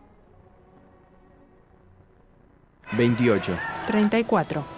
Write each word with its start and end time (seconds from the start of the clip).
28. 2.93 3.59
34. 3.87 4.78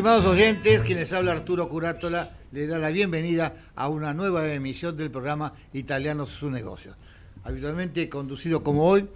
Estimados 0.00 0.24
oyentes, 0.24 0.80
quienes 0.80 1.12
habla 1.12 1.32
Arturo 1.32 1.68
Curátola, 1.68 2.30
le 2.52 2.66
da 2.66 2.78
la 2.78 2.88
bienvenida 2.88 3.54
a 3.76 3.90
una 3.90 4.14
nueva 4.14 4.50
emisión 4.50 4.96
del 4.96 5.10
programa 5.10 5.52
Italianos 5.74 6.30
sus 6.30 6.50
negocios. 6.50 6.96
Habitualmente 7.44 8.08
conducido 8.08 8.62
como 8.62 8.86
hoy 8.86 9.06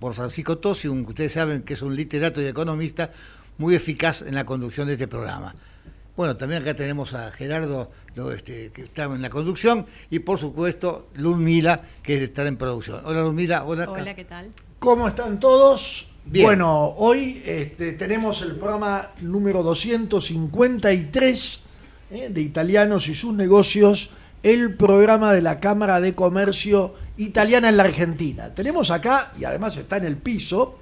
por 0.00 0.14
Francisco 0.14 0.56
Tosi, 0.56 0.88
un, 0.88 1.04
ustedes 1.04 1.34
saben 1.34 1.62
que 1.62 1.74
es 1.74 1.82
un 1.82 1.94
literato 1.94 2.40
y 2.40 2.46
economista 2.46 3.10
muy 3.58 3.74
eficaz 3.74 4.22
en 4.22 4.34
la 4.34 4.46
conducción 4.46 4.86
de 4.86 4.94
este 4.94 5.08
programa. 5.08 5.54
Bueno, 6.16 6.38
también 6.38 6.62
acá 6.62 6.72
tenemos 6.72 7.12
a 7.12 7.30
Gerardo, 7.30 7.90
lo, 8.14 8.32
este, 8.32 8.72
que 8.72 8.84
está 8.84 9.04
en 9.04 9.20
la 9.20 9.28
conducción, 9.28 9.84
y 10.08 10.20
por 10.20 10.38
supuesto 10.38 11.08
Mila, 11.16 11.82
que 12.02 12.24
está 12.24 12.48
en 12.48 12.56
producción. 12.56 13.02
Hola 13.04 13.30
Mila, 13.30 13.64
hola. 13.64 13.90
Hola, 13.90 14.14
¿qué 14.14 14.24
tal? 14.24 14.52
¿Cómo 14.78 15.06
están 15.06 15.38
todos? 15.38 16.13
Bueno, 16.26 16.94
hoy 16.96 17.42
este, 17.44 17.92
tenemos 17.92 18.40
el 18.40 18.56
programa 18.56 19.10
número 19.20 19.62
253 19.62 21.60
eh, 22.10 22.28
de 22.30 22.40
Italianos 22.40 23.08
y 23.08 23.14
sus 23.14 23.34
negocios, 23.34 24.08
el 24.42 24.74
programa 24.74 25.34
de 25.34 25.42
la 25.42 25.60
Cámara 25.60 26.00
de 26.00 26.14
Comercio 26.14 26.94
Italiana 27.18 27.68
en 27.68 27.76
la 27.76 27.82
Argentina. 27.82 28.54
Tenemos 28.54 28.90
acá, 28.90 29.34
y 29.38 29.44
además 29.44 29.76
está 29.76 29.98
en 29.98 30.06
el 30.06 30.16
piso, 30.16 30.78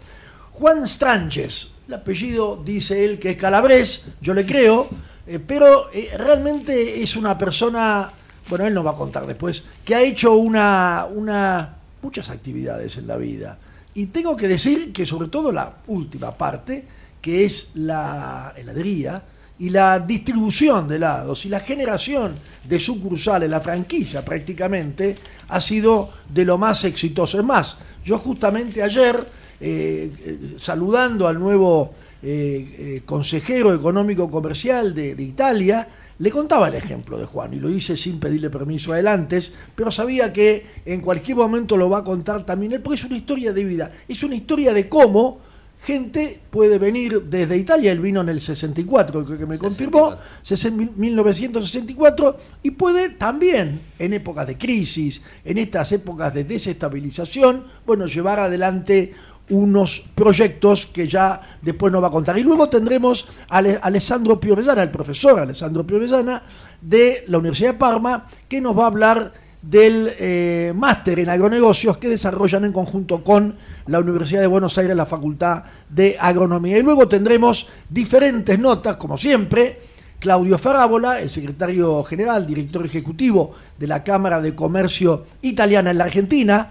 Juan 0.52 0.86
Stranches. 0.86 1.72
El 1.88 1.94
apellido 1.94 2.62
dice 2.64 3.04
él 3.04 3.18
que 3.18 3.30
es 3.30 3.36
calabrés, 3.36 4.02
yo 4.20 4.34
le 4.34 4.46
creo, 4.46 4.90
eh, 5.26 5.40
pero 5.40 5.90
eh, 5.92 6.10
realmente 6.16 7.02
es 7.02 7.16
una 7.16 7.36
persona, 7.36 8.12
bueno, 8.48 8.64
él 8.64 8.74
nos 8.74 8.86
va 8.86 8.92
a 8.92 8.96
contar 8.96 9.26
después, 9.26 9.64
que 9.84 9.96
ha 9.96 10.02
hecho 10.02 10.34
una, 10.34 11.04
una, 11.12 11.78
muchas 12.00 12.30
actividades 12.30 12.96
en 12.96 13.08
la 13.08 13.16
vida. 13.16 13.58
Y 13.94 14.06
tengo 14.06 14.36
que 14.36 14.48
decir 14.48 14.92
que 14.92 15.04
sobre 15.04 15.28
todo 15.28 15.52
la 15.52 15.78
última 15.86 16.36
parte, 16.36 16.84
que 17.20 17.44
es 17.44 17.68
la 17.74 18.54
heladería 18.56 19.22
y 19.58 19.70
la 19.70 19.98
distribución 19.98 20.88
de 20.88 20.96
helados 20.96 21.44
y 21.44 21.48
la 21.48 21.60
generación 21.60 22.36
de 22.64 22.80
sucursales, 22.80 23.50
la 23.50 23.60
franquicia 23.60 24.24
prácticamente, 24.24 25.16
ha 25.48 25.60
sido 25.60 26.10
de 26.28 26.44
lo 26.44 26.58
más 26.58 26.84
exitoso. 26.84 27.38
Es 27.38 27.44
más, 27.44 27.76
yo 28.04 28.18
justamente 28.18 28.82
ayer, 28.82 29.16
eh, 29.60 30.10
eh, 30.18 30.54
saludando 30.56 31.28
al 31.28 31.38
nuevo 31.38 31.94
eh, 32.22 33.02
consejero 33.04 33.74
económico 33.74 34.30
comercial 34.30 34.94
de 34.94 35.22
Italia, 35.22 35.86
le 36.18 36.30
contaba 36.30 36.68
el 36.68 36.74
ejemplo 36.74 37.18
de 37.18 37.24
Juan 37.24 37.54
y 37.54 37.58
lo 37.58 37.70
hice 37.70 37.96
sin 37.96 38.20
pedirle 38.20 38.50
permiso 38.50 38.92
adelante, 38.92 39.40
pero 39.74 39.90
sabía 39.90 40.32
que 40.32 40.66
en 40.84 41.00
cualquier 41.00 41.36
momento 41.36 41.76
lo 41.76 41.90
va 41.90 41.98
a 41.98 42.04
contar 42.04 42.44
también 42.44 42.72
él, 42.72 42.80
porque 42.80 43.00
es 43.00 43.04
una 43.04 43.16
historia 43.16 43.52
de 43.52 43.64
vida, 43.64 43.92
es 44.08 44.22
una 44.22 44.34
historia 44.34 44.72
de 44.72 44.88
cómo 44.88 45.40
gente 45.84 46.40
puede 46.50 46.78
venir 46.78 47.24
desde 47.24 47.56
Italia, 47.56 47.90
él 47.90 47.98
vino 47.98 48.20
en 48.20 48.28
el 48.28 48.40
64, 48.40 49.24
creo 49.24 49.38
que 49.38 49.46
me 49.46 49.58
confirmó, 49.58 50.16
60 50.42 50.92
1964, 50.96 52.38
y 52.62 52.70
puede 52.70 53.10
también 53.10 53.82
en 53.98 54.12
épocas 54.12 54.46
de 54.46 54.56
crisis, 54.56 55.20
en 55.44 55.58
estas 55.58 55.90
épocas 55.90 56.32
de 56.34 56.44
desestabilización, 56.44 57.64
bueno, 57.84 58.06
llevar 58.06 58.38
adelante 58.38 59.12
unos 59.50 60.04
proyectos 60.14 60.86
que 60.86 61.08
ya 61.08 61.58
después 61.60 61.92
nos 61.92 62.02
va 62.02 62.08
a 62.08 62.10
contar. 62.10 62.38
Y 62.38 62.42
luego 62.42 62.68
tendremos 62.68 63.26
a 63.48 63.58
Ale- 63.58 63.78
Alessandro 63.82 64.40
Piovesana, 64.40 64.82
el 64.82 64.90
profesor 64.90 65.40
Alessandro 65.40 65.86
Piovesana 65.86 66.42
de 66.80 67.24
la 67.28 67.38
Universidad 67.38 67.72
de 67.72 67.78
Parma, 67.78 68.26
que 68.48 68.60
nos 68.60 68.78
va 68.78 68.84
a 68.84 68.86
hablar 68.86 69.32
del 69.60 70.10
eh, 70.18 70.72
máster 70.74 71.20
en 71.20 71.28
agronegocios 71.28 71.96
que 71.98 72.08
desarrollan 72.08 72.64
en 72.64 72.72
conjunto 72.72 73.22
con 73.22 73.54
la 73.86 74.00
Universidad 74.00 74.40
de 74.40 74.48
Buenos 74.48 74.76
Aires, 74.78 74.96
la 74.96 75.06
Facultad 75.06 75.64
de 75.88 76.16
Agronomía. 76.18 76.78
Y 76.78 76.82
luego 76.82 77.06
tendremos 77.06 77.68
diferentes 77.88 78.58
notas, 78.58 78.96
como 78.96 79.16
siempre, 79.16 79.80
Claudio 80.18 80.56
Ferrábola, 80.58 81.20
el 81.20 81.30
secretario 81.30 82.02
general, 82.04 82.46
director 82.46 82.84
ejecutivo 82.86 83.54
de 83.78 83.86
la 83.86 84.02
Cámara 84.02 84.40
de 84.40 84.54
Comercio 84.54 85.26
Italiana 85.42 85.90
en 85.90 85.98
la 85.98 86.04
Argentina, 86.04 86.70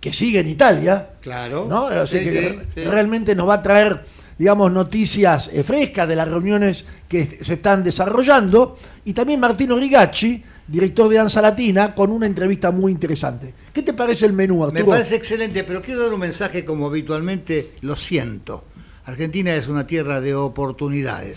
que 0.00 0.12
sigue 0.12 0.40
en 0.40 0.48
Italia, 0.48 1.10
Claro. 1.20 1.66
¿no? 1.68 1.84
O 1.86 2.06
sea 2.06 2.06
Sí, 2.06 2.24
que 2.24 2.30
sí, 2.30 2.38
re- 2.38 2.66
sí. 2.74 2.84
realmente 2.84 3.34
nos 3.34 3.48
va 3.48 3.54
a 3.54 3.62
traer, 3.62 4.04
digamos, 4.38 4.72
noticias 4.72 5.50
eh, 5.52 5.62
frescas 5.62 6.08
de 6.08 6.16
las 6.16 6.28
reuniones 6.28 6.84
que 7.08 7.38
se 7.42 7.54
están 7.54 7.84
desarrollando. 7.84 8.78
Y 9.04 9.12
también 9.12 9.38
Martino 9.40 9.76
Rigacci, 9.76 10.42
director 10.66 11.08
de 11.08 11.16
Danza 11.16 11.42
Latina, 11.42 11.94
con 11.94 12.10
una 12.10 12.26
entrevista 12.26 12.70
muy 12.70 12.92
interesante. 12.92 13.52
¿Qué 13.72 13.82
te 13.82 13.92
parece 13.92 14.24
el 14.26 14.32
menú, 14.32 14.64
Arturo? 14.64 14.84
Me 14.84 14.90
parece 14.90 15.16
excelente, 15.16 15.64
pero 15.64 15.82
quiero 15.82 16.02
dar 16.04 16.14
un 16.14 16.20
mensaje 16.20 16.64
como 16.64 16.86
habitualmente 16.86 17.72
lo 17.82 17.94
siento. 17.96 18.64
Argentina 19.04 19.54
es 19.54 19.66
una 19.68 19.86
tierra 19.86 20.20
de 20.20 20.34
oportunidades. 20.34 21.36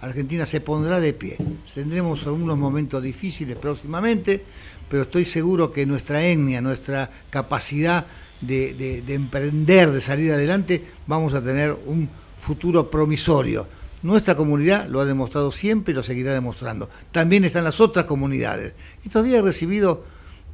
Argentina 0.00 0.46
se 0.46 0.60
pondrá 0.60 0.98
de 1.00 1.12
pie. 1.12 1.36
Tendremos 1.74 2.26
algunos 2.26 2.56
momentos 2.56 3.02
difíciles 3.02 3.56
próximamente, 3.56 4.42
pero 4.90 5.04
estoy 5.04 5.24
seguro 5.24 5.72
que 5.72 5.86
nuestra 5.86 6.22
etnia, 6.26 6.60
nuestra 6.60 7.08
capacidad 7.30 8.04
de, 8.40 8.74
de- 8.74 9.02
de 9.02 9.14
emprender, 9.14 9.90
de 9.92 10.00
salir 10.00 10.32
adelante, 10.32 10.84
vamos 11.06 11.32
a 11.32 11.40
tener 11.40 11.76
un 11.86 12.08
futuro 12.40 12.90
promisorio. 12.90 13.66
Nuestra 14.02 14.34
comunidad 14.34 14.88
lo 14.88 15.00
ha 15.00 15.04
demostrado 15.04 15.52
siempre 15.52 15.92
y 15.92 15.94
lo 15.94 16.02
seguirá 16.02 16.32
demostrando. 16.34 16.88
También 17.12 17.44
están 17.44 17.64
las 17.64 17.80
otras 17.80 18.06
comunidades. 18.06 18.72
Estos 19.04 19.24
días 19.24 19.40
he 19.40 19.42
recibido 19.42 20.04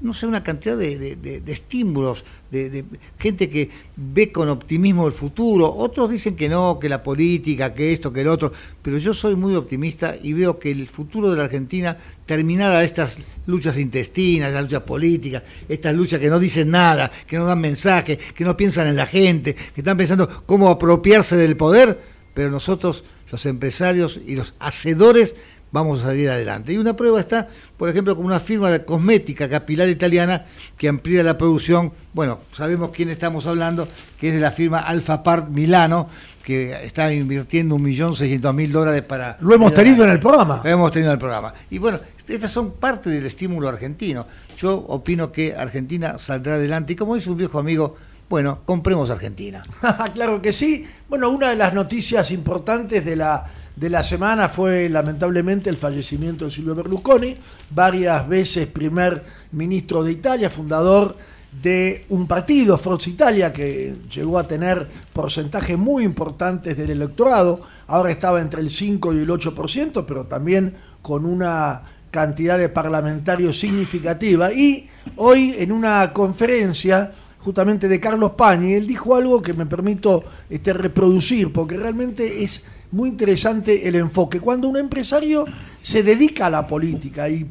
no 0.00 0.12
sé, 0.12 0.26
una 0.26 0.42
cantidad 0.42 0.76
de, 0.76 1.42
estímulos, 1.46 2.24
de, 2.50 2.84
gente 3.18 3.48
que 3.48 3.70
ve 3.96 4.30
con 4.30 4.48
optimismo 4.48 5.06
el 5.06 5.12
futuro. 5.12 5.72
Otros 5.74 6.10
dicen 6.10 6.36
que 6.36 6.48
no, 6.48 6.78
que 6.78 6.88
la 6.88 7.02
política, 7.02 7.72
que 7.72 7.92
esto, 7.92 8.12
que 8.12 8.20
el 8.20 8.28
otro. 8.28 8.52
Pero 8.82 8.98
yo 8.98 9.14
soy 9.14 9.36
muy 9.36 9.54
optimista 9.54 10.14
y 10.22 10.32
veo 10.32 10.58
que 10.58 10.70
el 10.70 10.86
futuro 10.86 11.30
de 11.30 11.38
la 11.38 11.44
Argentina, 11.44 11.96
terminada 12.26 12.84
estas 12.84 13.16
luchas 13.46 13.78
intestinas, 13.78 14.52
las 14.52 14.62
luchas 14.62 14.82
políticas, 14.82 15.42
estas 15.68 15.94
luchas 15.94 16.20
que 16.20 16.28
no 16.28 16.38
dicen 16.38 16.70
nada, 16.70 17.10
que 17.26 17.38
no 17.38 17.46
dan 17.46 17.60
mensajes, 17.60 18.18
que 18.18 18.44
no 18.44 18.56
piensan 18.56 18.88
en 18.88 18.96
la 18.96 19.06
gente, 19.06 19.54
que 19.54 19.80
están 19.80 19.96
pensando 19.96 20.44
cómo 20.44 20.68
apropiarse 20.68 21.36
del 21.36 21.56
poder, 21.56 21.98
pero 22.34 22.50
nosotros, 22.50 23.02
los 23.30 23.46
empresarios 23.46 24.20
y 24.26 24.36
los 24.36 24.54
hacedores, 24.58 25.34
vamos 25.72 26.02
a 26.02 26.06
salir 26.06 26.30
adelante. 26.30 26.72
Y 26.72 26.78
una 26.78 26.96
prueba 26.96 27.20
está, 27.20 27.48
por 27.76 27.88
ejemplo, 27.88 28.16
con 28.16 28.24
una 28.24 28.40
firma 28.40 28.70
de 28.70 28.84
cosmética 28.84 29.48
capilar 29.48 29.88
italiana 29.88 30.46
que 30.76 30.88
amplía 30.88 31.22
la 31.22 31.36
producción. 31.36 31.92
Bueno, 32.12 32.40
sabemos 32.52 32.90
quién 32.90 33.10
estamos 33.10 33.46
hablando, 33.46 33.88
que 34.18 34.28
es 34.28 34.34
de 34.34 34.40
la 34.40 34.52
firma 34.52 34.80
Alfa 34.80 35.22
Part 35.22 35.48
Milano, 35.48 36.08
que 36.42 36.84
está 36.84 37.12
invirtiendo 37.12 37.74
un 37.74 37.82
millón 37.82 38.14
seiscientos 38.14 38.54
mil 38.54 38.70
dólares 38.70 39.02
para... 39.02 39.36
Lo 39.40 39.54
hemos 39.54 39.74
tenido 39.74 40.04
en 40.04 40.10
el 40.10 40.20
programa. 40.20 40.60
Lo 40.62 40.70
hemos 40.70 40.92
tenido 40.92 41.10
en 41.10 41.14
el 41.14 41.18
programa. 41.18 41.52
Y 41.70 41.78
bueno, 41.78 41.98
estas 42.28 42.50
son 42.50 42.72
parte 42.72 43.10
del 43.10 43.26
estímulo 43.26 43.68
argentino. 43.68 44.26
Yo 44.56 44.76
opino 44.76 45.32
que 45.32 45.54
Argentina 45.54 46.18
saldrá 46.18 46.54
adelante. 46.54 46.92
Y 46.92 46.96
como 46.96 47.16
dice 47.16 47.30
un 47.30 47.36
viejo 47.36 47.58
amigo, 47.58 47.96
bueno, 48.28 48.60
compremos 48.64 49.10
Argentina. 49.10 49.62
claro 50.14 50.40
que 50.40 50.52
sí. 50.52 50.86
Bueno, 51.08 51.30
una 51.30 51.50
de 51.50 51.56
las 51.56 51.74
noticias 51.74 52.30
importantes 52.30 53.04
de 53.04 53.16
la 53.16 53.44
de 53.76 53.90
la 53.90 54.02
semana 54.02 54.48
fue 54.48 54.88
lamentablemente 54.88 55.68
el 55.68 55.76
fallecimiento 55.76 56.46
de 56.46 56.50
Silvio 56.50 56.74
Berlusconi, 56.74 57.36
varias 57.70 58.26
veces 58.26 58.66
primer 58.66 59.22
ministro 59.52 60.02
de 60.02 60.12
Italia, 60.12 60.48
fundador 60.48 61.16
de 61.62 62.06
un 62.08 62.26
partido, 62.26 62.78
Forza 62.78 63.10
Italia, 63.10 63.52
que 63.52 63.94
llegó 64.14 64.38
a 64.38 64.48
tener 64.48 64.88
porcentajes 65.12 65.76
muy 65.76 66.04
importantes 66.04 66.76
del 66.76 66.90
electorado, 66.90 67.60
ahora 67.86 68.10
estaba 68.10 68.40
entre 68.40 68.60
el 68.60 68.70
5 68.70 69.14
y 69.14 69.18
el 69.18 69.28
8%, 69.28 70.04
pero 70.06 70.24
también 70.24 70.74
con 71.02 71.26
una 71.26 71.82
cantidad 72.10 72.58
de 72.58 72.70
parlamentarios 72.70 73.60
significativa. 73.60 74.52
Y 74.52 74.88
hoy 75.16 75.54
en 75.58 75.70
una 75.70 76.12
conferencia 76.12 77.12
justamente 77.38 77.88
de 77.88 78.00
Carlos 78.00 78.32
Pañi, 78.32 78.74
él 78.74 78.86
dijo 78.86 79.14
algo 79.14 79.40
que 79.40 79.52
me 79.52 79.66
permito 79.66 80.24
este, 80.50 80.72
reproducir, 80.72 81.52
porque 81.52 81.76
realmente 81.76 82.42
es 82.42 82.62
muy 82.92 83.08
interesante 83.10 83.86
el 83.88 83.96
enfoque. 83.96 84.40
Cuando 84.40 84.68
un 84.68 84.76
empresario 84.76 85.44
se 85.80 86.02
dedica 86.02 86.46
a 86.46 86.50
la 86.50 86.66
política 86.66 87.28
y 87.28 87.46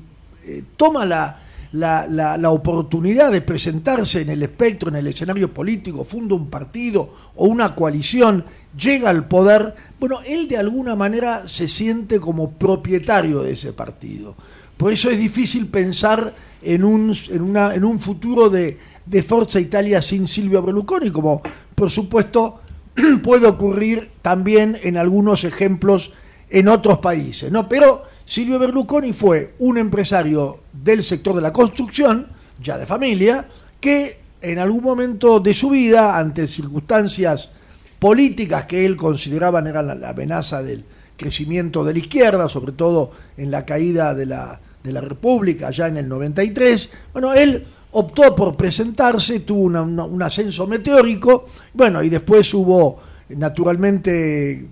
eh, 0.46 0.64
toma 0.78 1.06
la, 1.06 1.40
la, 1.72 2.50
oportunidad 2.52 3.32
de 3.32 3.42
presentarse 3.42 4.22
en 4.22 4.30
el 4.30 4.44
espectro, 4.44 4.90
en 4.90 4.96
el 4.96 5.08
escenario 5.08 5.54
político, 5.54 6.06
funda 6.06 6.36
un 6.36 6.50
partido 6.50 7.14
o 7.36 7.48
una 7.48 7.76
coalición, 7.76 8.46
llega 8.78 9.10
al 9.10 9.28
poder, 9.28 9.76
bueno, 10.00 10.20
él 10.26 10.48
de 10.48 10.58
alguna 10.58 10.96
manera 10.96 11.48
se 11.48 11.68
siente 11.68 12.20
como 12.20 12.52
propietario 12.52 13.42
de 13.42 13.54
ese 13.54 13.74
partido. 13.74 14.36
Por 14.78 14.94
eso 14.94 15.10
es 15.10 15.18
difícil 15.18 15.68
pensar 15.68 16.34
en 16.62 16.84
un, 16.84 17.16
en 17.30 17.42
una, 17.42 17.74
en 17.74 17.84
un 17.84 18.00
futuro 18.00 18.50
de, 18.50 18.78
de 19.06 19.24
Forza 19.24 19.60
Italia 19.60 20.02
sin 20.02 20.28
Silvio 20.28 20.62
Berlusconi, 20.62 21.12
como 21.12 21.42
por 21.74 21.92
supuesto 21.92 22.60
puede 23.24 23.48
ocurrir 23.48 24.12
también 24.22 24.80
en 24.84 24.98
algunos 24.98 25.44
ejemplos 25.44 26.12
en 26.50 26.68
otros 26.68 27.00
países, 27.00 27.52
¿no? 27.52 27.68
Pero 27.68 28.04
Silvio 28.26 28.60
Berlusconi 28.60 29.14
fue 29.14 29.54
un 29.60 29.78
empresario 29.78 30.62
del 30.72 31.04
sector 31.04 31.36
de 31.36 31.42
la 31.42 31.54
construcción, 31.54 32.28
ya 32.62 32.78
de 32.78 32.86
familia, 32.86 33.48
que 33.80 34.20
en 34.42 34.60
algún 34.60 34.84
momento 34.84 35.40
de 35.40 35.54
su 35.54 35.70
vida, 35.70 36.18
ante 36.18 36.48
circunstancias 36.48 37.52
políticas 38.00 38.66
que 38.66 38.86
él 38.86 38.96
consideraba 38.96 39.60
eran 39.60 40.00
la, 40.00 40.10
amenaza 40.10 40.62
del 40.62 40.86
crecimiento 41.18 41.84
de 41.84 41.94
la 41.94 42.00
izquierda, 42.00 42.48
sobre 42.50 42.74
todo 42.74 43.12
en 43.38 43.52
la 43.52 43.66
caída 43.66 44.14
de 44.14 44.26
la, 44.26 44.60
de 44.84 44.92
la 44.92 45.02
República 45.02 45.72
ya 45.72 45.88
en 45.88 45.98
el 45.98 46.08
93, 46.08 46.90
bueno, 47.14 47.34
él 47.34 47.66
optó 47.98 48.36
por 48.36 48.58
presentarse, 48.58 49.40
tuvo 49.40 49.64
un 49.64 50.22
ascenso 50.22 50.68
meteórico, 50.68 51.46
bueno, 51.74 52.04
y 52.04 52.10
después 52.10 52.54
hubo, 52.54 53.00
naturalmente, 53.30 54.68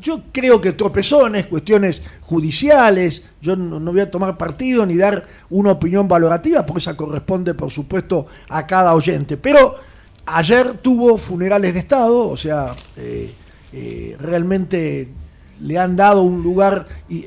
yo 0.00 0.22
creo 0.30 0.60
que 0.60 0.72
tropezones, 0.72 1.46
cuestiones 1.46 2.00
judiciales, 2.20 3.24
yo 3.42 3.56
no, 3.56 3.80
voy 3.80 4.00
a 4.00 4.12
tomar 4.12 4.38
partido 4.38 4.86
ni 4.86 4.96
dar 4.96 5.26
una 5.50 5.72
opinión 5.72 6.06
valorativa, 6.06 6.64
porque 6.64 6.78
esa 6.78 6.96
corresponde, 6.96 7.54
por 7.54 7.72
supuesto, 7.72 8.28
a 8.48 8.64
cada 8.64 8.94
oyente, 8.94 9.36
pero 9.36 9.74
ayer 10.24 10.74
tuvo 10.74 11.16
funerales 11.16 11.74
de 11.74 11.80
Estado, 11.80 12.28
o 12.28 12.36
sea, 12.36 12.76
eh, 12.96 13.34
eh, 13.72 14.16
realmente 14.20 15.08
le 15.60 15.78
han 15.78 15.96
dado 15.96 16.22
un 16.22 16.44
lugar, 16.44 16.86
y 17.08 17.24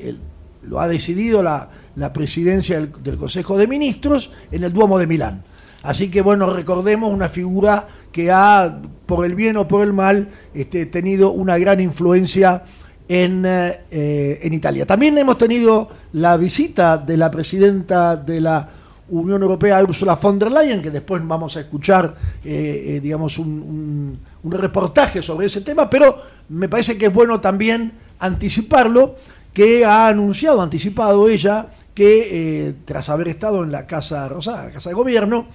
lo 0.62 0.80
ha 0.80 0.88
decidido 0.88 1.42
la 1.42 1.68
la 1.96 2.12
presidencia 2.12 2.80
del, 2.80 3.16
Consejo 3.16 3.56
de 3.56 3.66
Ministros 3.66 4.30
en 4.50 4.64
el 4.64 4.72
Duomo 4.72 4.98
de 4.98 5.06
Milán. 5.06 5.44
Así 5.82 6.10
que 6.10 6.22
bueno, 6.22 6.52
recordemos 6.52 7.12
una 7.12 7.28
figura 7.28 7.88
que 8.10 8.30
ha, 8.30 8.80
por 9.06 9.26
el 9.26 9.34
bien 9.34 9.56
o 9.56 9.68
por 9.68 9.82
el 9.82 9.92
mal, 9.92 10.28
este, 10.54 10.86
tenido 10.86 11.32
una 11.32 11.58
gran 11.58 11.80
influencia 11.80 12.64
en, 13.08 13.44
eh, 13.46 14.40
en 14.42 14.54
Italia. 14.54 14.86
También 14.86 15.18
hemos 15.18 15.36
tenido 15.36 15.88
la 16.12 16.36
visita 16.36 16.96
de 16.96 17.16
la 17.16 17.30
presidenta 17.30 18.16
de 18.16 18.40
la 18.40 18.68
Unión 19.08 19.42
Europea, 19.42 19.82
Ursula 19.82 20.16
von 20.16 20.38
der 20.38 20.50
Leyen, 20.50 20.80
que 20.80 20.90
después 20.90 21.20
vamos 21.26 21.56
a 21.56 21.60
escuchar, 21.60 22.14
eh, 22.42 22.96
eh, 22.96 23.00
digamos, 23.00 23.38
un, 23.38 24.18
un 24.42 24.52
reportaje 24.52 25.20
sobre 25.20 25.46
ese 25.46 25.60
tema, 25.60 25.90
pero 25.90 26.22
me 26.48 26.68
parece 26.68 26.96
que 26.96 27.06
es 27.06 27.12
bueno 27.12 27.40
también 27.40 27.92
anticiparlo, 28.18 29.16
que 29.52 29.84
ha 29.84 30.08
anunciado, 30.08 30.62
anticipado 30.62 31.28
ella, 31.28 31.68
que 31.94 32.66
eh, 32.68 32.74
tras 32.84 33.08
haber 33.08 33.28
estado 33.28 33.62
en 33.62 33.72
la 33.72 33.86
Casa 33.86 34.28
Rosada, 34.28 34.64
la 34.64 34.72
Casa 34.72 34.90
de 34.90 34.94
Gobierno, 34.94 35.46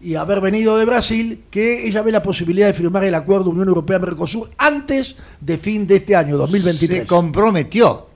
y 0.00 0.14
haber 0.14 0.40
venido 0.40 0.76
de 0.76 0.84
Brasil, 0.84 1.44
que 1.50 1.86
ella 1.86 2.02
ve 2.02 2.12
la 2.12 2.22
posibilidad 2.22 2.66
de 2.66 2.74
firmar 2.74 3.04
el 3.04 3.14
acuerdo 3.14 3.50
Unión 3.50 3.68
Europea-Mercosur 3.68 4.50
antes 4.58 5.16
de 5.40 5.56
fin 5.56 5.86
de 5.86 5.96
este 5.96 6.14
año, 6.14 6.36
2023. 6.36 7.00
Se 7.00 7.06
comprometió 7.06 8.06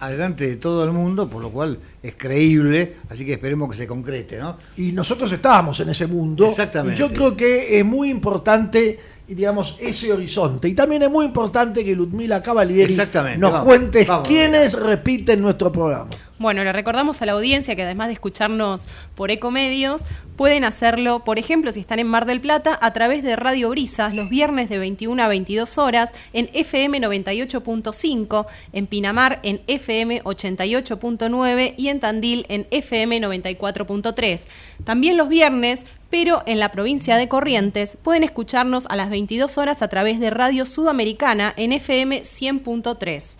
adelante 0.00 0.46
de 0.46 0.56
todo 0.56 0.84
el 0.84 0.92
mundo, 0.92 1.28
por 1.28 1.42
lo 1.42 1.50
cual 1.50 1.78
es 2.02 2.14
creíble, 2.16 2.96
así 3.10 3.26
que 3.26 3.34
esperemos 3.34 3.70
que 3.70 3.76
se 3.76 3.86
concrete, 3.86 4.38
¿no? 4.38 4.56
Y 4.76 4.92
nosotros 4.92 5.30
estábamos 5.32 5.78
en 5.80 5.90
ese 5.90 6.06
mundo. 6.06 6.46
Exactamente. 6.46 6.94
Y 6.94 6.98
yo 6.98 7.12
creo 7.12 7.36
que 7.36 7.78
es 7.78 7.84
muy 7.84 8.10
importante 8.10 8.98
digamos, 9.34 9.76
ese 9.78 10.12
horizonte. 10.12 10.68
Y 10.68 10.74
también 10.74 11.02
es 11.02 11.10
muy 11.10 11.26
importante 11.26 11.84
que 11.84 11.94
Ludmila 11.94 12.42
Cavalieri 12.42 12.96
nos 13.36 13.64
cuente 13.64 14.06
quiénes 14.24 14.72
repiten 14.72 15.40
nuestro 15.42 15.70
programa. 15.70 16.10
Bueno, 16.38 16.62
le 16.62 16.72
recordamos 16.72 17.20
a 17.20 17.26
la 17.26 17.32
audiencia 17.32 17.74
que 17.74 17.82
además 17.82 18.06
de 18.06 18.12
escucharnos 18.12 18.88
por 19.16 19.32
Ecomedios, 19.32 20.02
pueden 20.36 20.62
hacerlo, 20.62 21.24
por 21.24 21.36
ejemplo, 21.36 21.72
si 21.72 21.80
están 21.80 21.98
en 21.98 22.06
Mar 22.06 22.26
del 22.26 22.40
Plata, 22.40 22.78
a 22.80 22.92
través 22.92 23.24
de 23.24 23.34
Radio 23.34 23.70
Brisas 23.70 24.14
los 24.14 24.30
viernes 24.30 24.68
de 24.68 24.78
21 24.78 25.20
a 25.20 25.26
22 25.26 25.78
horas 25.78 26.12
en 26.32 26.48
FM 26.52 27.00
98.5, 27.00 28.46
en 28.72 28.86
Pinamar 28.86 29.40
en 29.42 29.62
FM 29.66 30.22
88.9 30.22 31.74
y 31.76 31.88
en 31.88 31.98
Tandil 31.98 32.46
en 32.48 32.68
FM 32.70 33.20
94.3. 33.20 34.46
También 34.84 35.16
los 35.16 35.28
viernes, 35.28 35.86
pero 36.10 36.42
en 36.46 36.58
la 36.58 36.72
provincia 36.72 37.16
de 37.16 37.28
Corrientes, 37.28 37.98
pueden 38.02 38.24
escucharnos 38.24 38.86
a 38.86 38.96
las 38.96 39.10
22 39.10 39.58
horas 39.58 39.82
a 39.82 39.88
través 39.88 40.20
de 40.20 40.30
Radio 40.30 40.64
Sudamericana 40.64 41.52
en 41.56 41.72
FM 41.72 42.22
100.3. 42.22 43.36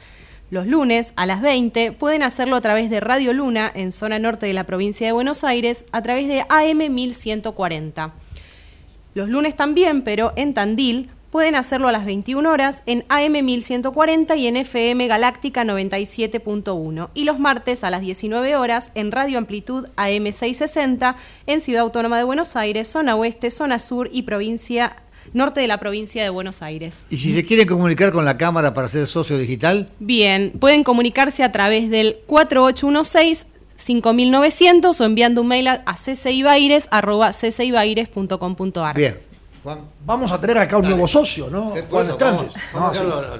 Los 0.50 0.66
lunes 0.66 1.12
a 1.16 1.26
las 1.26 1.42
20 1.42 1.92
pueden 1.92 2.22
hacerlo 2.22 2.56
a 2.56 2.60
través 2.60 2.88
de 2.88 3.00
Radio 3.00 3.32
Luna 3.34 3.70
en 3.74 3.92
zona 3.92 4.18
norte 4.18 4.46
de 4.46 4.54
la 4.54 4.64
provincia 4.64 5.06
de 5.06 5.12
Buenos 5.12 5.44
Aires 5.44 5.84
a 5.92 6.02
través 6.02 6.26
de 6.26 6.44
AM 6.48 6.92
1140. 6.92 8.14
Los 9.14 9.28
lunes 9.28 9.56
también, 9.56 10.02
pero 10.02 10.32
en 10.36 10.54
Tandil, 10.54 11.10
pueden 11.30 11.54
hacerlo 11.54 11.88
a 11.88 11.92
las 11.92 12.04
21 12.04 12.50
horas 12.50 12.82
en 12.86 13.04
AM 13.08 13.44
1140 13.44 14.36
y 14.36 14.46
en 14.46 14.56
FM 14.56 15.06
Galáctica 15.06 15.64
97.1 15.64 17.10
y 17.14 17.24
los 17.24 17.38
martes 17.38 17.84
a 17.84 17.90
las 17.90 18.00
19 18.00 18.56
horas 18.56 18.90
en 18.94 19.12
Radio 19.12 19.36
Amplitud 19.38 19.86
AM 19.96 20.24
660 20.24 21.16
en 21.46 21.60
Ciudad 21.60 21.82
Autónoma 21.82 22.18
de 22.18 22.24
Buenos 22.24 22.56
Aires, 22.56 22.88
zona 22.88 23.14
oeste, 23.16 23.50
zona 23.50 23.78
sur 23.78 24.08
y 24.12 24.22
provincia 24.22 24.96
norte 25.34 25.60
de 25.60 25.68
la 25.68 25.78
provincia 25.78 26.22
de 26.22 26.30
Buenos 26.30 26.62
Aires. 26.62 27.04
¿Y 27.10 27.18
si 27.18 27.34
se 27.34 27.44
quieren 27.44 27.68
comunicar 27.68 28.12
con 28.12 28.24
la 28.24 28.38
Cámara 28.38 28.72
para 28.72 28.88
ser 28.88 29.06
socio 29.06 29.36
digital? 29.36 29.90
Bien, 29.98 30.52
pueden 30.58 30.84
comunicarse 30.84 31.44
a 31.44 31.52
través 31.52 31.90
del 31.90 32.16
4816 32.26 33.46
5900 33.76 34.98
o 35.00 35.04
enviando 35.04 35.42
un 35.42 35.48
mail 35.48 35.68
a 35.68 35.96
ccibaires.com.ar. 35.96 38.96
Bien. 38.96 39.27
Vamos 40.04 40.32
a 40.32 40.40
tener 40.40 40.58
acá 40.58 40.78
un 40.78 40.84
nuevo 40.84 41.06
socio, 41.08 41.48
¿no? 41.50 41.74
Juan 41.90 42.06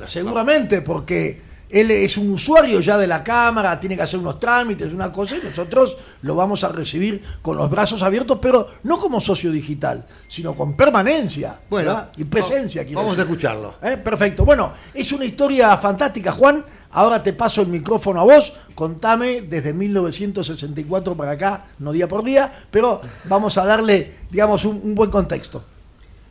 Seguramente, 0.06 0.82
porque 0.82 1.48
él 1.70 1.90
es 1.90 2.16
un 2.16 2.30
usuario 2.30 2.80
ya 2.80 2.96
de 2.96 3.06
la 3.06 3.22
Cámara, 3.22 3.78
tiene 3.78 3.94
que 3.94 4.02
hacer 4.02 4.18
unos 4.18 4.40
trámites, 4.40 4.92
una 4.92 5.12
cosa, 5.12 5.36
y 5.36 5.40
nosotros 5.44 5.96
lo 6.22 6.34
vamos 6.34 6.64
a 6.64 6.70
recibir 6.70 7.22
con 7.42 7.56
los 7.56 7.68
brazos 7.70 8.02
abiertos, 8.02 8.38
pero 8.40 8.68
no 8.84 8.98
como 8.98 9.20
socio 9.20 9.52
digital, 9.52 10.06
sino 10.28 10.54
con 10.54 10.74
permanencia 10.74 11.60
Bueno, 11.68 11.90
¿verdad? 11.90 12.10
y 12.16 12.24
presencia. 12.24 12.86
vamos 12.94 13.18
a 13.18 13.22
escucharlo. 13.22 13.74
¿Eh? 13.82 13.98
Perfecto. 13.98 14.44
Bueno, 14.44 14.72
es 14.94 15.12
una 15.12 15.24
historia 15.26 15.76
fantástica, 15.76 16.32
Juan. 16.32 16.64
Ahora 16.90 17.22
te 17.22 17.34
paso 17.34 17.60
el 17.60 17.68
micrófono 17.68 18.22
a 18.22 18.24
vos. 18.24 18.54
Contame 18.74 19.42
desde 19.42 19.74
1964 19.74 21.14
para 21.14 21.32
acá, 21.32 21.66
no 21.80 21.92
día 21.92 22.08
por 22.08 22.24
día, 22.24 22.64
pero 22.70 23.02
vamos 23.24 23.58
a 23.58 23.66
darle, 23.66 24.14
digamos, 24.30 24.64
un, 24.64 24.80
un 24.82 24.94
buen 24.94 25.10
contexto. 25.10 25.62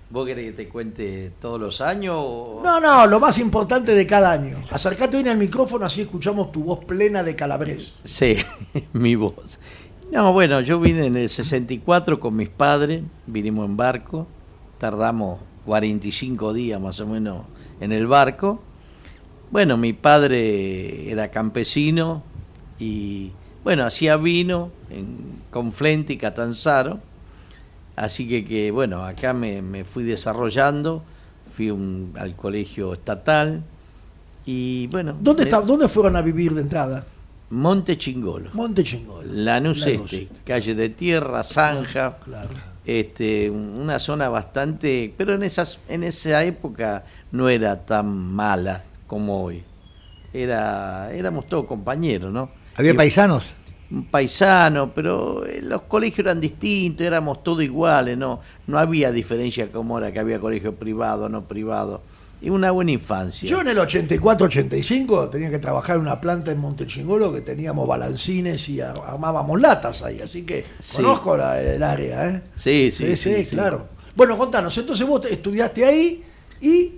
¿Vos 0.09 0.25
querés 0.25 0.45
que 0.45 0.51
te 0.53 0.69
cuente 0.69 1.31
todos 1.41 1.59
los 1.59 1.81
años? 1.81 2.15
o- 2.17 2.61
No, 2.63 2.79
no, 2.79 3.05
lo 3.07 3.19
más 3.19 3.37
importante 3.39 3.93
de 3.93 4.07
cada 4.07 4.31
año. 4.31 4.57
Acercate 4.71 5.17
bien 5.17 5.27
al 5.29 5.37
micrófono, 5.37 5.85
así 5.85 6.01
escuchamos 6.01 6.51
tu 6.51 6.63
voz 6.63 6.85
plena 6.85 7.23
de 7.23 7.35
calabrés. 7.35 7.93
Sí, 8.03 8.37
mi 8.93 9.15
voz. 9.15 9.59
No, 10.11 10.31
bueno, 10.31 10.61
yo 10.61 10.79
vine 10.79 11.05
en 11.07 11.17
el 11.17 11.27
64 11.27 12.19
con 12.21 12.35
mis 12.37 12.47
padres, 12.47 13.03
vinimos 13.25 13.67
en 13.67 13.75
barco, 13.75 14.25
tardamos 14.77 15.41
45 15.65 16.53
días 16.53 16.79
más 16.79 17.01
o 17.01 17.07
menos 17.07 17.43
en 17.81 17.91
el 17.91 18.07
barco. 18.07 18.61
Bueno, 19.51 19.75
mi 19.75 19.91
padre 19.91 21.11
era 21.11 21.29
campesino 21.31 22.23
y, 22.79 23.33
bueno, 23.65 23.83
hacía 23.83 24.15
vino 24.15 24.71
en 24.89 25.41
y 26.13 26.17
Catanzaro. 26.17 26.99
Así 27.97 28.27
que, 28.29 28.45
que 28.45 28.69
bueno, 28.69 29.03
acá 29.03 29.33
me, 29.33 29.61
me 29.63 29.83
fui 29.83 30.03
desarrollando, 30.03 31.03
fui 31.55 31.71
un- 31.71 32.13
al 32.17 32.35
colegio 32.35 32.93
estatal 32.93 33.63
y, 34.45 34.85
bueno... 34.87 35.17
¿Dónde, 35.19 35.43
de- 35.43 35.49
está, 35.49 35.61
¿Dónde 35.61 35.89
fueron 35.89 36.15
a 36.15 36.21
vivir 36.21 36.53
de 36.53 36.61
entrada? 36.61 37.05
Monte 37.49 37.97
Chingolo. 37.97 38.51
Monte 38.53 38.83
Chingol. 38.83 39.43
Lanús 39.43 39.79
Lanús 39.79 40.13
Este, 40.13 40.27
calle 40.45 40.75
de 40.75 40.89
tierra, 40.89 41.43
zanja, 41.43 42.17
Claro. 42.23 42.49
este, 42.85 43.49
una 43.49 43.97
zona 43.97 44.29
bastante, 44.29 45.11
pero 45.17 45.33
en 45.33 45.41
esas, 45.41 45.79
en 45.89 46.03
esa 46.03 46.43
época 46.43 47.03
no 47.31 47.49
era 47.49 47.83
tan 47.83 48.15
mala 48.15 48.83
como 49.07 49.43
hoy. 49.43 49.63
Era, 50.33 51.11
éramos 51.13 51.47
todos 51.47 51.65
compañeros, 51.65 52.31
¿no? 52.31 52.51
¿Había 52.75 52.91
Y- 52.91 52.95
paisanos? 52.95 53.45
Un 53.89 54.05
paisano, 54.05 54.93
pero 54.93 55.45
eh, 55.45 55.61
los 55.61 55.83
colegios 55.83 56.19
eran 56.19 56.41
distintos, 56.41 57.05
éramos 57.07 57.41
todos 57.43 57.63
iguales, 57.63 58.17
no, 58.17 58.39
no 58.67 58.77
había 58.77 59.11
diferencia 59.11 59.71
como 59.71 59.95
ahora 59.95 60.11
que 60.11 60.19
había 60.19 60.39
colegio 60.39 60.75
privado, 60.75 61.29
no 61.29 61.45
privado. 61.47 62.01
Y 62.41 62.49
una 62.51 62.69
buena 62.71 62.91
infancia. 62.91 63.49
Yo 63.49 63.61
en 63.61 63.69
el 63.69 63.77
84-85 63.79 65.29
tenía 65.31 65.49
que 65.49 65.59
trabajar 65.59 65.95
en 65.95 66.03
una 66.03 66.21
planta 66.21 66.51
en 66.51 66.59
Montechingolo 66.59 67.33
que 67.33 67.41
teníamos 67.41 67.87
balancines 67.87 68.69
y 68.69 68.79
ar- 68.81 68.99
armábamos 69.07 69.59
latas 69.59 70.03
ahí, 70.03 70.21
así 70.21 70.43
que 70.43 70.63
Sí. 70.79 70.97
conozco 70.97 71.35
la- 71.35 71.59
el 71.61 71.81
área, 71.81 72.29
¿eh? 72.29 72.41
Sí, 72.55 72.91
sí, 72.91 73.15
sí, 73.15 73.43
sí. 73.43 73.55
claro. 73.55 73.87
Bueno, 74.15 74.37
contanos, 74.37 74.77
entonces 74.77 75.07
vos 75.07 75.21
te- 75.21 75.33
estudiaste 75.33 75.85
ahí 75.85 76.23
y 76.61 76.93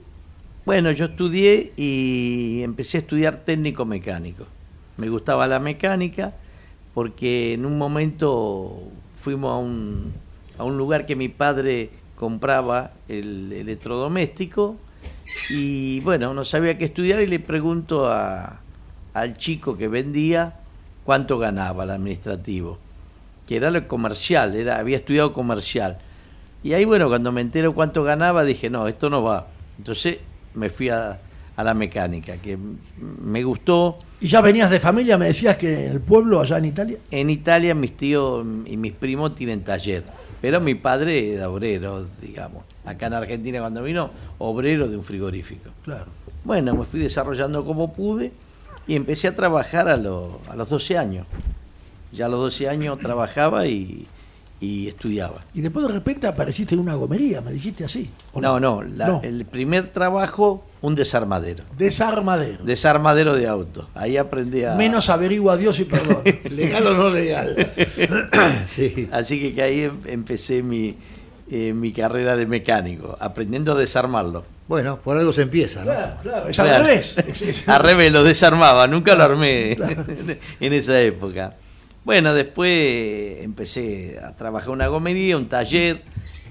Bueno, 0.65 0.91
yo 0.91 1.05
estudié 1.05 1.74
y 1.77 2.62
empecé 2.63 2.98
a 2.98 3.01
estudiar 3.01 3.38
técnico 3.43 3.86
mecánico. 3.86 4.46
Me 4.98 5.10
gustaba 5.10 5.48
la 5.48 5.58
mecánica 5.60 6.34
porque 7.00 7.53
en 7.53 7.65
un 7.65 7.77
momento 7.77 8.77
fuimos 9.15 9.53
a 9.53 9.56
un, 9.56 10.12
a 10.58 10.65
un 10.65 10.77
lugar 10.77 11.06
que 11.06 11.15
mi 11.15 11.29
padre 11.29 11.91
compraba 12.18 12.91
el 13.08 13.53
electrodoméstico 13.53 14.75
y 15.50 16.01
bueno, 16.01 16.34
no 16.34 16.44
sabía 16.44 16.77
qué 16.77 16.84
estudiar 16.84 17.22
y 17.22 17.27
le 17.27 17.39
pregunto 17.39 18.10
a, 18.10 18.60
al 19.13 19.38
chico 19.38 19.77
que 19.77 19.88
vendía 19.88 20.60
cuánto 21.06 21.39
ganaba 21.39 21.86
el 21.86 21.91
administrativo, 21.91 22.77
que 23.48 23.56
era 23.56 23.72
lo 23.72 23.88
comercial, 23.88 24.53
era, 24.56 24.77
había 24.77 24.98
estudiado 24.98 25.32
comercial. 25.32 26.00
Y 26.63 26.74
ahí, 26.74 26.84
bueno, 26.84 27.08
cuando 27.08 27.32
me 27.32 27.39
entero 27.39 27.74
cuánto 27.74 28.03
ganaba, 28.03 28.44
dije, 28.44 28.70
no, 28.70 28.89
esto 28.89 29.10
no 29.10 29.24
va. 29.24 29.48
Entonces 29.77 30.18
me 30.53 30.70
fui 30.70 30.89
a, 30.89 31.18
a 31.60 31.63
la 31.63 31.74
mecánica, 31.74 32.38
que 32.38 32.58
me 33.22 33.44
gustó. 33.44 33.98
y 34.22 34.30
ya 34.30 34.39
venías 34.39 34.72
de 34.72 34.80
familia, 34.80 35.18
me 35.18 35.25
decías 35.25 35.58
que 35.58 35.88
en 35.88 35.92
el 35.92 36.00
pueblo 36.00 36.39
allá 36.39 36.58
en 36.58 36.63
Italia. 36.66 36.98
En 37.12 37.30
Italia 37.30 37.75
mis 37.75 37.98
tíos 37.98 38.46
y 38.66 38.78
mis 38.78 38.94
primos 38.94 39.36
tienen 39.36 39.62
taller, 39.62 40.06
pero 40.42 40.62
mi 40.62 40.75
padre 40.75 41.34
era 41.34 41.50
obrero, 41.50 42.08
digamos. 42.22 42.63
Acá 42.86 43.08
en 43.08 43.13
Argentina 43.16 43.60
cuando 43.60 43.84
vino, 43.84 44.10
obrero 44.38 44.88
de 44.88 44.96
un 44.96 45.04
frigorífico. 45.04 45.70
Claro. 45.84 46.06
Bueno, 46.46 46.74
me 46.75 46.86
fui 46.86 47.01
desarrollando 47.01 47.66
como 47.66 47.92
pude 47.92 48.32
y 48.88 48.96
empecé 48.96 49.28
a 49.28 49.36
trabajar 49.36 49.89
a, 49.89 49.98
lo- 49.98 50.39
a 50.48 50.56
los 50.56 50.70
12 50.70 50.98
años. 50.98 51.28
Ya 52.13 52.28
a 52.28 52.30
los 52.30 52.39
12 52.39 52.70
años 52.70 53.00
trabajaba 53.00 53.68
y, 53.68 54.08
y 54.62 54.88
estudiaba. 54.88 55.42
Y 55.54 55.60
después 55.60 55.86
de 55.86 55.92
repente 55.94 56.25
apareciste 56.25 56.74
en 56.74 56.80
una 56.80 56.96
gomería, 56.96 57.42
me 57.42 57.51
dijiste 57.51 57.84
así. 57.84 58.10
¿o 58.32 58.39
No, 58.39 58.62
no, 58.62 58.82
la- 58.82 59.08
No. 59.08 59.22
el 59.25 59.44
primer 59.46 59.89
trabajo, 59.92 60.63
un 60.81 60.95
desarmadero. 60.95 61.63
Desarmadero. 61.77 62.63
Desarmadero 62.63 63.36
de 63.36 63.48
auto. 63.48 63.89
Ahí 63.95 64.17
aprendí 64.17 64.63
a... 64.63 64.75
Menos 64.75 65.09
averigua 65.09 65.57
Dios 65.57 65.79
y 65.79 65.86
perdón. 65.86 66.21
¿Legal 66.50 66.88
o 66.88 66.93
no 66.93 67.09
legal? 67.09 67.55
sí. 68.75 69.09
Así 69.12 69.39
que, 69.39 69.53
que 69.53 69.62
ahí 69.62 69.81
em- 69.83 70.00
empecé 70.05 70.63
mi, 70.63 70.95
eh, 71.51 71.74
mi 71.74 71.91
carrera 71.91 72.36
de 72.38 72.45
mecánico, 72.45 73.17
aprendiendo 73.19 73.74
a 73.74 73.75
desarmarlo. 73.75 74.45
Bueno, 74.67 75.00
por 75.03 75.17
algo 75.17 75.33
se 75.33 75.41
empieza, 75.41 75.79
¿no? 75.79 75.86
claro, 75.86 76.15
claro, 76.21 76.48
es 76.48 76.59
al 76.59 76.83
revés. 76.83 77.15
Al 77.67 77.81
revés, 77.81 78.12
lo 78.13 78.24
desarmaba, 78.24 78.86
nunca 78.86 79.15
lo 79.15 79.24
armé 79.24 79.71
en 80.59 80.74
esa 80.74 81.01
época. 81.01 81.55
Bueno, 82.05 82.36
después 82.36 83.43
empecé 83.43 84.19
a 84.24 84.36
trabajar 84.36 84.69
en 84.69 84.74
una 84.75 84.88
gomería, 84.88 85.38
un 85.38 85.48
taller 85.48 86.03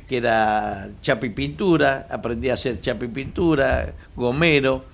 que 0.09 0.17
era 0.17 0.89
chapa 1.03 1.27
y 1.27 1.31
pintura, 1.31 2.07
aprendí 2.11 2.49
a 2.49 2.55
hacer 2.55 2.81
chapa 2.81 3.05
y 3.05 3.09
pintura, 3.09 3.93
gomero. 4.17 4.85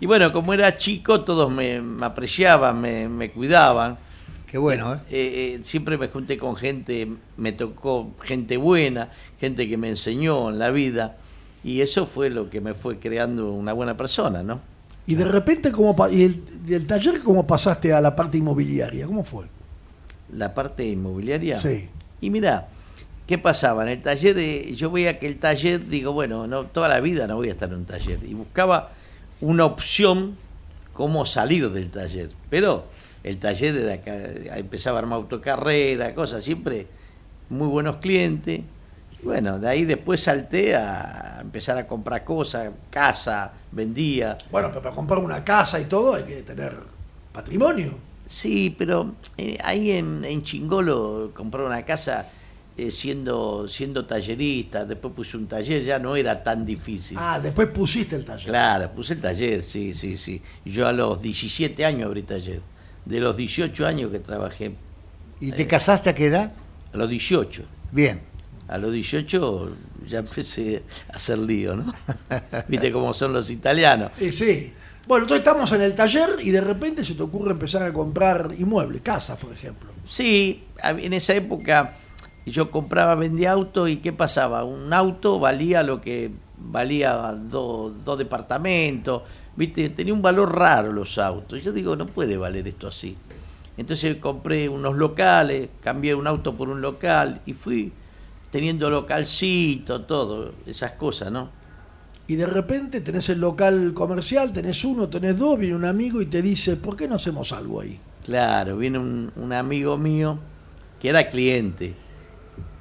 Y 0.00 0.06
bueno, 0.06 0.32
como 0.32 0.52
era 0.52 0.76
chico, 0.76 1.20
todos 1.22 1.52
me, 1.52 1.80
me 1.80 2.04
apreciaban, 2.04 2.80
me, 2.80 3.08
me 3.08 3.30
cuidaban. 3.30 3.96
Qué 4.50 4.58
bueno, 4.58 4.94
¿eh? 4.94 4.98
Eh, 5.10 5.54
eh, 5.56 5.60
siempre 5.62 5.96
me 5.96 6.08
junté 6.08 6.36
con 6.38 6.56
gente, 6.56 7.08
me 7.36 7.52
tocó 7.52 8.12
gente 8.22 8.56
buena, 8.56 9.10
gente 9.40 9.68
que 9.68 9.76
me 9.76 9.88
enseñó 9.88 10.50
en 10.50 10.58
la 10.58 10.70
vida. 10.70 11.16
Y 11.62 11.80
eso 11.80 12.06
fue 12.06 12.28
lo 12.30 12.50
que 12.50 12.60
me 12.60 12.74
fue 12.74 12.98
creando 12.98 13.52
una 13.52 13.72
buena 13.72 13.96
persona, 13.96 14.42
¿no? 14.42 14.60
Y 15.06 15.14
de 15.14 15.24
repente, 15.24 15.70
¿cómo 15.70 15.96
y 16.08 16.24
el, 16.24 16.66
del 16.66 16.86
taller, 16.86 17.20
¿cómo 17.22 17.46
pasaste 17.46 17.92
a 17.92 18.00
la 18.00 18.14
parte 18.14 18.38
inmobiliaria? 18.38 19.06
¿Cómo 19.06 19.24
fue? 19.24 19.46
La 20.32 20.52
parte 20.52 20.86
inmobiliaria. 20.86 21.58
Sí. 21.58 21.88
Y 22.20 22.30
mira, 22.30 22.68
¿qué 23.26 23.38
pasaba? 23.38 23.82
En 23.82 23.88
el 23.88 24.02
taller, 24.02 24.36
yo 24.74 24.90
veía 24.90 25.18
que 25.18 25.26
el 25.26 25.38
taller, 25.38 25.86
digo, 25.88 26.12
bueno, 26.12 26.46
no 26.46 26.66
toda 26.66 26.88
la 26.88 27.00
vida 27.00 27.26
no 27.26 27.36
voy 27.36 27.48
a 27.48 27.52
estar 27.52 27.68
en 27.68 27.76
un 27.76 27.84
taller. 27.84 28.20
Y 28.24 28.34
buscaba 28.34 28.92
una 29.40 29.64
opción 29.64 30.36
cómo 30.92 31.24
salir 31.26 31.70
del 31.70 31.90
taller. 31.90 32.30
Pero 32.50 32.84
el 33.22 33.38
taller 33.38 33.76
era, 33.76 34.58
empezaba 34.58 34.98
a 34.98 35.02
armar 35.02 35.18
autocarrera, 35.18 36.14
cosas, 36.14 36.44
siempre 36.44 36.86
muy 37.48 37.68
buenos 37.68 37.96
clientes. 37.96 38.62
Bueno, 39.22 39.58
de 39.58 39.68
ahí 39.68 39.84
después 39.86 40.22
salté 40.22 40.76
a 40.76 41.38
empezar 41.40 41.78
a 41.78 41.86
comprar 41.86 42.24
cosas, 42.24 42.70
casa, 42.90 43.52
vendía. 43.72 44.36
Bueno, 44.50 44.68
pero 44.68 44.82
para 44.82 44.94
comprar 44.94 45.20
una 45.20 45.42
casa 45.42 45.80
y 45.80 45.86
todo 45.86 46.14
hay 46.14 46.24
que 46.24 46.42
tener 46.42 46.74
patrimonio. 47.32 47.94
Sí, 48.26 48.74
pero 48.76 49.14
eh, 49.38 49.58
ahí 49.62 49.92
en, 49.92 50.24
en 50.24 50.42
Chingolo 50.42 51.32
comprar 51.34 51.64
una 51.64 51.84
casa 51.84 52.26
eh, 52.76 52.90
siendo 52.90 53.68
siendo 53.68 54.04
tallerista, 54.04 54.84
después 54.84 55.14
puse 55.14 55.36
un 55.36 55.46
taller, 55.46 55.82
ya 55.82 55.98
no 55.98 56.16
era 56.16 56.42
tan 56.42 56.66
difícil. 56.66 57.16
Ah, 57.20 57.38
después 57.40 57.68
pusiste 57.68 58.16
el 58.16 58.24
taller. 58.24 58.46
Claro, 58.46 58.90
puse 58.90 59.14
el 59.14 59.20
taller, 59.20 59.62
sí, 59.62 59.94
sí, 59.94 60.16
sí. 60.16 60.42
Yo 60.64 60.86
a 60.86 60.92
los 60.92 61.20
17 61.20 61.84
años 61.84 62.06
abrí 62.06 62.22
taller. 62.22 62.60
De 63.04 63.20
los 63.20 63.36
18 63.36 63.86
años 63.86 64.10
que 64.10 64.18
trabajé, 64.18 64.74
¿Y 65.40 65.52
te 65.52 65.66
casaste 65.66 66.10
a 66.10 66.14
qué 66.14 66.26
edad? 66.26 66.52
a 66.92 66.96
los 66.96 67.08
18. 67.08 67.64
Bien. 67.92 68.20
A 68.68 68.78
los 68.78 68.92
18 68.92 69.76
ya 70.08 70.18
empecé 70.18 70.82
a 71.12 71.16
hacer 71.16 71.38
lío, 71.38 71.76
¿no? 71.76 71.94
Viste 72.68 72.90
cómo 72.92 73.12
son 73.12 73.32
los 73.32 73.50
italianos. 73.50 74.10
Eh, 74.18 74.32
sí. 74.32 74.72
Bueno, 75.06 75.24
entonces 75.24 75.46
estamos 75.46 75.70
en 75.72 75.82
el 75.82 75.94
taller 75.94 76.30
y 76.40 76.50
de 76.50 76.62
repente 76.62 77.04
se 77.04 77.14
te 77.14 77.22
ocurre 77.22 77.50
empezar 77.50 77.82
a 77.82 77.92
comprar 77.92 78.54
inmuebles, 78.58 79.02
casas, 79.02 79.38
por 79.38 79.52
ejemplo. 79.52 79.90
Sí, 80.08 80.64
en 80.82 81.12
esa 81.12 81.34
época 81.34 81.98
yo 82.50 82.70
compraba, 82.70 83.14
vendía 83.14 83.52
autos 83.52 83.88
y 83.90 83.96
¿qué 83.98 84.12
pasaba? 84.12 84.64
Un 84.64 84.92
auto 84.92 85.38
valía 85.38 85.82
lo 85.82 86.00
que 86.00 86.30
valía 86.58 87.32
do- 87.32 87.94
dos 88.04 88.18
departamentos, 88.18 89.22
¿viste? 89.56 89.88
Tenía 89.90 90.12
un 90.12 90.22
valor 90.22 90.54
raro 90.56 90.92
los 90.92 91.18
autos. 91.18 91.62
Yo 91.62 91.72
digo, 91.72 91.96
no 91.96 92.06
puede 92.06 92.36
valer 92.36 92.68
esto 92.68 92.88
así. 92.88 93.16
Entonces 93.76 94.16
compré 94.16 94.68
unos 94.68 94.96
locales, 94.96 95.68
cambié 95.80 96.14
un 96.14 96.26
auto 96.26 96.54
por 96.54 96.68
un 96.68 96.80
local 96.80 97.40
y 97.46 97.54
fui 97.54 97.92
teniendo 98.50 98.88
localcito, 98.90 100.02
todo, 100.02 100.52
esas 100.66 100.92
cosas, 100.92 101.32
¿no? 101.32 101.48
y 102.26 102.36
de 102.36 102.46
repente 102.46 103.02
tenés 103.02 103.28
el 103.28 103.38
local 103.40 103.92
comercial, 103.92 104.50
tenés 104.52 104.82
uno, 104.84 105.08
tenés 105.08 105.36
dos, 105.38 105.58
viene 105.58 105.74
un 105.76 105.84
amigo 105.84 106.22
y 106.22 106.26
te 106.26 106.40
dice, 106.40 106.76
¿por 106.76 106.96
qué 106.96 107.06
no 107.06 107.16
hacemos 107.16 107.52
algo 107.52 107.80
ahí? 107.82 107.98
Claro, 108.24 108.78
viene 108.78 108.98
un, 108.98 109.30
un 109.36 109.52
amigo 109.52 109.98
mío 109.98 110.38
que 111.00 111.10
era 111.10 111.28
cliente 111.28 111.94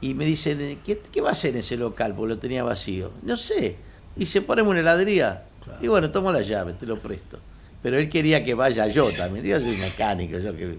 y 0.01 0.13
me 0.13 0.25
dice, 0.25 0.77
¿qué, 0.85 0.99
qué 1.11 1.21
va 1.21 1.29
a 1.29 1.31
hacer 1.31 1.51
en 1.53 1.59
ese 1.59 1.77
local? 1.77 2.13
Porque 2.15 2.33
lo 2.35 2.39
tenía 2.39 2.63
vacío. 2.63 3.11
No 3.23 3.37
sé. 3.37 3.75
Y 4.17 4.25
se 4.25 4.41
ponemos 4.41 4.71
una 4.71 4.81
heladería. 4.81 5.43
Y 5.81 5.87
bueno, 5.87 6.11
tomo 6.11 6.31
la 6.31 6.41
llave, 6.41 6.73
te 6.73 6.85
lo 6.85 6.99
presto. 6.99 7.39
Pero 7.81 7.97
él 7.97 8.09
quería 8.09 8.43
que 8.43 8.53
vaya 8.53 8.87
yo 8.87 9.11
también. 9.11 9.45
Yo 9.45 9.59
soy 9.59 9.77
mecánico, 9.77 10.37
yo 10.39 10.55
que... 10.55 10.77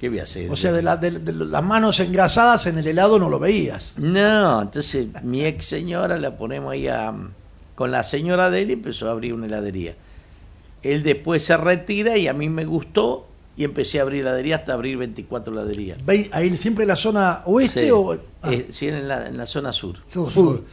¿Qué 0.00 0.08
voy 0.08 0.20
a 0.20 0.22
hacer? 0.22 0.48
O 0.48 0.54
sea, 0.54 0.70
de, 0.72 0.80
la- 0.82 0.96
de- 0.96 1.10
de 1.18 1.32
las 1.32 1.62
manos 1.64 1.98
engrasadas 1.98 2.66
en 2.66 2.78
el 2.78 2.86
helado 2.86 3.18
no 3.18 3.28
lo 3.28 3.40
veías. 3.40 3.94
No, 3.96 4.62
entonces 4.62 5.08
mi 5.24 5.44
ex 5.44 5.64
señora 5.66 6.16
la 6.18 6.36
ponemos 6.36 6.72
ahí 6.72 6.86
a- 6.86 7.12
con 7.74 7.90
la 7.90 8.04
señora 8.04 8.48
de 8.50 8.62
él 8.62 8.70
y 8.70 8.72
empezó 8.74 9.08
a 9.08 9.10
abrir 9.10 9.34
una 9.34 9.46
heladería. 9.46 9.94
Él 10.84 11.02
después 11.02 11.44
se 11.44 11.56
retira 11.56 12.16
y 12.16 12.28
a 12.28 12.32
mí 12.32 12.48
me 12.48 12.64
gustó 12.64 13.26
y 13.58 13.64
empecé 13.64 13.98
a 13.98 14.02
abrir 14.02 14.20
heladería 14.22 14.56
hasta 14.56 14.72
abrir 14.72 14.96
24 14.96 15.52
heladerías. 15.52 15.98
Ahí 16.30 16.56
siempre 16.56 16.84
en 16.84 16.88
la 16.88 16.96
zona 16.96 17.42
oeste 17.44 17.84
Sí, 17.84 17.90
o... 17.90 18.12
ah, 18.42 18.52
eh, 18.52 18.68
sí, 18.70 18.88
en 18.88 19.06
la, 19.08 19.26
en 19.26 19.36
la 19.36 19.44
zona 19.46 19.72
sur. 19.72 19.96
Sur, 20.08 20.30
sur. 20.30 20.64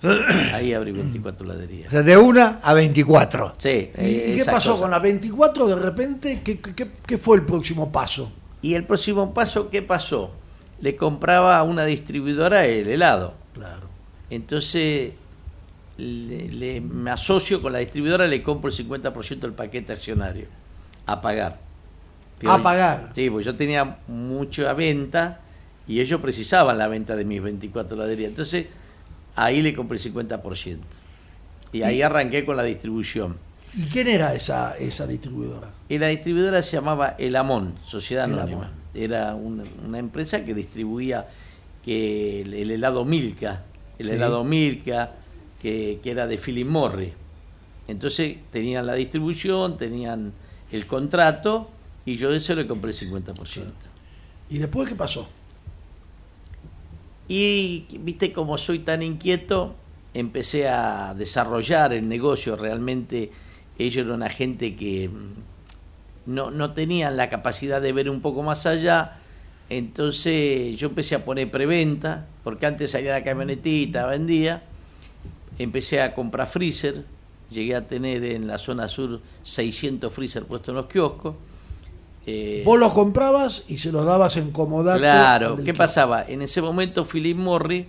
Ahí 0.54 0.72
abrí 0.72 0.92
24 0.92 1.44
heladerías. 1.44 1.88
O 1.88 1.90
sea, 1.90 2.02
de 2.02 2.16
una 2.16 2.60
a 2.62 2.72
24. 2.72 3.52
Sí, 3.58 3.68
¿Y, 3.68 4.00
eh, 4.00 4.32
y 4.34 4.36
qué 4.38 4.44
pasó 4.44 4.70
cosa. 4.70 4.82
con 4.82 4.90
la 4.90 4.98
24 5.00 5.66
de 5.66 5.76
repente? 5.76 6.40
¿Qué, 6.44 6.58
qué- 6.60 6.90
qué 7.06 7.18
fue 7.18 7.36
el 7.36 7.42
próximo 7.44 7.90
paso? 7.92 8.32
Y 8.62 8.74
el 8.74 8.84
próximo 8.84 9.34
paso, 9.34 9.68
¿qué 9.70 9.82
pasó? 9.82 10.30
Le 10.80 10.96
compraba 10.96 11.58
a 11.58 11.62
una 11.62 11.84
distribuidora 11.84 12.64
el 12.66 12.88
helado. 12.88 13.34
Claro. 13.52 13.88
Entonces 14.30 15.12
le, 15.96 16.48
le- 16.48 16.80
me 16.80 17.10
asocio 17.10 17.60
con 17.60 17.72
la 17.72 17.80
distribuidora, 17.80 18.26
le 18.26 18.42
compro 18.42 18.70
el 18.70 18.76
50% 18.76 19.40
del 19.40 19.52
paquete 19.52 19.92
accionario 19.92 20.46
a 21.06 21.20
pagar. 21.20 21.67
A 22.46 22.62
pagar. 22.62 23.10
Sí, 23.14 23.30
pues 23.30 23.44
yo 23.44 23.54
tenía 23.54 23.98
mucha 24.06 24.72
venta 24.74 25.40
y 25.86 26.00
ellos 26.00 26.20
precisaban 26.20 26.78
la 26.78 26.86
venta 26.88 27.16
de 27.16 27.24
mis 27.24 27.42
24 27.42 27.96
heladerías. 27.96 28.28
Entonces 28.28 28.66
ahí 29.34 29.62
le 29.62 29.74
compré 29.74 29.98
el 29.98 30.14
50%. 30.14 30.78
Y 31.72 31.82
ahí 31.82 32.00
arranqué 32.02 32.44
con 32.44 32.56
la 32.56 32.62
distribución. 32.62 33.36
¿Y 33.74 33.82
quién 33.84 34.08
era 34.08 34.34
esa, 34.34 34.76
esa 34.78 35.06
distribuidora? 35.06 35.70
Y 35.88 35.98
la 35.98 36.08
distribuidora 36.08 36.62
se 36.62 36.76
llamaba 36.76 37.14
El 37.18 37.36
Amón, 37.36 37.74
Sociedad 37.84 38.24
El 38.24 38.34
Anónima. 38.38 38.66
Amón. 38.66 38.78
Era 38.94 39.34
una, 39.34 39.64
una 39.86 39.98
empresa 39.98 40.44
que 40.44 40.54
distribuía 40.54 41.28
que 41.84 42.40
el, 42.42 42.54
el 42.54 42.70
helado 42.70 43.04
Milka, 43.04 43.62
el 43.98 44.06
Sí. 44.06 44.12
helado 44.12 44.44
Milka, 44.44 45.12
que, 45.60 46.00
que 46.02 46.10
era 46.10 46.26
de 46.26 46.38
Philip 46.38 46.66
Morris. 46.66 47.12
Entonces 47.86 48.36
tenían 48.50 48.86
la 48.86 48.94
distribución, 48.94 49.76
tenían 49.78 50.32
el 50.72 50.86
contrato 50.86 51.70
y 52.04 52.16
yo 52.16 52.30
de 52.30 52.38
eso 52.38 52.54
le 52.54 52.66
compré 52.66 52.90
el 52.90 52.96
50%. 52.96 53.64
¿Y 54.50 54.58
después 54.58 54.88
qué 54.88 54.94
pasó? 54.94 55.28
Y 57.28 57.86
viste, 58.00 58.32
como 58.32 58.56
soy 58.56 58.78
tan 58.78 59.02
inquieto, 59.02 59.74
empecé 60.14 60.68
a 60.68 61.14
desarrollar 61.14 61.92
el 61.92 62.08
negocio. 62.08 62.56
Realmente 62.56 63.30
ellos 63.78 64.06
eran 64.06 64.16
una 64.16 64.30
gente 64.30 64.74
que 64.74 65.08
mm, 65.08 66.34
no, 66.34 66.50
no 66.50 66.72
tenían 66.72 67.16
la 67.16 67.28
capacidad 67.28 67.82
de 67.82 67.92
ver 67.92 68.08
un 68.08 68.22
poco 68.22 68.42
más 68.42 68.64
allá. 68.64 69.18
Entonces 69.68 70.78
yo 70.78 70.88
empecé 70.88 71.14
a 71.14 71.24
poner 71.24 71.50
preventa, 71.50 72.26
porque 72.42 72.64
antes 72.64 72.90
salía 72.90 73.12
la 73.12 73.22
camionetita, 73.22 74.06
vendía. 74.06 74.62
Empecé 75.58 76.00
a 76.00 76.14
comprar 76.14 76.46
freezer. 76.46 77.04
Llegué 77.50 77.74
a 77.74 77.86
tener 77.86 78.24
en 78.24 78.46
la 78.46 78.58
zona 78.58 78.88
sur 78.88 79.20
600 79.42 80.12
freezer 80.12 80.44
puestos 80.44 80.70
en 80.70 80.76
los 80.76 80.86
kioscos. 80.86 81.34
Eh, 82.30 82.62
Vos 82.64 82.78
los 82.78 82.92
comprabas 82.92 83.64
y 83.68 83.78
se 83.78 83.90
los 83.90 84.04
dabas 84.04 84.36
en 84.36 84.50
comodato. 84.50 84.98
Claro, 85.00 85.56
¿qué 85.64 85.72
pasaba? 85.72 86.24
En 86.28 86.42
ese 86.42 86.60
momento 86.60 87.04
Philip 87.06 87.36
Morris, 87.38 87.86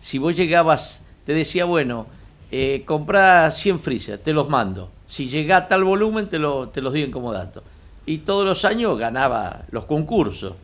si 0.00 0.16
vos 0.18 0.34
llegabas, 0.34 1.02
te 1.26 1.34
decía, 1.34 1.66
bueno, 1.66 2.06
eh, 2.50 2.84
comprá 2.86 3.50
100 3.50 3.78
freezer, 3.80 4.18
te 4.18 4.32
los 4.32 4.48
mando. 4.48 4.90
Si 5.06 5.28
llega 5.28 5.58
a 5.58 5.68
tal 5.68 5.84
volumen, 5.84 6.28
te, 6.28 6.38
lo, 6.38 6.70
te 6.70 6.80
los 6.80 6.92
doy 6.94 7.02
en 7.02 7.10
comodato. 7.10 7.62
Y 8.06 8.18
todos 8.18 8.46
los 8.46 8.64
años 8.64 8.98
ganaba 8.98 9.64
los 9.70 9.84
concursos. 9.84 10.54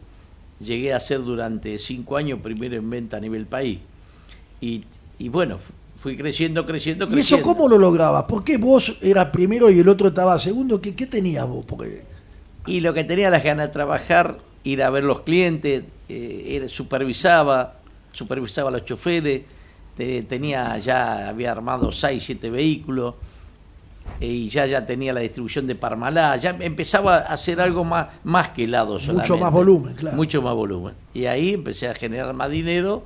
Llegué 0.58 0.94
a 0.94 0.98
ser 1.00 1.22
durante 1.22 1.78
cinco 1.78 2.16
años 2.16 2.40
primero 2.42 2.76
en 2.76 2.88
venta 2.88 3.18
a 3.18 3.20
nivel 3.20 3.44
país. 3.46 3.78
Y, 4.60 4.84
y 5.18 5.28
bueno, 5.28 5.58
fu- 5.58 5.72
fui 6.00 6.16
creciendo, 6.16 6.64
creciendo, 6.66 7.04
¿Y 7.04 7.08
creciendo. 7.08 7.36
eso 7.46 7.54
cómo 7.54 7.68
lo 7.68 7.76
lograbas? 7.78 8.24
¿Por 8.24 8.42
qué 8.42 8.56
vos 8.56 8.96
eras 9.02 9.26
primero 9.30 9.70
y 9.70 9.78
el 9.80 9.88
otro 9.88 10.08
estaba 10.08 10.38
segundo? 10.40 10.80
¿Qué, 10.80 10.94
qué 10.94 11.06
tenías 11.06 11.46
vos? 11.46 11.64
Porque 11.66 12.04
Y 12.68 12.80
lo 12.80 12.92
que 12.94 13.04
tenía 13.04 13.30
las 13.30 13.42
ganas 13.42 13.68
de 13.68 13.72
trabajar, 13.72 14.38
ir 14.64 14.82
a 14.82 14.90
ver 14.90 15.04
los 15.04 15.20
clientes, 15.20 15.84
eh, 16.08 16.66
supervisaba, 16.68 17.74
supervisaba 18.12 18.68
a 18.68 18.72
los 18.72 18.84
choferes, 18.84 19.42
te- 19.96 20.22
tenía 20.22 20.76
ya, 20.78 21.28
había 21.28 21.52
armado 21.52 21.90
6, 21.92 22.22
7 22.24 22.50
vehículos, 22.50 23.14
eh, 24.20 24.26
y 24.26 24.48
ya, 24.48 24.66
ya 24.66 24.84
tenía 24.86 25.12
la 25.12 25.20
distribución 25.20 25.66
de 25.66 25.74
Parmalá, 25.74 26.36
ya 26.36 26.50
empezaba 26.60 27.16
a 27.18 27.32
hacer 27.34 27.60
algo 27.60 27.84
más, 27.84 28.08
más 28.24 28.50
que 28.50 28.64
helado 28.64 28.98
solamente. 28.98 29.36
más 29.36 29.52
volumen, 29.52 29.94
claro. 29.94 30.16
Mucho 30.16 30.42
más 30.42 30.54
volumen. 30.54 30.94
Y 31.14 31.26
ahí 31.26 31.54
empecé 31.54 31.88
a 31.88 31.94
generar 31.94 32.32
más 32.34 32.50
dinero, 32.50 33.02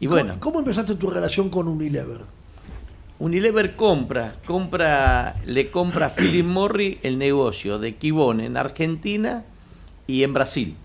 y 0.00 0.06
¿cómo- 0.06 0.20
bueno. 0.20 0.36
¿cómo, 0.40 0.58
empezaste 0.60 0.94
tu 0.96 1.08
relación 1.10 1.48
con 1.48 1.68
Unilever? 1.68 2.20
Unilever 3.18 3.76
compra, 3.76 4.34
compra, 4.44 5.36
le 5.46 5.70
compra 5.70 6.06
a 6.06 6.10
Philip 6.16 6.44
Morris 6.44 6.98
el 7.02 7.18
negocio 7.18 7.78
de 7.78 7.94
Kibón 7.94 8.40
en 8.40 8.56
Argentina 8.56 9.44
y 10.06 10.24
en 10.24 10.34
Brasil. 10.34 10.76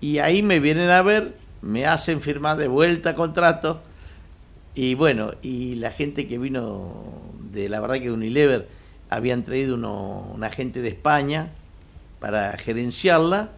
Y 0.00 0.18
ahí 0.18 0.42
me 0.42 0.60
vienen 0.60 0.90
a 0.90 1.02
ver, 1.02 1.36
me 1.62 1.86
hacen 1.86 2.20
firmar 2.20 2.56
de 2.56 2.68
vuelta 2.68 3.14
contrato. 3.14 3.82
Y 4.74 4.94
bueno, 4.94 5.32
y 5.42 5.76
la 5.76 5.90
gente 5.90 6.26
que 6.26 6.38
vino 6.38 7.22
de 7.52 7.68
la 7.68 7.80
verdad 7.80 7.96
que 7.96 8.04
de 8.04 8.12
Unilever 8.12 8.68
habían 9.10 9.44
traído 9.44 9.74
uno, 9.74 10.30
una 10.34 10.50
gente 10.50 10.82
de 10.82 10.88
España 10.88 11.52
para 12.20 12.56
gerenciarla. 12.58 13.50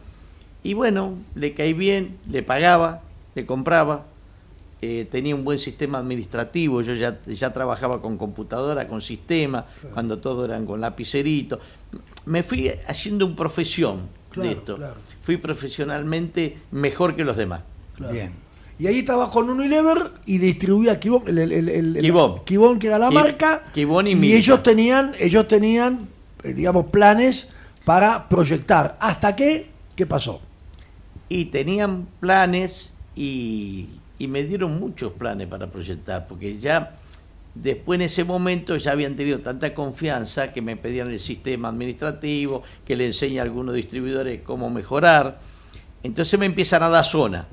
Y 0.63 0.75
bueno, 0.75 1.15
le 1.35 1.55
caí 1.55 1.73
bien, 1.73 2.19
le 2.29 2.43
pagaba, 2.43 3.03
le 3.35 3.47
compraba, 3.47 4.07
eh, 4.83 5.07
tenía 5.11 5.35
un 5.35 5.45
buen 5.45 5.59
sistema 5.59 5.99
administrativo, 5.99 6.81
yo 6.83 6.95
ya, 6.95 7.19
ya 7.27 7.53
trabajaba 7.53 8.01
con 8.01 8.17
computadora, 8.17 8.89
con 8.89 9.01
sistema, 9.01 9.67
cuando 9.93 10.19
todo 10.19 10.45
eran 10.45 10.65
con 10.67 10.81
lapicerito. 10.81 11.61
Me 12.27 12.43
fui 12.43 12.71
haciendo 12.87 13.27
un 13.27 13.37
profesión 13.37 14.09
Claro, 14.31 14.49
de 14.49 14.55
esto. 14.55 14.77
claro. 14.77 14.95
Fui 15.23 15.37
profesionalmente 15.37 16.57
mejor 16.71 17.17
que 17.17 17.25
los 17.25 17.37
demás. 17.37 17.63
Claro. 17.97 18.13
Bien. 18.13 18.33
Y 18.79 18.87
ahí 18.87 19.01
estabas 19.01 19.29
con 19.29 19.51
Unilever 19.51 19.99
y 20.25 20.39
distribuía 20.39 20.99
Kibón, 20.99 21.29
el, 21.29 21.39
el, 21.39 21.69
el- 21.69 21.99
Kibón. 22.01 22.45
Kibón, 22.45 22.79
que 22.79 22.87
era 22.87 22.99
la 22.99 23.11
marca. 23.11 23.65
Kibón 23.75 24.07
y 24.07 24.13
y 24.15 24.33
ellos 24.35 24.63
tenían, 24.63 25.13
ellos 25.19 25.47
tenían, 25.47 26.09
eh, 26.43 26.55
digamos, 26.55 26.87
planes 26.87 27.51
para 27.85 28.27
proyectar. 28.31 28.97
¿Hasta 29.01 29.37
qué? 29.37 29.69
¿Qué 29.95 30.07
pasó? 30.07 30.41
Y 31.29 31.47
tenían 31.47 32.09
planes 32.21 32.91
y, 33.15 33.89
y 34.21 34.29
me 34.29 34.45
dieron 34.45 34.79
muchos 34.79 35.13
planes 35.15 35.49
para 35.49 35.69
proyectar, 35.69 36.29
porque 36.29 36.59
ya 36.59 36.99
después 37.55 37.97
en 37.97 38.03
ese 38.03 38.23
momento 38.23 38.77
ya 38.77 38.93
habían 38.93 39.17
tenido 39.17 39.39
tanta 39.39 39.75
confianza 39.75 40.53
que 40.53 40.61
me 40.61 40.77
pedían 40.77 41.11
el 41.11 41.19
sistema 41.19 41.69
administrativo, 41.69 42.63
que 42.85 42.97
le 42.97 43.07
enseñe 43.07 43.39
a 43.39 43.43
algunos 43.43 43.75
distribuidores 43.75 44.43
cómo 44.43 44.69
mejorar. 44.69 45.41
Entonces 46.03 46.39
me 46.39 46.45
empiezan 46.45 46.83
a 46.83 46.91
dar 46.91 47.03
zona. 47.03 47.47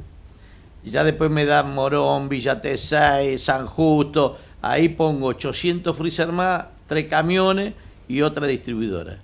Ya 0.84 1.06
después 1.06 1.32
me 1.32 1.46
dan 1.46 1.74
Morón, 1.74 2.28
Villa 2.28 2.62
Tesay, 2.62 3.38
San 3.38 3.66
Justo. 3.66 4.38
Ahí 4.62 4.90
pongo 4.90 5.28
800 5.28 5.96
freezer 5.96 6.34
más, 6.34 6.66
tres 6.86 7.06
camiones 7.06 7.76
y 8.10 8.22
otra 8.22 8.46
distribuidora. 8.46 9.18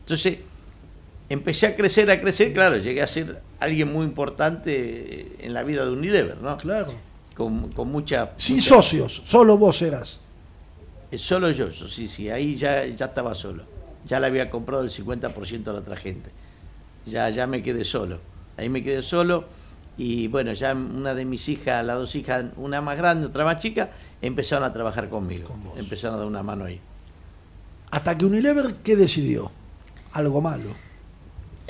Entonces 0.00 0.38
empecé 1.28 1.66
a 1.66 1.76
crecer, 1.76 2.10
a 2.10 2.18
crecer. 2.18 2.54
Claro, 2.54 2.78
llegué 2.78 3.02
a 3.02 3.06
ser 3.06 3.42
alguien 3.62 3.92
muy 3.92 4.04
importante 4.06 5.36
en 5.44 5.54
la 5.54 5.62
vida 5.62 5.84
de 5.84 5.90
Unilever, 5.92 6.38
¿no? 6.40 6.56
Claro. 6.58 6.92
Con, 7.36 7.70
con 7.72 7.88
mucha. 7.88 8.32
Sin 8.36 8.56
mucha- 8.56 8.68
socios, 8.68 9.22
solo 9.24 9.56
vos 9.58 9.80
eras. 9.82 10.20
Eh, 11.10 11.18
Solo 11.18 11.50
yo, 11.50 11.68
yo, 11.68 11.86
sí, 11.88 12.08
sí, 12.08 12.30
ahí 12.30 12.56
ya, 12.56 12.86
ya 12.86 13.06
estaba 13.06 13.34
solo. 13.34 13.64
Ya 14.06 14.18
le 14.18 14.26
había 14.26 14.50
comprado 14.50 14.82
el 14.82 14.90
50% 14.90 15.68
a 15.68 15.72
la 15.72 15.78
otra 15.80 15.96
gente. 15.96 16.30
Ya, 17.06 17.28
ya 17.30 17.46
me 17.46 17.62
quedé 17.62 17.84
solo. 17.84 18.18
Ahí 18.56 18.68
me 18.68 18.82
quedé 18.82 19.02
solo 19.02 19.44
y 19.96 20.28
bueno, 20.28 20.52
ya 20.54 20.72
una 20.74 21.14
de 21.14 21.24
mis 21.24 21.48
hijas, 21.48 21.84
las 21.84 21.98
dos 21.98 22.14
hijas, 22.16 22.44
una 22.56 22.80
más 22.80 22.96
grande, 22.96 23.26
otra 23.26 23.44
más 23.44 23.58
chica, 23.60 23.90
empezaron 24.22 24.64
a 24.64 24.72
trabajar 24.72 25.08
conmigo. 25.08 25.48
Con 25.48 25.78
empezaron 25.78 26.16
a 26.16 26.18
dar 26.18 26.26
una 26.26 26.42
mano 26.42 26.64
ahí. 26.64 26.80
Hasta 27.90 28.16
que 28.16 28.24
Unilever, 28.24 28.76
¿qué 28.82 28.96
decidió? 28.96 29.50
Algo 30.12 30.40
malo. 30.40 30.70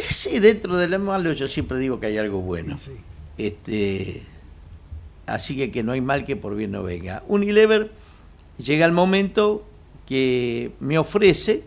Sí, 0.10 0.38
dentro 0.38 0.76
de 0.76 0.88
lo 0.88 0.98
malo 0.98 1.32
yo 1.32 1.46
siempre 1.46 1.78
digo 1.78 2.00
que 2.00 2.06
hay 2.06 2.18
algo 2.18 2.40
bueno. 2.40 2.78
Sí. 2.78 2.92
Este, 3.38 4.22
así 5.26 5.56
que 5.56 5.70
que 5.70 5.82
no 5.82 5.92
hay 5.92 6.00
mal 6.00 6.24
que 6.24 6.36
por 6.36 6.54
bien 6.54 6.72
no 6.72 6.82
venga. 6.82 7.22
Unilever 7.28 7.90
llega 8.58 8.84
el 8.86 8.92
momento 8.92 9.66
que 10.06 10.72
me 10.80 10.98
ofrece 10.98 11.64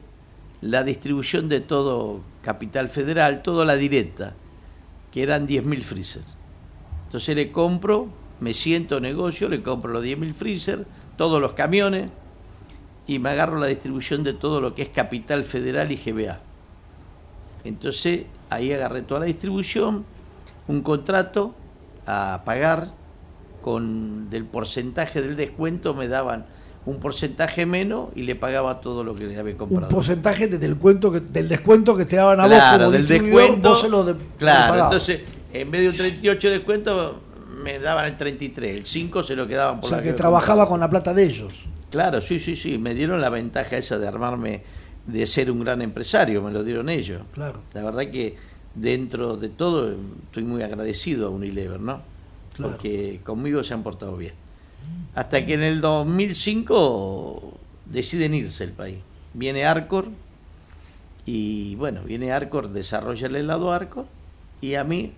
la 0.61 0.83
distribución 0.83 1.49
de 1.49 1.59
todo 1.59 2.21
Capital 2.41 2.89
Federal, 2.89 3.41
toda 3.41 3.65
la 3.65 3.75
directa, 3.75 4.33
que 5.11 5.23
eran 5.23 5.47
10.000 5.47 5.81
freezers. 5.81 6.35
Entonces 7.05 7.35
le 7.35 7.51
compro, 7.51 8.09
me 8.39 8.53
siento 8.53 8.99
negocio, 8.99 9.49
le 9.49 9.61
compro 9.61 9.91
los 9.91 10.03
10.000 10.03 10.33
freezers, 10.33 10.83
todos 11.17 11.41
los 11.41 11.53
camiones, 11.53 12.09
y 13.07 13.19
me 13.19 13.29
agarro 13.29 13.57
la 13.57 13.67
distribución 13.67 14.23
de 14.23 14.33
todo 14.33 14.61
lo 14.61 14.73
que 14.75 14.81
es 14.83 14.89
Capital 14.89 15.43
Federal 15.43 15.91
y 15.91 15.97
GBA. 15.97 16.41
Entonces 17.65 18.25
ahí 18.49 18.71
agarré 18.71 19.01
toda 19.01 19.21
la 19.21 19.25
distribución, 19.25 20.05
un 20.67 20.81
contrato 20.81 21.53
a 22.05 22.43
pagar 22.45 22.89
con 23.61 24.29
del 24.29 24.45
porcentaje 24.45 25.21
del 25.21 25.35
descuento 25.35 25.95
me 25.95 26.07
daban 26.07 26.45
un 26.85 26.99
porcentaje 26.99 27.65
menos 27.65 28.09
y 28.15 28.21
le 28.23 28.35
pagaba 28.35 28.79
todo 28.79 29.03
lo 29.03 29.15
que 29.15 29.25
le 29.25 29.37
había 29.37 29.57
comprado. 29.57 29.87
Un 29.87 29.93
porcentaje 29.93 30.47
del, 30.47 30.77
cuento 30.77 31.11
que, 31.11 31.19
del 31.19 31.49
descuento 31.49 31.97
que 31.97 32.05
te 32.05 32.15
daban 32.15 32.39
a 32.39 32.45
claro, 32.45 32.61
vos 32.61 32.77
como 32.77 32.91
del 32.91 33.07
descuento. 33.07 33.69
Vos 33.69 33.81
se 33.81 33.89
lo 33.89 34.03
de, 34.03 34.15
claro, 34.37 34.83
entonces 34.83 35.21
en 35.51 35.71
vez 35.71 35.81
de 35.81 35.89
un 35.89 35.95
38 35.95 36.47
de 36.47 36.53
descuento 36.53 37.21
me 37.63 37.79
daban 37.79 38.05
el 38.05 38.17
33, 38.17 38.77
el 38.77 38.85
5 38.85 39.23
se 39.23 39.35
lo 39.35 39.47
quedaban 39.47 39.81
por 39.81 39.87
o 39.87 39.89
sea, 39.89 39.97
la 39.97 40.03
que, 40.03 40.09
que 40.09 40.15
trabajaba 40.15 40.67
con 40.67 40.79
la 40.79 40.89
plata 40.89 41.13
de 41.15 41.23
ellos. 41.23 41.63
Claro, 41.89 42.21
sí, 42.21 42.39
sí, 42.39 42.55
sí, 42.55 42.77
me 42.77 42.93
dieron 42.93 43.19
la 43.19 43.29
ventaja 43.29 43.77
esa 43.77 43.97
de 43.97 44.07
armarme, 44.07 44.63
de 45.07 45.25
ser 45.25 45.51
un 45.51 45.59
gran 45.61 45.81
empresario, 45.81 46.41
me 46.41 46.51
lo 46.51 46.63
dieron 46.63 46.89
ellos. 46.89 47.21
Claro. 47.33 47.61
La 47.73 47.83
verdad 47.83 48.09
que 48.11 48.35
dentro 48.73 49.37
de 49.37 49.49
todo 49.49 49.95
estoy 50.25 50.43
muy 50.43 50.61
agradecido 50.63 51.27
a 51.27 51.29
Unilever, 51.29 51.79
¿no? 51.79 52.01
Claro. 52.55 52.71
Porque 52.71 53.21
conmigo 53.23 53.63
se 53.63 53.73
han 53.73 53.83
portado 53.83 54.17
bien. 54.17 54.33
Hasta 55.13 55.45
que 55.45 55.53
en 55.53 55.63
el 55.63 55.81
2005 55.81 57.57
deciden 57.85 58.33
irse 58.33 58.63
el 58.63 58.71
país. 58.71 58.99
Viene 59.33 59.65
Arcor 59.65 60.09
y 61.25 61.75
bueno, 61.75 62.03
viene 62.03 62.31
Arcor, 62.31 62.69
desarrolla 62.69 63.27
el 63.27 63.35
helado 63.35 63.71
Arcor 63.71 64.05
y 64.61 64.75
a 64.75 64.83
mí, 64.83 65.13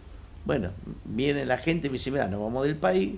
bueno, 0.45 0.71
viene 1.05 1.45
la 1.45 1.57
gente 1.57 1.87
y 1.87 1.89
me 1.89 1.97
dice, 1.97 2.11
mira, 2.11 2.27
nos 2.27 2.41
vamos 2.41 2.65
del 2.65 2.75
país, 2.75 3.15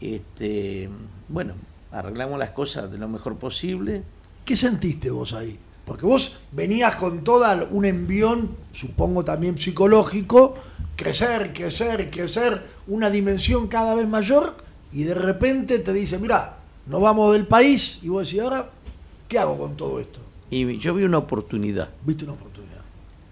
este, 0.00 0.88
bueno, 1.28 1.54
arreglamos 1.90 2.38
las 2.38 2.50
cosas 2.50 2.90
de 2.90 2.98
lo 2.98 3.08
mejor 3.08 3.36
posible. 3.36 4.02
¿Qué 4.44 4.56
sentiste 4.56 5.10
vos 5.10 5.32
ahí? 5.32 5.58
Porque 5.88 6.04
vos 6.04 6.36
venías 6.52 6.96
con 6.96 7.24
toda 7.24 7.66
un 7.70 7.86
envión, 7.86 8.50
supongo 8.72 9.24
también 9.24 9.56
psicológico, 9.56 10.54
crecer, 10.96 11.54
crecer, 11.54 12.10
crecer, 12.10 12.62
una 12.88 13.08
dimensión 13.08 13.68
cada 13.68 13.94
vez 13.94 14.06
mayor, 14.06 14.54
y 14.92 15.04
de 15.04 15.14
repente 15.14 15.78
te 15.78 15.94
dice, 15.94 16.18
mira, 16.18 16.58
nos 16.86 17.00
vamos 17.00 17.32
del 17.32 17.46
país, 17.46 18.00
y 18.02 18.10
vos 18.10 18.26
decís, 18.26 18.42
ahora, 18.42 18.70
¿qué 19.28 19.38
hago 19.38 19.56
con 19.56 19.78
todo 19.78 19.98
esto? 19.98 20.20
Y 20.50 20.76
yo 20.76 20.92
vi 20.92 21.04
una 21.04 21.16
oportunidad. 21.16 21.88
¿Viste 22.04 22.24
una 22.24 22.34
oportunidad? 22.34 22.82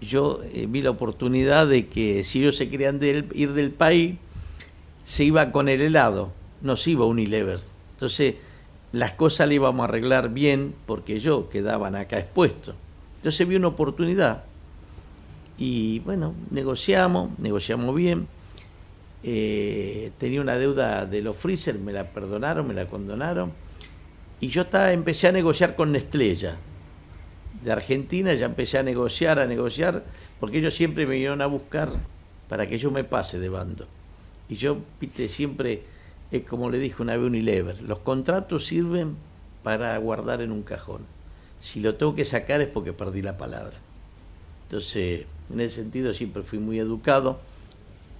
Yo 0.01 0.41
eh, 0.51 0.65
vi 0.67 0.81
la 0.81 0.89
oportunidad 0.89 1.67
de 1.67 1.85
que 1.85 2.23
si 2.23 2.39
ellos 2.39 2.57
se 2.57 2.69
querían 2.69 2.99
ir 3.03 3.53
del 3.53 3.69
país, 3.69 4.15
se 5.03 5.25
iba 5.25 5.51
con 5.51 5.69
el 5.69 5.81
helado, 5.81 6.31
no 6.63 6.75
se 6.75 6.89
iba 6.89 7.05
Unilever. 7.05 7.59
Entonces, 7.93 8.33
las 8.97 9.11
cosas 9.13 9.47
le 9.47 9.55
íbamos 9.55 9.81
a 9.81 9.83
arreglar 9.89 10.29
bien 10.29 10.73
porque 10.87 11.19
yo 11.19 11.49
quedaban 11.49 11.95
acá 11.95 12.17
expuestos. 12.17 12.75
Entonces 13.17 13.47
vi 13.47 13.55
una 13.55 13.67
oportunidad 13.67 14.43
y 15.57 15.99
bueno, 15.99 16.33
negociamos, 16.49 17.37
negociamos 17.37 17.95
bien. 17.95 18.27
Eh, 19.21 20.11
tenía 20.17 20.41
una 20.41 20.57
deuda 20.57 21.05
de 21.05 21.21
los 21.21 21.35
freezer, 21.35 21.77
me 21.77 21.93
la 21.93 22.11
perdonaron, 22.11 22.67
me 22.67 22.73
la 22.73 22.87
condonaron. 22.87 23.51
Y 24.39 24.47
yo 24.47 24.63
estaba, 24.63 24.91
empecé 24.91 25.27
a 25.27 25.31
negociar 25.31 25.75
con 25.75 25.95
ya. 25.95 26.57
De 27.63 27.71
Argentina 27.71 28.33
ya 28.33 28.47
empecé 28.47 28.79
a 28.79 28.83
negociar, 28.83 29.37
a 29.37 29.45
negociar, 29.45 30.05
porque 30.39 30.57
ellos 30.57 30.75
siempre 30.75 31.05
me 31.05 31.13
vinieron 31.13 31.41
a 31.41 31.45
buscar 31.45 31.91
para 32.49 32.67
que 32.67 32.79
yo 32.79 32.89
me 32.89 33.03
pase 33.03 33.39
de 33.39 33.49
bando. 33.49 33.87
Y 34.49 34.55
yo, 34.55 34.77
viste, 34.99 35.27
siempre 35.27 35.83
es 36.31 36.43
como 36.43 36.69
le 36.69 36.79
dije 36.79 37.01
una 37.01 37.15
vez 37.15 37.25
Unilever, 37.25 37.81
los 37.81 37.99
contratos 37.99 38.65
sirven 38.65 39.15
para 39.63 39.97
guardar 39.97 40.41
en 40.41 40.51
un 40.51 40.63
cajón. 40.63 41.01
Si 41.59 41.79
lo 41.79 41.95
tengo 41.95 42.15
que 42.15 42.25
sacar 42.25 42.61
es 42.61 42.67
porque 42.67 42.93
perdí 42.93 43.21
la 43.21 43.37
palabra. 43.37 43.73
Entonces, 44.67 45.25
en 45.51 45.59
ese 45.59 45.75
sentido 45.81 46.13
siempre 46.13 46.43
fui 46.43 46.59
muy 46.59 46.79
educado, 46.79 47.39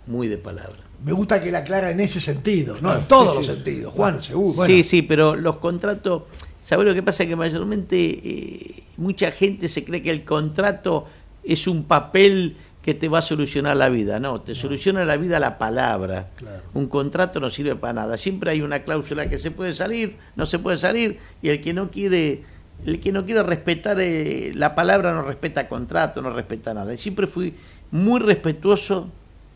muy 0.07 0.27
de 0.27 0.37
palabra. 0.37 0.79
Me 1.03 1.11
gusta 1.11 1.43
que 1.43 1.51
la 1.51 1.59
aclara 1.59 1.91
en 1.91 1.99
ese 1.99 2.19
sentido, 2.19 2.77
no 2.81 2.95
en 2.95 3.07
todos 3.07 3.35
los 3.35 3.45
sentidos, 3.45 3.93
Juan, 3.93 4.21
seguro. 4.23 4.53
Bueno. 4.53 4.73
Sí, 4.73 4.83
sí, 4.83 5.01
pero 5.01 5.35
los 5.35 5.57
contratos, 5.57 6.23
¿sabes 6.63 6.87
lo 6.87 6.93
que 6.93 7.03
pasa? 7.03 7.25
Que 7.25 7.35
mayormente 7.35 7.97
eh, 7.97 8.83
mucha 8.95 9.29
gente 9.31 9.69
se 9.69 9.83
cree 9.83 10.01
que 10.01 10.09
el 10.09 10.23
contrato 10.23 11.05
es 11.43 11.67
un 11.67 11.83
papel 11.83 12.57
que 12.87 12.93
te 12.93 13.09
va 13.09 13.17
a 13.17 13.21
solucionar 13.21 13.75
la 13.75 13.89
vida, 13.89 14.17
no, 14.17 14.39
te 14.39 14.55
soluciona 14.55 15.03
la 15.03 15.17
vida 15.17 15.41
la 15.41 15.57
palabra. 15.57 16.29
Claro. 16.37 16.61
Un 16.73 16.87
contrato 16.87 17.41
no 17.41 17.49
sirve 17.49 17.75
para 17.75 17.91
nada. 17.91 18.17
Siempre 18.17 18.51
hay 18.51 18.61
una 18.61 18.83
cláusula 18.83 19.27
que 19.27 19.37
se 19.37 19.51
puede 19.51 19.73
salir, 19.73 20.15
no 20.37 20.45
se 20.45 20.57
puede 20.57 20.77
salir, 20.77 21.17
y 21.41 21.49
el 21.49 21.59
que 21.59 21.73
no 21.73 21.91
quiere, 21.91 22.43
el 22.85 23.01
que 23.01 23.11
no 23.11 23.25
quiere 23.25 23.43
respetar 23.43 23.99
eh, 23.99 24.53
la 24.55 24.73
palabra 24.73 25.11
no 25.11 25.23
respeta 25.23 25.67
contrato, 25.67 26.21
no 26.21 26.29
respeta 26.29 26.73
nada. 26.73 26.93
Y 26.93 26.97
siempre 26.97 27.27
fui 27.27 27.53
muy 27.91 28.21
respetuoso 28.21 29.09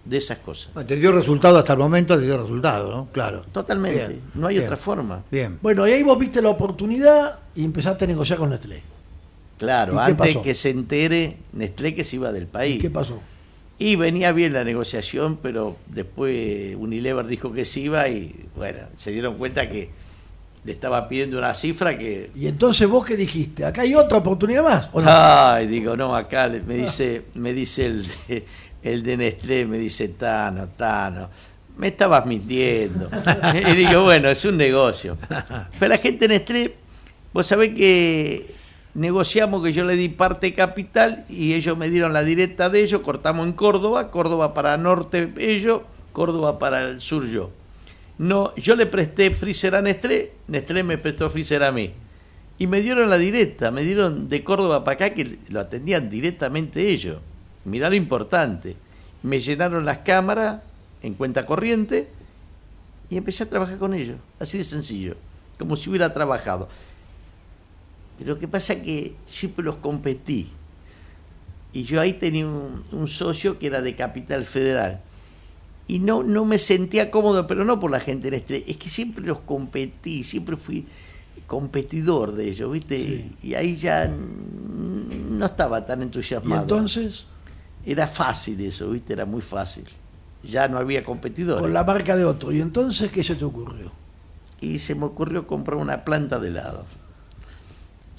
de 0.03 0.17
esas 0.17 0.39
cosas. 0.39 0.73
Te 0.85 0.97
dio 0.97 1.13
resultado 1.13 1.57
hasta 1.57 1.71
el 1.71 1.79
momento, 1.79 2.19
te 2.19 2.25
dio 2.25 2.37
resultado, 2.37 2.93
¿no? 2.93 3.07
Claro. 3.13 3.45
Totalmente. 3.49 4.09
Bien, 4.09 4.21
no 4.33 4.47
hay 4.47 4.55
bien. 4.55 4.65
otra 4.65 4.75
forma. 4.75 5.23
Bien. 5.31 5.57
Bueno, 5.61 5.87
y 5.87 5.93
ahí 5.93 6.03
vos 6.03 6.19
viste 6.19 6.41
la 6.41 6.49
oportunidad 6.49 7.39
y 7.55 7.63
empezaste 7.63 8.03
a 8.03 8.07
negociar 8.09 8.39
con 8.39 8.49
Nestlé. 8.49 8.83
Claro, 9.61 9.93
¿Y 9.93 9.95
qué 9.95 10.01
antes 10.01 10.27
pasó? 10.33 10.41
que 10.41 10.55
se 10.55 10.71
entere 10.71 11.37
Nestlé 11.53 11.93
que 11.93 12.03
se 12.03 12.15
iba 12.15 12.31
del 12.31 12.47
país. 12.47 12.77
¿Y 12.77 12.79
qué 12.79 12.89
pasó? 12.89 13.21
Y 13.77 13.95
venía 13.95 14.31
bien 14.31 14.53
la 14.53 14.63
negociación, 14.63 15.37
pero 15.39 15.77
después 15.85 16.75
Unilever 16.77 17.27
dijo 17.27 17.53
que 17.53 17.63
se 17.63 17.81
iba 17.81 18.09
y 18.09 18.47
bueno, 18.55 18.79
se 18.97 19.11
dieron 19.11 19.37
cuenta 19.37 19.69
que 19.69 19.91
le 20.63 20.71
estaba 20.71 21.07
pidiendo 21.07 21.37
una 21.37 21.53
cifra 21.53 21.95
que... 21.95 22.31
Y 22.35 22.47
entonces 22.47 22.89
vos 22.89 23.05
qué 23.05 23.15
dijiste, 23.15 23.63
acá 23.63 23.83
hay 23.83 23.93
otra 23.93 24.17
oportunidad 24.17 24.63
más. 24.63 24.89
¿o 24.93 24.99
no? 24.99 25.07
Ay, 25.07 25.67
digo, 25.67 25.95
no, 25.95 26.15
acá 26.15 26.51
me 26.65 26.73
dice, 26.73 27.25
me 27.35 27.53
dice 27.53 27.85
el, 27.85 28.07
el 28.81 29.03
de 29.03 29.17
Nestlé, 29.17 29.67
me 29.67 29.77
dice, 29.77 30.07
Tano, 30.07 30.69
Tano, 30.69 31.29
me 31.77 31.89
estabas 31.89 32.25
mintiendo. 32.25 33.11
y 33.53 33.75
digo, 33.75 34.05
bueno, 34.05 34.27
es 34.27 34.43
un 34.43 34.57
negocio. 34.57 35.19
Pero 35.77 35.87
la 35.87 35.99
gente 35.99 36.27
de 36.27 36.33
Nestlé, 36.33 36.75
vos 37.31 37.45
sabés 37.45 37.75
que 37.75 38.60
negociamos 38.93 39.63
que 39.63 39.73
yo 39.73 39.83
le 39.83 39.95
di 39.95 40.09
parte 40.09 40.53
capital 40.53 41.25
y 41.29 41.53
ellos 41.53 41.77
me 41.77 41.89
dieron 41.89 42.13
la 42.13 42.23
directa 42.23 42.69
de 42.69 42.81
ellos, 42.81 43.01
cortamos 43.01 43.47
en 43.47 43.53
Córdoba, 43.53 44.11
Córdoba 44.11 44.53
para 44.53 44.77
norte 44.77 45.33
ellos, 45.37 45.81
Córdoba 46.11 46.59
para 46.59 46.83
el 46.83 47.01
sur 47.01 47.25
yo. 47.27 47.51
No, 48.17 48.53
yo 48.55 48.75
le 48.75 48.85
presté 48.85 49.31
freezer 49.31 49.75
a 49.75 49.81
Nestlé, 49.81 50.33
Nestlé 50.47 50.83
me 50.83 50.97
prestó 50.97 51.29
freezer 51.29 51.63
a 51.63 51.71
mí. 51.71 51.91
Y 52.59 52.67
me 52.67 52.81
dieron 52.81 53.09
la 53.09 53.17
directa, 53.17 53.71
me 53.71 53.81
dieron 53.81 54.29
de 54.29 54.43
Córdoba 54.43 54.83
para 54.83 54.95
acá 54.95 55.15
que 55.15 55.39
lo 55.49 55.59
atendían 55.59 56.09
directamente 56.09 56.89
ellos. 56.89 57.17
Mirá 57.65 57.89
lo 57.89 57.95
importante. 57.95 58.75
Me 59.23 59.39
llenaron 59.39 59.85
las 59.85 59.99
cámaras 59.99 60.61
en 61.01 61.15
cuenta 61.15 61.45
corriente 61.45 62.07
y 63.09 63.17
empecé 63.17 63.43
a 63.43 63.49
trabajar 63.49 63.79
con 63.79 63.95
ellos. 63.95 64.17
Así 64.39 64.59
de 64.59 64.63
sencillo. 64.63 65.15
Como 65.57 65.75
si 65.75 65.89
hubiera 65.89 66.13
trabajado. 66.13 66.69
Pero 68.17 68.33
lo 68.35 68.39
que 68.39 68.47
pasa 68.47 68.81
que 68.81 69.15
siempre 69.25 69.63
los 69.65 69.77
competí. 69.77 70.47
Y 71.73 71.83
yo 71.83 72.01
ahí 72.01 72.13
tenía 72.13 72.45
un, 72.47 72.83
un 72.91 73.07
socio 73.07 73.57
que 73.57 73.67
era 73.67 73.81
de 73.81 73.95
Capital 73.95 74.45
Federal. 74.45 75.01
Y 75.87 75.99
no, 75.99 76.23
no 76.23 76.45
me 76.45 76.59
sentía 76.59 77.09
cómodo, 77.11 77.47
pero 77.47 77.65
no 77.65 77.79
por 77.79 77.91
la 77.91 77.99
gente 77.99 78.27
en 78.27 78.35
este. 78.35 78.69
Es 78.69 78.77
que 78.77 78.89
siempre 78.89 79.25
los 79.25 79.39
competí, 79.39 80.23
siempre 80.23 80.55
fui 80.55 80.85
competidor 81.47 82.33
de 82.33 82.49
ellos, 82.49 82.71
¿viste? 82.71 82.97
Sí. 82.97 83.31
Y 83.49 83.53
ahí 83.55 83.75
ya 83.75 84.07
no 84.07 85.45
estaba 85.45 85.85
tan 85.85 85.99
Y 85.99 86.03
entusiasmado. 86.03 86.61
entonces, 86.61 87.25
Era 87.85 88.07
fácil 88.07 88.61
eso, 88.61 88.91
¿viste? 88.91 89.13
Era 89.13 89.25
muy 89.25 89.41
fácil. 89.41 89.85
Ya 90.43 90.67
no 90.67 90.77
había 90.77 91.03
competidores. 91.03 91.61
con 91.61 91.73
la 91.73 91.83
marca 91.83 92.15
de 92.15 92.25
otro. 92.25 92.51
¿Y 92.51 92.61
entonces 92.61 93.11
qué 93.11 93.23
se 93.23 93.35
te 93.35 93.45
ocurrió? 93.45 93.91
y 94.63 94.77
se 94.77 94.93
me 94.93 95.05
ocurrió 95.05 95.47
comprar 95.47 95.77
una 95.77 96.05
planta 96.05 96.37
de 96.37 96.49
helado. 96.49 96.85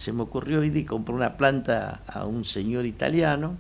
Se 0.03 0.13
me 0.13 0.23
ocurrió 0.23 0.65
ir 0.65 0.77
y 0.77 0.85
comprar 0.85 1.15
una 1.15 1.37
planta 1.37 2.01
a 2.09 2.25
un 2.27 2.45
señor 2.45 2.87
italiano 2.87 3.55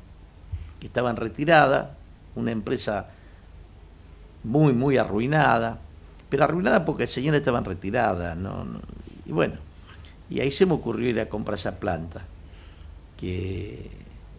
que 0.81 0.89
estaba 0.89 1.09
en 1.11 1.15
retirada, 1.17 1.95
una 2.35 2.51
empresa 2.51 3.07
muy, 4.43 4.73
muy 4.73 4.97
arruinada, 4.97 5.79
pero 6.29 6.43
arruinada 6.43 6.85
porque 6.85 7.05
el 7.05 7.09
señor 7.09 7.37
estaba 7.37 7.59
en 7.61 7.65
retirada, 7.65 8.35
¿no? 8.35 8.65
no- 8.65 8.81
y 9.25 9.31
bueno, 9.31 9.55
y 10.29 10.41
ahí 10.41 10.51
se 10.51 10.67
me 10.67 10.73
ocurrió 10.73 11.11
ir 11.11 11.21
a 11.21 11.29
comprar 11.29 11.57
esa 11.57 11.79
planta, 11.79 12.25
que 13.17 13.89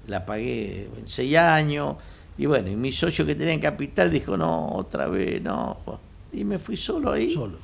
la 0.08 0.26
pagué 0.26 0.90
en 0.98 1.08
seis 1.08 1.38
años, 1.38 1.96
y 2.38 2.48
bueno, 2.48 2.68
y 2.70 2.76
mi 2.76 2.92
socio 2.92 3.26
que 3.26 3.36
tenía 3.36 3.54
en 3.54 3.62
capital 3.62 4.12
dijo, 4.12 4.36
no, 4.36 4.74
otra 4.74 5.08
vez, 5.08 5.42
no, 5.42 5.78
y 6.34 6.44
me 6.44 6.60
fui 6.60 6.76
solo 6.76 7.14
ahí 7.14 7.32
Solo. 7.32 7.60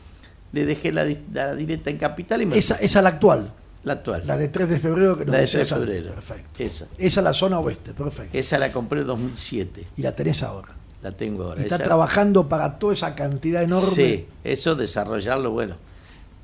le 0.54 0.66
dejé 0.66 0.94
la, 0.94 1.04
di- 1.04 1.20
la 1.34 1.56
directa 1.56 1.90
en 1.90 1.98
Capital 1.98 2.42
y 2.44 2.46
me 2.46 2.58
Esa, 2.58 2.76
esa 2.76 3.02
la 3.02 3.10
actual, 3.10 3.52
la 3.84 3.94
actual. 3.94 4.24
la 4.26 4.38
de 4.38 4.48
3 4.50 4.70
de 4.70 4.80
febrero 4.80 5.18
que 5.18 5.26
nos 5.26 5.32
La 5.32 5.38
de 5.40 5.42
decías 5.46 5.68
3 5.68 5.80
de 5.80 5.86
febrero. 5.86 6.16
Perfecto. 6.16 6.64
Esa. 6.64 6.86
Esa 6.98 7.20
es 7.20 7.24
la 7.24 7.34
zona 7.34 7.60
oeste, 7.60 7.94
perfecto. 7.94 8.38
Esa 8.38 8.58
la 8.60 8.72
compré 8.72 9.02
en 9.02 9.08
2007. 9.08 9.88
Y 9.98 10.02
la 10.02 10.16
tenés 10.16 10.44
ahora. 10.44 10.70
La 11.02 11.12
tengo 11.14 11.44
ahora. 11.46 11.62
Y 11.62 11.64
está 11.64 11.76
Esa- 11.76 11.84
trabajando 11.86 12.50
para 12.50 12.78
toda 12.78 12.94
esa 12.94 13.16
cantidad 13.16 13.64
enorme. 13.64 13.90
Sí, 13.96 14.26
eso 14.44 14.76
desarrollarlo, 14.76 15.52
bueno, 15.52 15.76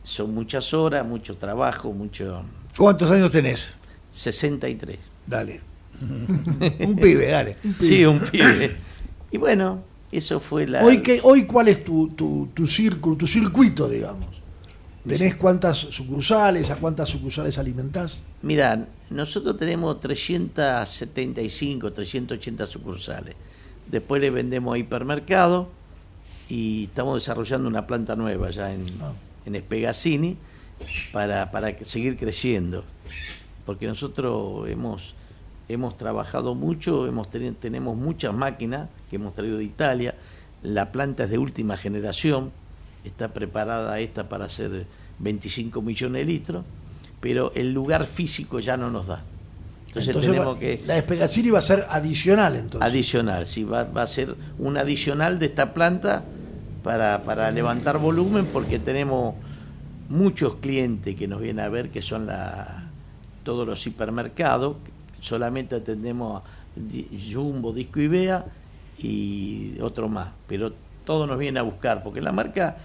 son 0.03 0.33
muchas 0.33 0.73
horas, 0.73 1.05
mucho 1.05 1.35
trabajo, 1.37 1.91
mucho... 1.91 2.41
¿Cuántos 2.77 3.09
años 3.11 3.31
tenés? 3.31 3.67
63. 4.11 4.97
Dale. 5.27 5.61
Un 6.01 6.95
pibe, 6.95 7.27
dale. 7.27 7.57
Sí, 7.79 8.05
un 8.05 8.19
pibe. 8.19 8.75
Y 9.31 9.37
bueno, 9.37 9.83
eso 10.11 10.39
fue 10.39 10.67
la... 10.67 10.83
Hoy, 10.83 11.01
qué, 11.01 11.19
hoy 11.23 11.45
¿cuál 11.45 11.67
es 11.69 11.83
tu, 11.83 12.09
tu, 12.09 12.49
tu 12.53 12.65
círculo, 12.67 13.15
tu 13.17 13.27
circuito, 13.27 13.87
digamos? 13.89 14.34
¿Tenés 15.07 15.35
cuántas 15.35 15.77
sucursales? 15.77 16.71
¿A 16.71 16.77
cuántas 16.77 17.09
sucursales 17.09 17.57
alimentás? 17.57 18.21
Mira, 18.41 18.87
nosotros 19.09 19.55
tenemos 19.57 19.99
375, 19.99 21.93
380 21.93 22.65
sucursales. 22.65 23.35
Después 23.89 24.19
le 24.21 24.31
vendemos 24.31 24.73
a 24.73 24.77
hipermercado 24.79 25.69
y 26.49 26.85
estamos 26.85 27.15
desarrollando 27.15 27.67
una 27.67 27.85
planta 27.85 28.15
nueva 28.15 28.49
ya 28.49 28.73
en, 28.73 28.85
Ah. 29.01 29.13
en 29.45 29.55
Espegasini 29.55 30.37
para, 31.11 31.51
para 31.51 31.77
seguir 31.83 32.17
creciendo. 32.17 32.83
Porque 33.65 33.85
nosotros 33.85 34.67
hemos, 34.69 35.15
hemos 35.69 35.97
trabajado 35.97 36.55
mucho, 36.55 37.07
hemos 37.07 37.29
tenemos 37.29 37.95
muchas 37.95 38.33
máquinas 38.33 38.89
que 39.09 39.17
hemos 39.17 39.35
traído 39.35 39.57
de 39.57 39.65
Italia. 39.65 40.15
La 40.63 40.91
planta 40.91 41.25
es 41.25 41.29
de 41.29 41.37
última 41.37 41.77
generación, 41.77 42.51
está 43.05 43.33
preparada 43.33 43.99
esta 43.99 44.27
para 44.27 44.45
hacer 44.45 44.85
25 45.19 45.81
millones 45.81 46.25
de 46.25 46.25
litros, 46.25 46.65
pero 47.21 47.51
el 47.55 47.71
lugar 47.73 48.05
físico 48.05 48.59
ya 48.59 48.75
no 48.77 48.89
nos 48.89 49.07
da. 49.07 49.23
Entonces, 49.87 50.15
tenemos 50.19 50.55
va- 50.55 50.59
que 50.59 50.83
la 50.85 50.97
Espegacini 50.97 51.49
va 51.51 51.59
a 51.59 51.61
ser 51.61 51.87
adicional, 51.89 52.55
entonces. 52.55 52.81
adicional, 52.89 53.45
sí, 53.45 53.63
va, 53.63 53.85
va 53.85 54.01
a 54.01 54.07
ser 54.07 54.35
un 54.59 54.77
adicional 54.77 55.39
de 55.39 55.45
esta 55.45 55.73
planta 55.73 56.25
para, 56.83 57.23
para 57.23 57.49
levantar 57.51 57.97
volumen 57.97 58.45
porque 58.51 58.77
tenemos 58.79 59.35
muchos 60.09 60.55
clientes 60.55 61.15
que 61.15 61.27
nos 61.27 61.39
vienen 61.41 61.63
a 61.65 61.69
ver 61.69 61.89
que 61.89 62.01
son 62.01 62.25
la, 62.27 62.91
todos 63.43 63.65
los 63.65 63.87
hipermercados, 63.87 64.75
solamente 65.21 65.75
atendemos 65.75 66.41
a 66.43 66.45
Jumbo, 67.33 67.71
Disco 67.71 68.01
y 68.01 68.07
Bea 68.09 68.45
y 68.99 69.79
otro 69.79 70.09
más, 70.09 70.29
pero 70.47 70.73
todos 71.05 71.27
nos 71.27 71.37
vienen 71.37 71.59
a 71.59 71.61
buscar 71.61 72.03
porque 72.03 72.21
la 72.21 72.31
marca 72.31 72.77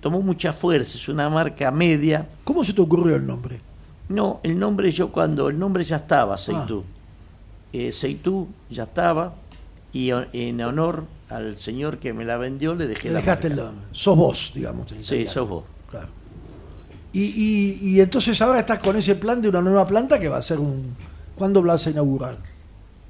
tomó 0.00 0.20
mucha 0.20 0.52
fuerza, 0.52 0.96
es 0.96 1.08
una 1.08 1.28
marca 1.30 1.70
media. 1.70 2.28
¿Cómo 2.44 2.62
se 2.64 2.72
te 2.72 2.80
ocurrió 2.82 3.16
el 3.16 3.26
nombre? 3.26 3.60
No, 4.08 4.40
el 4.42 4.58
nombre 4.58 4.92
yo 4.92 5.10
cuando 5.10 5.48
el 5.48 5.58
nombre 5.58 5.82
ya 5.82 5.96
estaba, 5.96 6.36
Seitú. 6.36 6.84
Eh, 7.72 7.90
Seitú 7.90 8.48
ya 8.70 8.84
estaba 8.84 9.34
y 9.92 10.10
en 10.10 10.60
honor 10.60 11.04
al 11.30 11.56
señor 11.56 11.98
que 11.98 12.12
me 12.12 12.24
la 12.24 12.36
vendió 12.36 12.74
le 12.74 12.86
dejé 12.86 13.08
Le 13.08 13.14
la 13.14 13.20
dejaste 13.20 13.46
el 13.48 13.54
marca. 13.56 13.70
nombre. 13.70 13.86
Sos 13.92 14.16
vos, 14.16 14.52
digamos. 14.54 14.92
en 14.92 15.02
Sí, 15.02 15.26
sos 15.26 15.48
vos. 15.48 15.64
Claro. 15.90 16.08
Y, 17.12 17.22
y, 17.22 17.78
y 17.82 18.00
entonces 18.00 18.40
ahora 18.42 18.60
estás 18.60 18.80
con 18.80 18.96
ese 18.96 19.14
plan 19.14 19.40
de 19.40 19.48
una 19.48 19.62
nueva 19.62 19.86
planta 19.86 20.18
que 20.20 20.28
va 20.28 20.36
a 20.38 20.42
ser 20.42 20.58
un... 20.58 20.94
¿Cuándo 21.36 21.62
vas 21.62 21.86
a 21.86 21.90
inaugurar? 21.90 22.36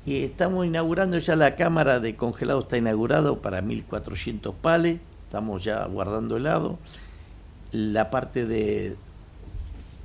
Y 0.06 0.24
estamos 0.24 0.66
inaugurando 0.66 1.18
ya 1.18 1.34
la 1.34 1.56
cámara 1.56 2.00
de 2.00 2.16
congelado, 2.16 2.60
está 2.60 2.76
inaugurado 2.76 3.40
para 3.40 3.62
1400 3.62 4.54
pales, 4.54 5.00
estamos 5.24 5.64
ya 5.64 5.84
guardando 5.86 6.36
helado. 6.36 6.78
La 7.72 8.10
parte 8.10 8.46
de 8.46 8.96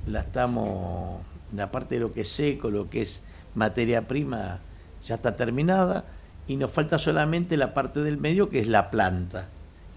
la 0.06 0.20
estamos 0.20 1.20
la 1.52 1.70
parte 1.70 1.96
de 1.96 2.00
lo 2.00 2.12
que 2.12 2.22
es 2.22 2.28
seco, 2.28 2.70
lo 2.70 2.88
que 2.88 3.02
es 3.02 3.22
materia 3.54 4.06
prima 4.06 4.60
ya 5.04 5.16
está 5.16 5.36
terminada 5.36 6.04
y 6.46 6.56
nos 6.56 6.70
falta 6.70 6.98
solamente 6.98 7.56
la 7.56 7.74
parte 7.74 8.00
del 8.00 8.18
medio 8.18 8.48
que 8.50 8.60
es 8.60 8.68
la 8.68 8.90
planta, 8.90 9.48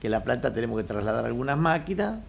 que 0.02 0.10
la 0.10 0.24
planta 0.24 0.54
tenemos 0.54 0.78
que 0.78 0.84
trasladar 0.84 1.26
algunas 1.26 1.58
máquinas 1.58 2.20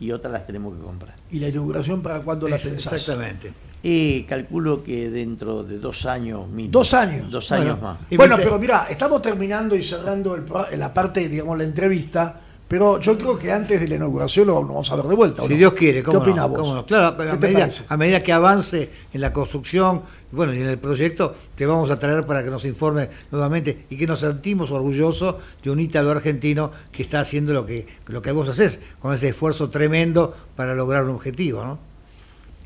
y 0.00 0.12
otras 0.12 0.32
las 0.32 0.46
tenemos 0.46 0.76
que 0.76 0.82
comprar. 0.82 1.16
¿Y 1.30 1.40
la 1.40 1.48
inauguración 1.48 2.02
para 2.02 2.20
cuándo 2.20 2.48
la 2.48 2.58
pensás? 2.58 2.92
Exactamente. 2.92 3.52
Y 3.82 4.22
calculo 4.24 4.82
que 4.82 5.08
dentro 5.08 5.62
de 5.62 5.78
dos 5.78 6.04
años 6.06 6.48
mínimo. 6.48 6.72
Dos 6.72 6.94
años. 6.94 7.30
Dos 7.30 7.48
Bueno, 7.50 7.64
años 7.64 7.82
más. 7.82 7.98
Bueno, 8.16 8.36
pero 8.36 8.58
mira, 8.58 8.86
estamos 8.90 9.22
terminando 9.22 9.76
y 9.76 9.82
cerrando 9.82 10.34
el 10.34 10.42
pro- 10.42 10.66
la 10.76 10.92
parte, 10.92 11.28
digamos, 11.28 11.56
la 11.56 11.64
entrevista, 11.64 12.40
pero 12.66 13.00
yo 13.00 13.16
creo 13.16 13.38
que 13.38 13.50
antes 13.52 13.80
de 13.80 13.88
la 13.88 13.94
inauguración 13.94 14.48
lo 14.48 14.54
vamos 14.56 14.90
a 14.90 14.96
ver 14.96 15.06
de 15.06 15.14
vuelta. 15.14 15.42
¿o 15.42 15.46
Si 15.46 15.52
no? 15.52 15.58
Dios 15.58 15.72
quiere, 15.74 16.00
¿Qué 16.00 16.04
¿cómo 16.04 16.18
opinas 16.18 16.38
no? 16.40 16.48
vos? 16.48 16.58
¿Cómo 16.60 16.74
no? 16.74 16.84
Claro, 16.86 17.16
¿Qué 17.16 17.38
medida, 17.38 17.68
a 17.88 17.96
medida 17.96 18.22
que 18.22 18.32
avance 18.32 18.90
en 19.12 19.20
la 19.20 19.32
construcción 19.32 20.02
bueno, 20.32 20.52
y 20.52 20.60
en 20.60 20.66
el 20.66 20.76
proyecto, 20.78 21.34
te 21.56 21.64
vamos 21.64 21.90
a 21.90 21.98
traer 21.98 22.26
para 22.26 22.44
que 22.44 22.50
nos 22.50 22.64
informe 22.66 23.08
nuevamente 23.30 23.86
y 23.88 23.96
que 23.96 24.06
nos 24.06 24.20
sentimos 24.20 24.70
orgullosos 24.70 25.36
de 25.62 25.70
un 25.70 25.80
ítalo 25.80 26.10
argentino 26.10 26.70
que 26.92 27.02
está 27.04 27.20
haciendo 27.20 27.54
lo 27.54 27.64
que, 27.64 27.86
lo 28.08 28.20
que 28.20 28.32
vos 28.32 28.46
haces, 28.48 28.78
con 29.00 29.14
ese 29.14 29.28
esfuerzo 29.28 29.70
tremendo 29.70 30.36
para 30.54 30.74
lograr 30.74 31.04
un 31.04 31.10
objetivo, 31.12 31.64
¿no? 31.64 31.87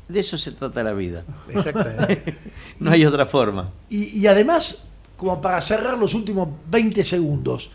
De 0.07 0.19
eso 0.19 0.37
se 0.37 0.51
trata 0.51 0.83
la 0.83 0.93
vida. 0.93 1.23
Exactamente. 1.49 2.35
No 2.79 2.91
hay 2.91 3.05
otra 3.05 3.25
forma. 3.25 3.71
Y, 3.89 4.19
y 4.19 4.27
además, 4.27 4.83
como 5.15 5.39
para 5.41 5.61
cerrar 5.61 5.97
los 5.97 6.13
últimos 6.13 6.49
20 6.69 7.03
segundos, 7.03 7.71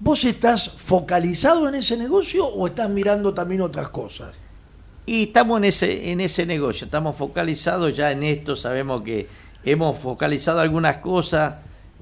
¿vos 0.00 0.24
estás 0.24 0.70
focalizado 0.76 1.68
en 1.68 1.76
ese 1.76 1.96
negocio 1.96 2.46
o 2.46 2.66
estás 2.66 2.90
mirando 2.90 3.32
también 3.34 3.60
otras 3.60 3.90
cosas? 3.90 4.36
Y 5.06 5.24
estamos 5.24 5.58
en 5.58 5.64
ese, 5.64 6.10
en 6.10 6.20
ese 6.20 6.44
negocio, 6.44 6.84
estamos 6.86 7.16
focalizados 7.16 7.94
ya 7.96 8.10
en 8.12 8.22
esto, 8.24 8.56
sabemos 8.56 9.02
que 9.02 9.26
hemos 9.64 9.98
focalizado 9.98 10.60
algunas 10.60 10.96
cosas, 10.98 11.54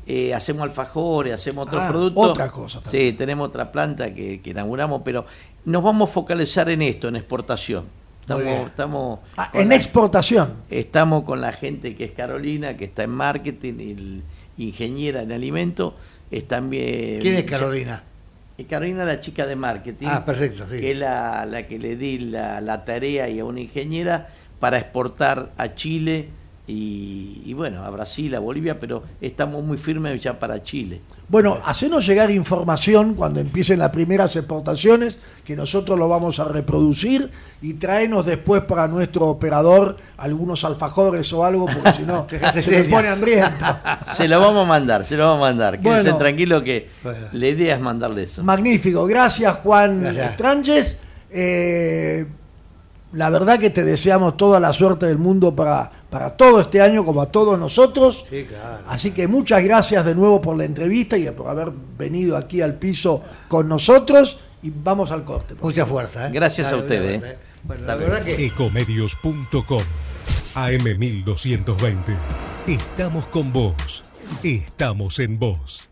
eh, 0.07 0.33
hacemos 0.35 0.63
alfajores, 0.63 1.35
hacemos 1.35 1.67
otros 1.67 1.83
Ah, 1.85 1.89
productos. 1.89 2.31
otra 2.31 2.51
cosa 2.51 2.81
también. 2.81 3.07
Sí, 3.07 3.13
tenemos 3.13 3.49
otra 3.49 3.71
planta 3.71 4.13
que, 4.15 4.41
que 4.41 4.51
inauguramos, 4.51 5.03
pero 5.05 5.27
nos 5.65 5.83
vamos 5.83 6.11
a 6.11 6.13
focalizar 6.13 6.69
en 6.71 6.83
esto, 6.83 7.09
en 7.09 7.17
exportación. 7.17 7.85
Estamos, 8.29 8.67
estamos, 8.67 9.21
Ah, 9.37 9.51
en 9.55 9.69
la- 9.69 9.77
exportación. 9.77 10.55
estamos 10.69 11.23
con 11.23 11.41
la 11.41 11.53
gente 11.53 11.95
que 11.95 12.05
es 12.07 12.11
Carolina, 12.11 12.77
que 12.77 12.87
está 12.87 13.05
en 13.05 13.11
marketing, 13.11 13.75
y 14.59 14.65
ingeniera 14.67 15.23
en 15.23 15.31
alimento. 15.31 15.95
Es 16.31 16.49
también, 16.49 17.21
¿Quién 17.21 17.37
es 17.37 17.45
Carolina? 17.45 18.03
Eh, 18.59 18.65
Carolina 18.65 19.03
es 19.03 19.07
la 19.07 19.21
chica 19.21 19.47
de 19.47 19.55
marketing. 19.55 20.09
Ah, 20.11 20.25
perfecto, 20.25 20.65
sí. 20.69 20.81
Que 20.81 20.91
es 20.93 20.99
la, 20.99 21.47
la 21.47 21.69
que 21.69 21.79
le 21.79 21.95
di 21.95 22.19
la, 22.19 22.61
la 22.61 22.85
tarea 22.85 23.29
y 23.29 23.39
a 23.39 23.45
una 23.45 23.61
ingeniera 23.61 24.27
para 24.59 24.79
exportar 24.79 25.53
a 25.57 25.75
Chile 25.75 26.29
y, 26.69 27.43
y 27.45 27.53
bueno, 27.55 27.85
a 27.85 27.91
Brasil, 27.91 28.35
a 28.35 28.41
Bolivia, 28.41 28.79
pero 28.81 29.03
estamos 29.21 29.63
muy 29.63 29.79
firmes 29.79 30.21
ya 30.21 30.39
para 30.39 30.63
Chile. 30.63 31.01
Bueno, 31.29 31.59
hacenos 31.65 32.07
llegar 32.07 32.31
información 32.31 33.15
cuando 33.15 33.41
empiecen 33.41 33.79
las 33.81 33.91
primeras 33.91 34.35
exportaciones, 34.37 35.19
que 35.45 35.55
nosotros 35.57 35.99
lo 35.99 36.09
vamos 36.09 36.39
a 36.41 36.45
reproducir 36.45 37.31
y 37.63 37.75
tráenos 37.75 38.27
después 38.27 38.63
para 38.63 38.87
nuestro 38.89 39.27
operador 39.29 39.97
algunos 40.17 40.65
alfajores 40.65 41.33
o 41.33 41.45
algo, 41.45 41.67
porque 41.67 41.93
si 41.99 42.03
no 42.03 42.27
se 42.55 42.63
señas. 42.63 42.87
pone 42.89 43.09
hambriento. 43.09 43.65
Se 44.13 44.27
lo 44.29 44.41
vamos 44.41 44.65
a 44.65 44.69
mandar, 44.69 45.05
se 45.05 45.17
lo 45.17 45.25
vamos 45.27 45.43
a 45.47 45.51
mandar. 45.51 45.81
Quédense 45.81 46.03
Bueno. 46.11 46.19
tranquilos 46.19 46.63
que 46.63 46.89
Bueno. 47.03 47.27
la 47.33 47.47
idea 47.49 47.75
es 47.77 47.81
mandarle 47.81 48.23
eso. 48.25 48.43
Magnífico, 48.45 49.05
gracias 49.07 49.55
Juan. 49.63 50.07
Estranges. 50.07 50.97
Eh, 51.31 52.27
la 53.17 53.31
verdad 53.31 53.59
que 53.59 53.71
te 53.71 53.83
deseamos 53.83 54.37
toda 54.37 54.61
la 54.61 54.75
suerte 54.75 55.07
del 55.07 55.17
mundo 55.17 55.57
para, 55.57 55.91
para 56.11 56.37
todo 56.37 56.61
este 56.61 56.83
año, 56.83 57.03
como 57.03 57.23
a 57.23 57.33
todos 57.33 57.59
nosotros. 57.59 58.27
Sí, 58.29 58.45
claro. 58.45 58.85
Así 58.89 59.11
que 59.11 59.27
muchas 59.27 59.65
gracias 59.65 60.05
de 60.05 60.15
nuevo 60.15 60.43
por 60.43 60.59
la 60.59 60.65
entrevista 60.65 61.17
y 61.17 61.25
por 61.31 61.49
haber 61.49 61.73
venido 61.97 62.37
aquí 62.37 62.61
al 62.61 62.75
piso 62.75 63.23
con 63.49 63.69
nosotros. 63.69 64.39
Y 64.63 64.71
vamos 64.71 65.11
al 65.11 65.25
corte. 65.25 65.55
Mucha 65.63 65.87
fuerza, 65.87 66.29
¿eh? 66.29 66.31
Gracias 66.31 66.71
a 66.71 66.77
ustedes, 66.77 67.23
¿eh? 67.23 67.39
Bueno, 67.65 67.81
Hasta 67.81 67.95
la 67.95 67.97
verdad 67.97 68.23
que 68.23 68.47
Ecomedios.com 68.47 69.83
AM1220. 70.55 72.17
Estamos 72.67 73.27
con 73.27 73.51
vos. 73.51 74.05
Estamos 74.43 75.19
en 75.21 75.39
vos. 75.39 75.89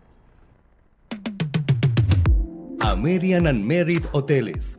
American 2.80 3.46
and 3.46 3.64
Merit 3.64 4.04
Hoteles. 4.12 4.78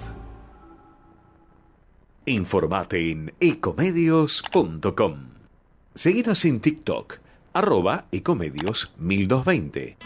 Informate 2.31 3.11
en 3.11 3.33
ecomedios.com. 3.41 5.15
Seguinos 5.93 6.45
en 6.45 6.61
TikTok, 6.61 7.17
arroba 7.51 8.05
ecomedios 8.13 8.93
1220. 8.99 9.97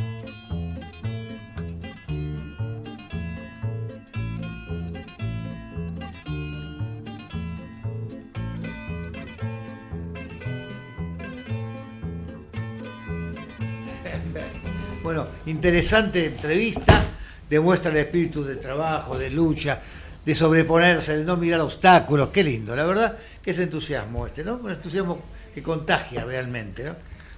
Bueno, 15.04 15.28
interesante 15.46 16.26
entrevista, 16.26 17.06
demuestra 17.48 17.92
el 17.92 17.98
espíritu 17.98 18.44
de 18.44 18.56
trabajo, 18.56 19.16
de 19.16 19.30
lucha, 19.30 19.80
de 20.26 20.36
sobreponerse, 20.36 21.18
de 21.18 21.24
no 21.26 21.38
mirar 21.38 21.62
obstáculos, 21.62 22.30
qué 22.30 22.44
lindo, 22.44 22.76
la 22.76 22.86
verdad 22.86 23.18
que 23.44 23.52
es 23.52 23.60
entusiasmo 23.60 24.26
este, 24.26 24.44
¿no? 24.44 24.56
Un 24.56 24.72
entusiasmo 24.72 25.20
que 25.54 25.62
contagia 25.62 26.26
realmente, 26.26 26.84
¿no? 26.84 26.96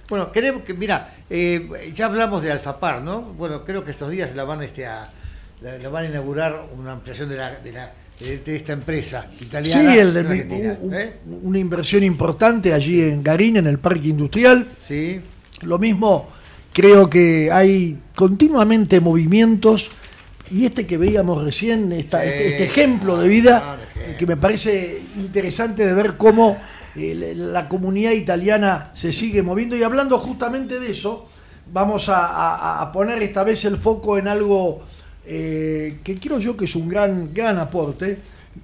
Bueno, 0.08 0.32
queremos 0.32 0.62
que, 0.62 0.72
mira, 0.72 1.14
eh, 1.28 1.92
ya 1.94 2.06
hablamos 2.06 2.42
de 2.42 2.50
Alfapar, 2.50 3.02
¿no? 3.02 3.20
Bueno, 3.20 3.62
creo 3.62 3.84
que 3.84 3.90
estos 3.90 4.10
días 4.10 4.34
la 4.34 4.44
van, 4.44 4.62
este, 4.62 4.86
a, 4.86 5.10
la, 5.60 5.76
la 5.76 5.88
van 5.90 6.06
a 6.06 6.08
inaugurar 6.08 6.64
una 6.78 6.92
ampliación 6.92 7.28
de, 7.28 7.36
la, 7.36 7.50
de, 7.58 7.72
la, 7.72 7.92
de, 8.18 8.38
de 8.38 8.56
esta 8.56 8.72
empresa 8.72 9.26
italiana. 9.38 9.92
Sí, 9.92 9.98
el 9.98 10.14
de, 10.14 10.20
Argentina, 10.20 10.76
un- 10.80 10.94
¿eh? 10.94 11.12
una 11.42 11.58
inversión 11.58 12.02
importante 12.04 12.72
allí 12.72 13.02
en 13.02 13.22
Garín, 13.22 13.58
en 13.58 13.66
el 13.66 13.78
parque 13.78 14.08
industrial. 14.08 14.66
Sí. 14.86 15.20
Lo 15.60 15.78
mismo, 15.78 16.30
creo 16.72 17.10
que 17.10 17.52
hay 17.52 17.98
continuamente 18.14 19.00
movimientos 19.00 19.90
y 20.50 20.64
este 20.66 20.86
que 20.86 20.96
veíamos 20.98 21.42
recién, 21.44 21.92
esta- 21.92 22.22
Sí. 22.22 22.28
este, 22.28 22.48
este 22.50 22.64
ejemplo 22.64 23.16
de 23.18 23.28
vida, 23.28 23.62
Ah, 23.64 23.76
ejemplo. 23.94 24.18
que 24.18 24.26
me 24.26 24.36
parece 24.36 25.02
interesante 25.16 25.84
de 25.86 25.92
ver 25.94 26.16
cómo 26.16 26.56
eh, 26.96 27.34
la 27.36 27.68
comunidad 27.68 28.12
italiana 28.12 28.90
se 28.94 29.12
sigue 29.12 29.42
moviendo. 29.42 29.76
Y 29.76 29.82
hablando 29.84 30.18
justamente 30.18 30.80
de 30.80 30.90
eso, 30.90 31.26
vamos 31.72 32.08
a, 32.08 32.26
a- 32.26 32.82
a 32.82 32.90
poner 32.92 33.22
esta 33.22 33.44
vez 33.44 33.64
el 33.66 33.76
foco 33.76 34.18
en 34.18 34.26
algo 34.28 34.82
eh, 35.30 35.98
que 36.02 36.18
creo 36.18 36.38
yo 36.38 36.56
que 36.56 36.64
es 36.64 36.74
un 36.74 36.88
gran, 36.88 37.32
gran 37.34 37.58
aporte, 37.58 38.18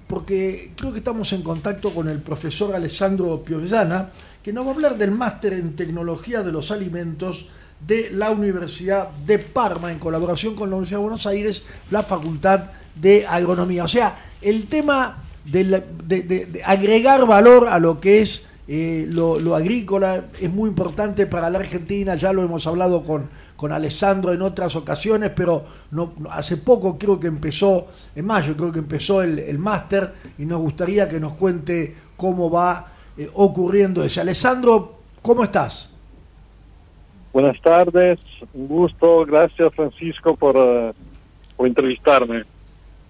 porque 0.07 0.71
creo 0.75 0.91
que 0.91 0.97
estamos 0.97 1.31
en 1.33 1.43
contacto 1.43 1.93
con 1.93 2.09
el 2.09 2.19
profesor 2.21 2.75
Alessandro 2.75 3.43
Piovesana, 3.43 4.09
que 4.43 4.51
nos 4.51 4.65
va 4.65 4.71
a 4.71 4.73
hablar 4.73 4.97
del 4.97 5.11
máster 5.11 5.53
en 5.53 5.75
tecnología 5.75 6.41
de 6.41 6.51
los 6.51 6.71
alimentos 6.71 7.47
de 7.79 8.09
la 8.11 8.31
Universidad 8.31 9.09
de 9.09 9.39
Parma, 9.39 9.91
en 9.91 9.99
colaboración 9.99 10.55
con 10.55 10.69
la 10.69 10.75
Universidad 10.75 10.99
de 10.99 11.03
Buenos 11.03 11.25
Aires, 11.27 11.63
la 11.91 12.03
Facultad 12.03 12.71
de 12.95 13.25
Agronomía. 13.27 13.83
O 13.83 13.87
sea, 13.87 14.17
el 14.41 14.67
tema 14.67 15.23
de, 15.45 16.61
agregar 16.65 17.25
valor 17.25 17.67
a 17.67 17.79
lo 17.79 17.99
que 17.99 18.21
es 18.21 18.45
eh, 18.67 19.05
lo, 19.07 19.55
agrícola 19.55 20.25
es 20.39 20.51
muy 20.51 20.69
importante 20.69 21.27
para 21.27 21.49
la 21.49 21.59
Argentina, 21.59 22.15
ya 22.15 22.33
lo 22.33 22.41
hemos 22.41 22.65
hablado 22.65 23.03
con, 23.03 23.29
con 23.55 23.71
Alessandro 23.71 24.33
en 24.33 24.41
otras 24.41 24.75
ocasiones, 24.75 25.31
pero 25.35 25.65
no, 25.91 26.13
hace 26.31 26.57
poco 26.57 26.97
creo 26.97 27.19
que 27.19 27.27
empezó, 27.27 27.87
en 28.15 28.25
mayo 28.25 28.57
creo 28.57 28.71
que 28.71 28.79
empezó 28.79 29.21
el, 29.21 29.37
el 29.37 29.59
máster 29.59 30.13
y 30.39 30.45
nos 30.45 30.61
gustaría 30.61 31.07
que 31.07 31.19
nos 31.19 31.35
cuente 31.35 31.95
cómo 32.17 32.49
va 32.49 32.91
eh, 33.17 33.29
ocurriendo 33.35 34.03
ese. 34.03 34.21
Alessandro, 34.21 34.99
¿cómo 35.21 35.43
estás? 35.43 35.89
Buenas 37.35 37.59
tardes, 37.59 38.17
un 38.53 38.65
gusto, 38.65 39.25
gracias 39.25 39.75
Francisco 39.75 40.37
por, 40.37 40.55
eh, 40.55 40.93
por 41.57 41.67
entrevistarme. 41.67 42.45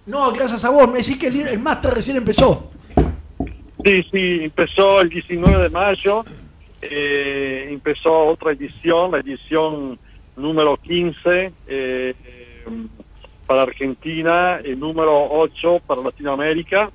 No, 0.04 0.32
gracias 0.32 0.64
a 0.64 0.70
vos, 0.70 0.88
me 0.88 0.98
decís 0.98 1.16
que 1.16 1.28
el, 1.28 1.46
el 1.46 1.60
máster 1.60 1.94
recién 1.94 2.16
empezó. 2.16 2.72
Sí, 3.84 4.02
sí, 4.10 4.38
empezó 4.42 5.00
el 5.00 5.10
19 5.10 5.62
de 5.62 5.70
mayo, 5.70 6.24
eh, 6.82 7.68
empezó 7.70 8.24
otra 8.24 8.50
edición, 8.50 9.12
la 9.12 9.20
edición 9.20 9.96
número 10.34 10.76
15 10.78 11.52
eh, 11.68 12.14
para 13.46 13.62
Argentina, 13.62 14.56
el 14.56 14.80
número 14.80 15.30
8 15.34 15.82
para 15.86 16.02
Latinoamérica. 16.02 16.90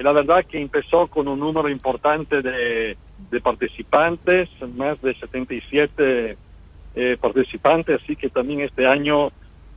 Y 0.00 0.02
la 0.02 0.12
verdad 0.12 0.44
que 0.46 0.60
empezó 0.60 1.06
con 1.06 1.28
un 1.28 1.38
número 1.38 1.68
importante 1.68 2.42
de, 2.42 2.96
de 3.30 3.40
participantes, 3.40 4.48
más 4.74 5.00
de 5.00 5.14
77 5.14 6.36
eh, 6.94 7.16
participantes, 7.20 8.00
así 8.02 8.16
que 8.16 8.28
también 8.28 8.60
este 8.60 8.86
año 8.86 9.30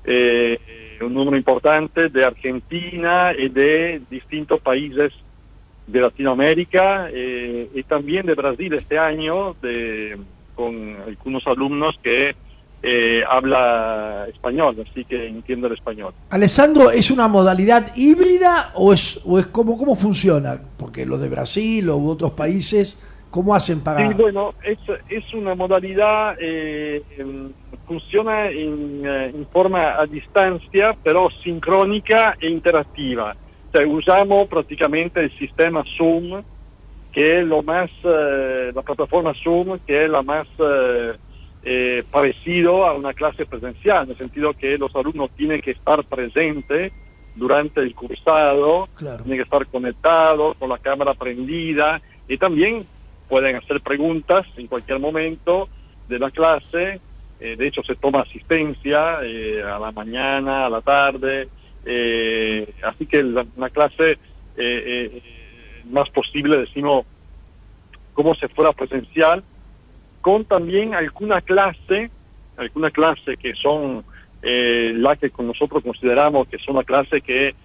eh, 0.04 0.60
un 1.02 1.14
número 1.14 1.38
importante 1.38 2.10
de 2.10 2.24
Argentina 2.24 3.32
y 3.38 3.50
de 3.50 4.02
distintos 4.10 4.62
países 4.62 5.12
de 5.88 6.02
Latinoamérica 6.02 7.10
eh, 7.12 7.70
y 7.74 7.84
también 7.84 8.26
de 8.26 8.34
Brasil 8.34 8.74
este 8.74 8.98
año 8.98 9.56
de, 9.62 10.18
con 10.56 10.98
algunos 11.06 11.46
alumnos 11.48 11.96
que 12.02 12.36
eh, 12.88 13.24
habla 13.28 14.28
español, 14.32 14.86
así 14.88 15.06
que 15.06 15.28
entiende 15.28 15.68
el 15.68 15.74
español. 15.74 16.14
Alessandro, 16.30 16.92
¿es 16.92 17.10
una 17.10 17.28
modalidad 17.28 17.96
híbrida 17.96 18.72
o 18.76 18.94
es, 18.94 19.20
o 19.26 19.40
es 19.40 19.48
cómo, 19.48 19.78
cómo 19.78 19.96
funciona? 19.96 20.62
Porque 20.78 21.06
los 21.06 21.20
de 21.20 21.30
Brasil 21.30 21.90
o 21.90 21.98
otros 21.98 22.32
países, 22.32 22.98
¿cómo 23.36 23.54
hacen 23.54 23.84
para...? 23.84 24.08
Sí, 24.08 24.14
bueno, 24.18 24.54
es, 24.64 24.80
es 25.10 25.34
una 25.34 25.56
modalidad, 25.56 26.38
eh, 26.40 27.04
em, 27.18 27.52
funciona 27.86 28.50
en, 28.50 29.02
eh, 29.06 29.32
en 29.36 29.46
forma 29.48 30.00
a 30.00 30.06
distancia, 30.06 30.96
pero 31.04 31.28
sincrónica 31.44 32.38
e 32.40 32.50
interactiva. 32.50 33.36
O 33.74 33.78
sea, 33.78 33.86
usamos 33.86 34.48
prácticamente 34.48 35.20
el 35.20 35.38
sistema 35.38 35.84
Zoom, 35.98 36.44
que 37.12 37.42
es 37.42 37.46
lo 37.46 37.62
más, 37.62 37.90
eh, 38.06 38.72
la 38.74 38.82
plataforma 38.82 39.34
Zoom, 39.44 39.80
que 39.86 40.06
es 40.06 40.10
la 40.10 40.22
más 40.22 40.48
eh, 40.58 41.14
eh, 41.64 42.04
parecido 42.10 42.86
a 42.86 42.94
una 42.94 43.14
clase 43.14 43.46
presencial, 43.46 44.06
en 44.06 44.12
el 44.12 44.18
sentido 44.18 44.54
que 44.54 44.78
los 44.78 44.96
alumnos 44.96 45.30
tienen 45.36 45.62
que 45.62 45.72
estar 45.72 46.02
presentes 46.06 46.94
durante 47.36 47.82
el 47.82 47.94
cursado, 47.94 48.88
Claro. 48.96 49.24
tienen 49.24 49.40
que 49.40 49.44
estar 49.44 49.66
conectados 49.68 50.56
con 50.58 50.70
la 50.70 50.78
cámara 50.78 51.14
prendida 51.16 52.02
y 52.30 52.38
también 52.38 52.86
pueden 53.28 53.56
hacer 53.56 53.82
preguntas 53.82 54.46
en 54.58 54.68
cualquier 54.68 55.00
momento 55.00 55.68
de 56.08 56.20
la 56.20 56.32
clase. 56.32 57.00
Eh, 57.40 57.56
de 57.58 57.68
hecho, 57.68 57.84
se 57.84 57.96
toma 57.96 58.22
asistencia 58.22 59.20
eh, 59.24 59.62
a 59.62 59.78
la 59.80 59.92
mañana, 59.92 60.66
a 60.66 60.70
la 60.70 60.82
tarde. 60.82 61.50
eh, 61.86 62.74
así 62.84 63.06
que 63.06 63.22
la, 63.22 63.46
una 63.56 63.70
clase 63.70 64.14
eh, 64.14 64.18
eh, 64.58 65.22
más 65.92 66.10
posible, 66.10 66.58
decimos, 66.58 67.06
como 68.14 68.34
si 68.36 68.48
fuera 68.48 68.72
presencial, 68.72 69.44
con 70.22 70.46
también 70.46 70.96
alguna 70.96 71.42
clase, 71.42 72.10
alguna 72.58 72.90
clase 72.90 73.38
que 73.38 73.54
son 73.56 74.04
la 74.42 75.16
que 75.16 75.32
nosotros 75.40 75.84
consideramos 75.84 76.48
que 76.48 76.60
son 76.60 76.76
la 76.76 76.84
clase 76.84 77.20
que 77.22 77.56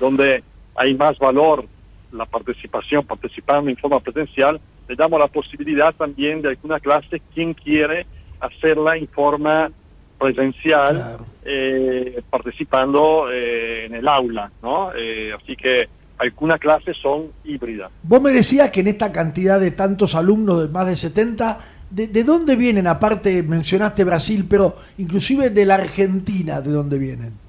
donde 0.00 0.42
hay 0.74 0.92
más 0.94 1.16
valor 1.18 1.66
la 2.12 2.26
participación, 2.26 3.04
participando 3.04 3.70
en 3.70 3.76
forma 3.76 4.00
presencial, 4.00 4.60
le 4.88 4.94
damos 4.96 5.18
la 5.18 5.28
posibilidad 5.28 5.94
también 5.94 6.42
de 6.42 6.50
alguna 6.50 6.80
clase, 6.80 7.20
quien 7.34 7.54
quiere 7.54 8.06
hacerla 8.40 8.96
en 8.96 9.08
forma 9.08 9.70
presencial, 10.18 11.18
eh, 11.44 12.22
participando 12.30 13.30
eh, 13.30 13.86
en 13.86 13.94
el 13.94 14.06
aula, 14.06 14.50
¿no? 14.62 14.92
Eh, 14.94 15.32
así 15.32 15.56
que 15.56 15.88
algunas 16.18 16.60
clases 16.60 16.96
son 17.02 17.32
híbridas. 17.44 17.90
Vos 18.02 18.22
me 18.22 18.30
decías 18.30 18.70
que 18.70 18.80
en 18.80 18.88
esta 18.88 19.10
cantidad 19.10 19.58
de 19.58 19.72
tantos 19.72 20.14
alumnos, 20.14 20.62
de 20.62 20.68
más 20.68 20.86
de 20.86 20.96
70, 20.96 21.58
¿de, 21.90 22.06
de 22.06 22.24
dónde 22.24 22.54
vienen? 22.54 22.86
Aparte, 22.86 23.42
mencionaste 23.42 24.04
Brasil, 24.04 24.46
pero 24.48 24.76
inclusive 24.98 25.50
de 25.50 25.66
la 25.66 25.74
Argentina, 25.74 26.60
¿de 26.60 26.70
dónde 26.70 26.98
vienen? 26.98 27.42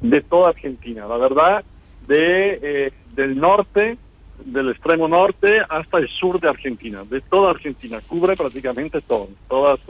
de 0.00 0.20
toda 0.22 0.50
Argentina, 0.50 1.06
la 1.06 1.16
verdad, 1.16 1.64
de 2.06 2.58
eh, 2.62 2.92
del 3.16 3.36
norte, 3.36 3.98
del 4.44 4.70
extremo 4.70 5.08
norte 5.08 5.60
hasta 5.68 5.98
el 5.98 6.08
sur 6.08 6.38
de 6.38 6.48
Argentina, 6.48 7.02
de 7.08 7.20
toda 7.22 7.50
Argentina, 7.50 8.00
cubre 8.06 8.36
prácticamente 8.36 9.00
todo, 9.00 9.28
todas. 9.48 9.80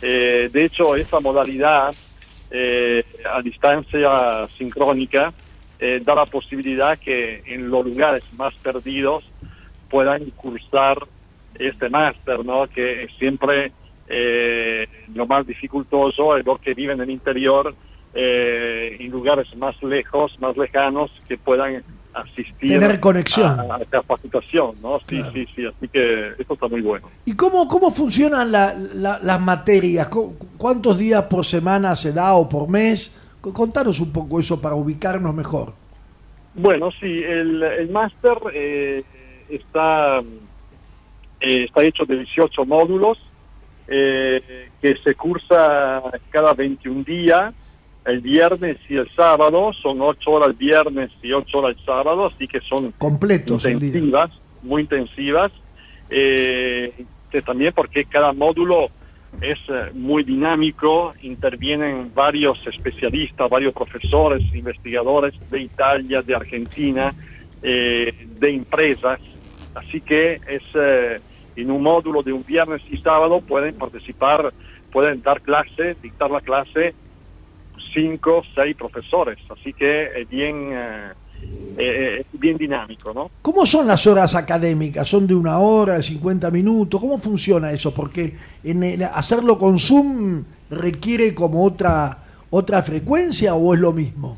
eh, 0.00 0.48
de 0.50 0.64
hecho, 0.64 0.96
esa 0.96 1.20
modalidad 1.20 1.94
eh, 2.50 3.04
a 3.30 3.42
distancia 3.42 4.46
sincrónica 4.56 5.32
eh, 5.78 6.00
da 6.02 6.14
la 6.14 6.26
posibilidad 6.26 6.98
que 6.98 7.42
en 7.46 7.70
los 7.70 7.84
lugares 7.84 8.24
más 8.34 8.54
perdidos 8.54 9.24
puedan 9.88 10.24
cursar 10.30 10.98
este 11.58 11.88
máster, 11.88 12.44
¿no? 12.44 12.66
Que 12.68 13.04
es 13.04 13.12
siempre 13.18 13.72
eh, 14.08 14.86
lo 15.14 15.26
más 15.26 15.46
dificultoso 15.46 16.36
es 16.36 16.44
los 16.44 16.60
que 16.60 16.74
viven 16.74 16.98
en 16.98 17.04
el 17.04 17.10
interior, 17.10 17.74
eh, 18.14 18.96
en 18.98 19.10
lugares 19.10 19.54
más 19.56 19.80
lejos, 19.82 20.38
más 20.40 20.56
lejanos, 20.56 21.10
que 21.28 21.38
puedan 21.38 21.82
asistir 22.14 22.68
Tener 22.78 22.98
conexión. 23.00 23.58
a, 23.60 23.76
a 23.76 23.84
capacitación, 23.88 24.76
¿no? 24.82 24.98
Sí, 25.00 25.16
Claro. 25.16 25.32
sí, 25.32 25.46
sí, 25.54 25.66
así 25.66 25.88
que 25.88 26.28
eso 26.38 26.54
está 26.54 26.68
muy 26.68 26.80
bueno. 26.82 27.08
¿Y 27.24 27.34
cómo, 27.36 27.66
cómo 27.68 27.90
funcionan 27.90 28.50
la- 28.52 28.74
la- 28.94 29.18
las 29.22 29.40
materias? 29.40 30.08
¿Cu- 30.08 30.36
¿Cuántos 30.58 30.98
días 30.98 31.22
por 31.24 31.44
semana 31.44 31.94
se 31.96 32.12
da 32.12 32.34
o 32.34 32.48
por 32.48 32.68
mes? 32.68 33.16
Co- 33.40 33.52
Contanos 33.52 34.00
un 34.00 34.12
poco 34.12 34.40
eso 34.40 34.60
para 34.60 34.74
ubicarnos 34.74 35.34
mejor. 35.34 35.72
Bueno, 36.54 36.90
sí, 37.00 37.06
el, 37.06 37.62
el 37.62 37.88
máster 37.90 38.36
eh, 38.52 39.04
está, 39.48 40.18
eh, 41.40 41.64
está 41.64 41.82
hecho 41.84 42.04
de 42.04 42.16
18 42.18 42.64
módulos 42.64 43.18
eh, 43.86 44.68
que 44.82 44.94
se 45.02 45.14
cursa 45.14 46.02
cada 46.30 46.54
21 46.54 47.04
días, 47.04 47.54
el 48.04 48.20
viernes 48.20 48.78
y 48.88 48.96
el 48.96 49.10
sábado, 49.14 49.72
son 49.82 50.00
8 50.00 50.30
horas 50.30 50.56
viernes 50.56 51.10
y 51.22 51.32
8 51.32 51.58
horas 51.58 51.76
el 51.78 51.84
sábado, 51.84 52.26
así 52.26 52.48
que 52.48 52.60
son 52.60 52.92
Completos 52.92 53.64
intensivas, 53.64 54.30
muy 54.62 54.82
intensivas, 54.82 55.52
eh, 56.08 57.04
que 57.30 57.42
también 57.42 57.72
porque 57.74 58.04
cada 58.04 58.32
módulo 58.32 58.90
es 59.40 59.58
eh, 59.68 59.90
muy 59.94 60.24
dinámico, 60.24 61.14
intervienen 61.22 62.12
varios 62.14 62.58
especialistas, 62.66 63.48
varios 63.48 63.72
profesores, 63.72 64.42
investigadores 64.54 65.34
de 65.50 65.62
Italia, 65.62 66.22
de 66.22 66.34
Argentina, 66.34 67.14
eh, 67.62 68.12
de 68.38 68.50
empresas, 68.50 69.20
así 69.74 70.00
que 70.00 70.40
es 70.48 70.62
eh, 70.74 71.20
en 71.56 71.70
un 71.70 71.82
módulo 71.82 72.22
de 72.22 72.32
un 72.32 72.44
viernes 72.44 72.82
y 72.90 72.98
sábado 72.98 73.40
pueden 73.40 73.74
participar, 73.76 74.52
pueden 74.90 75.22
dar 75.22 75.40
clase, 75.40 75.96
dictar 76.02 76.30
la 76.30 76.40
clase 76.40 76.94
cinco, 77.92 78.42
seis 78.54 78.76
profesores, 78.76 79.38
así 79.50 79.72
que 79.72 80.04
es 80.20 80.28
bien, 80.28 80.70
eh, 80.72 81.12
eh, 81.78 82.24
bien 82.32 82.56
dinámico, 82.56 83.12
¿no? 83.14 83.30
¿Cómo 83.42 83.64
son 83.66 83.86
las 83.86 84.06
horas 84.06 84.34
académicas? 84.34 85.08
¿Son 85.08 85.26
de 85.26 85.34
una 85.34 85.58
hora, 85.58 85.94
de 85.94 86.02
50 86.02 86.50
minutos? 86.50 87.00
¿Cómo 87.00 87.18
funciona 87.18 87.70
eso? 87.72 87.92
Porque 87.94 88.34
en 88.64 88.82
el- 88.82 89.02
hacerlo 89.04 89.56
con 89.58 89.78
Zoom 89.78 90.44
requiere 90.70 91.34
como 91.34 91.64
otra 91.64 92.18
otra 92.52 92.82
frecuencia 92.82 93.54
o 93.54 93.74
es 93.74 93.80
lo 93.80 93.92
mismo? 93.92 94.36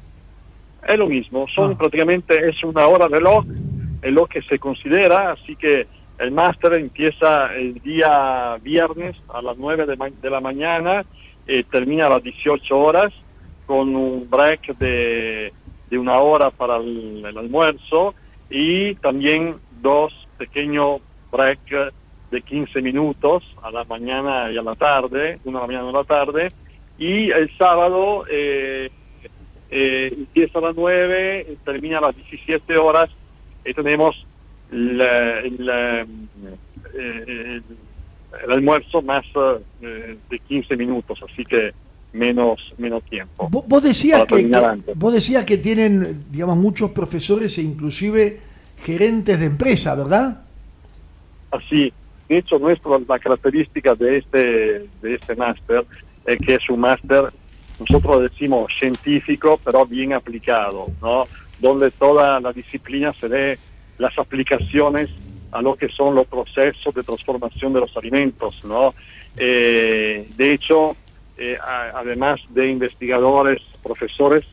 Es 0.87 0.99
lo 0.99 1.07
mismo, 1.09 1.47
son 1.55 1.79
prácticamente, 1.79 2.47
es 2.47 2.63
una 2.63 2.87
hora 2.87 3.09
reloj, 3.09 3.45
es 4.03 4.13
lo 4.13 4.27
que 4.27 4.43
se 4.43 4.59
considera, 4.59 5.33
así 5.33 5.57
que 5.57 5.87
el 6.19 6.31
máster 6.31 6.75
empieza 6.75 7.55
el 7.55 7.75
día 7.75 8.59
viernes 8.63 9.17
a 9.33 9.41
las 9.41 9.57
9 9.57 9.87
de, 9.87 9.97
ma- 9.97 10.11
de 10.11 10.29
la 10.31 10.41
mañana, 10.41 11.07
eh, 11.47 11.65
termina 11.71 12.07
a 12.07 12.11
las 12.11 12.23
18 12.23 12.77
horas, 12.79 13.13
con 13.73 13.97
un 13.97 14.29
break 14.29 14.77
de, 14.77 15.51
de 15.89 15.99
una 15.99 16.19
hora 16.19 16.51
para 16.51 16.77
el, 16.77 17.25
almuerzo 17.25 18.15
y 18.51 18.95
también 18.97 19.57
dos 19.71 20.13
pequeños 20.37 21.01
break 21.31 21.61
de 22.31 22.43
15 22.43 22.83
minutos 22.83 23.43
a 23.63 23.71
la 23.71 23.85
mañana 23.85 24.53
y 24.53 24.59
a 24.59 24.63
la 24.63 24.75
tarde, 24.75 25.41
una 25.45 25.61
a 25.61 25.63
la 25.63 25.67
mañana 25.69 25.87
y 25.87 25.89
a 25.89 25.93
la 26.01 26.05
tarde, 26.05 26.49
y 26.99 27.31
el 27.31 27.51
sábado 27.57 28.25
eh, 28.31 28.91
eh, 29.71 30.15
empieza 30.19 30.59
a 30.59 30.63
las 30.63 30.77
9, 30.77 31.57
termina 31.65 31.97
a 31.97 32.03
las 32.03 32.17
17 32.17 32.77
horas 32.77 33.09
y 33.65 33.73
tenemos 33.73 34.15
el, 34.71 35.01
eh, 35.01 36.05
el- 36.95 37.65
el 38.45 38.53
almuerzo 38.53 39.01
más 39.01 39.25
eh, 39.81 40.19
de 40.29 40.39
15 40.41 40.77
minutos, 40.77 41.19
así 41.23 41.43
que 41.45 41.73
menos 42.13 42.61
menos 42.79 43.03
tiempo. 43.05 43.49
Vos, 43.51 43.65
vos 43.67 43.83
decías 43.83 44.25
que, 44.27 44.51
que- 44.51 44.93
vos 44.95 45.13
decías 45.15 45.45
que 45.45 45.57
tienen, 45.59 46.25
digamos, 46.31 46.57
muchos 46.57 46.91
profesores 46.91 47.57
e 47.59 47.63
inclusive 47.63 48.41
gerentes 48.85 49.39
de 49.39 49.47
empresa, 49.47 49.95
¿verdad? 49.95 50.43
Así, 51.51 51.93
de 52.29 52.39
hecho, 52.39 52.59
nuestra, 52.59 52.93
la 53.07 53.19
característica 53.19 53.95
de 53.95 54.19
este, 54.19 54.39
de 55.03 55.15
este 55.15 55.37
máster 55.37 55.85
es 56.27 56.39
que 56.39 56.55
es 56.55 56.71
un 56.71 56.81
máster, 56.81 57.25
nosotros 57.79 58.23
decimos 58.23 58.71
científico, 58.79 59.61
pero 59.65 59.85
bien 59.87 60.13
aplicado, 60.13 60.87
¿no? 61.01 61.27
Donde 61.59 61.91
toda 61.91 62.41
la 62.41 62.53
disciplina 62.53 63.13
se 63.13 63.29
ve 63.29 63.59
las 63.99 64.17
aplicaciones 64.19 65.09
a 65.53 65.61
lo 65.61 65.77
que 65.77 65.89
son 65.89 66.15
los 66.15 66.27
procesos 66.27 66.95
de 66.95 67.03
transformación 67.03 67.73
de 67.75 67.81
los 67.81 67.97
alimentos, 67.97 68.65
¿no? 68.65 68.95
Eh, 69.37 70.27
de 70.37 70.53
hecho, 70.53 70.97
eh, 71.37 71.59
además 71.63 72.41
de 72.51 72.69
investigadores, 72.69 73.61
profesores, 73.83 74.45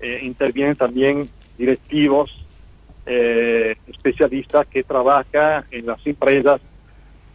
eh, 0.00 0.20
intervienen 0.22 0.76
también 0.76 1.28
directivos, 1.56 2.30
eh, 3.06 3.76
especialistas 3.86 4.66
que 4.66 4.84
trabajan 4.84 5.64
en 5.70 5.86
las 5.86 6.06
empresas, 6.06 6.60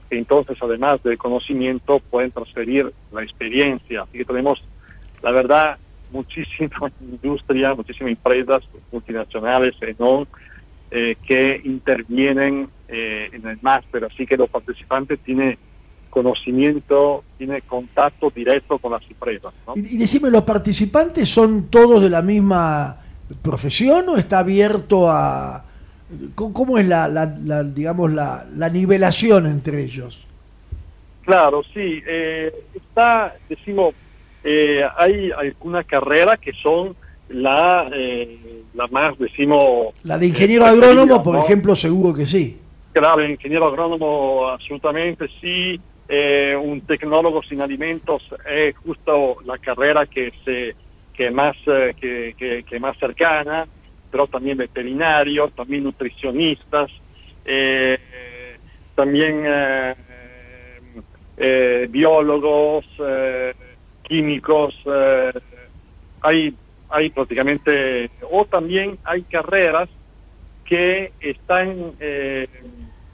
entonces 0.10 0.58
además 0.62 1.02
del 1.04 1.18
conocimiento 1.18 2.00
pueden 2.00 2.32
transferir 2.32 2.94
la 3.12 3.24
experiencia. 3.24 4.04
Así 4.04 4.20
que 4.20 4.26
tenemos, 4.26 4.64
la 5.22 5.32
verdad, 5.32 5.78
muchísima 6.12 6.92
industria, 7.02 7.74
muchísimas 7.74 8.12
empresas 8.12 8.64
multinacionales, 8.92 9.76
¿no? 9.98 10.28
eh, 10.92 11.16
que 11.28 11.60
intervienen 11.64 12.70
eh, 12.88 13.30
en 13.34 13.48
el 13.48 13.58
máster, 13.64 14.06
así 14.06 14.28
que 14.28 14.38
los 14.38 14.48
participantes 14.48 15.20
tienen 15.22 15.58
conocimiento, 16.14 17.24
tienen 17.38 17.62
contacto 17.68 18.32
directo 18.34 18.78
con 18.78 18.92
las 18.92 19.02
empresas. 19.10 19.52
¿no? 19.66 19.74
Y, 19.76 19.96
y 19.96 19.98
decime, 19.98 20.30
¿los 20.30 20.44
participantes 20.44 21.28
son 21.28 21.68
todos 21.70 22.04
de 22.04 22.10
la 22.10 22.22
misma 22.22 22.98
profesión 23.42 24.10
o 24.10 24.18
está 24.18 24.40
abierto 24.40 25.10
a... 25.10 25.66
¿Cómo, 26.36 26.78
es 26.78 26.88
la, 26.88 27.08
la- 27.08 27.26
la, 27.44 27.64
digamos, 27.64 28.12
la, 28.14 28.46
la 28.56 28.70
nivelación 28.70 29.48
entre 29.48 29.82
ellos? 29.84 30.28
Claro, 31.26 31.64
sí. 31.74 32.02
eh, 32.08 32.54
está, 32.76 33.36
decimos, 33.50 33.96
eh, 34.44 34.82
hay 34.96 35.32
alguna 35.32 35.84
carrera 35.84 36.38
que 36.38 36.52
son 36.62 36.96
la, 37.30 37.90
eh, 37.96 38.62
la 38.76 38.86
más, 38.88 39.18
decimos... 39.18 39.96
La 40.04 40.20
de 40.20 40.28
ingeniero 40.28 40.66
eh, 40.66 40.70
agrónomo, 40.70 41.24
por 41.24 41.38
ejemplo, 41.38 41.76
seguro 41.76 42.14
que 42.14 42.28
sí. 42.28 42.60
Claro, 42.92 43.26
ingeniero 43.28 43.66
agrónomo 43.66 44.50
absolutamente 44.50 45.26
sí. 45.42 45.80
Eh, 46.08 46.56
un 46.56 46.82
tecnólogo 46.86 47.42
sin 47.44 47.62
alimentos 47.62 48.24
es 48.46 48.76
justo 48.78 49.38
la 49.46 49.58
carrera 49.58 50.06
que 50.06 50.32
se 50.44 50.76
que 51.14 51.30
más 51.32 51.56
eh, 51.68 51.94
que, 52.00 52.34
que- 52.38 52.64
que 52.64 52.80
más 52.80 52.98
cercana, 52.98 53.68
pero 54.10 54.28
también 54.28 54.58
veterinarios, 54.58 55.54
también 55.54 55.84
nutricionistas, 55.84 56.90
eh, 57.46 58.58
también 58.96 59.44
eh, 59.46 59.96
eh, 61.38 61.88
biólogos, 61.90 62.86
químicos, 64.04 64.76
hay 66.22 66.56
hay 66.90 67.10
prácticamente 67.12 68.12
o 68.30 68.46
también 68.46 69.00
hay 69.04 69.24
carreras 69.24 69.90
que 70.66 71.14
están 71.20 71.94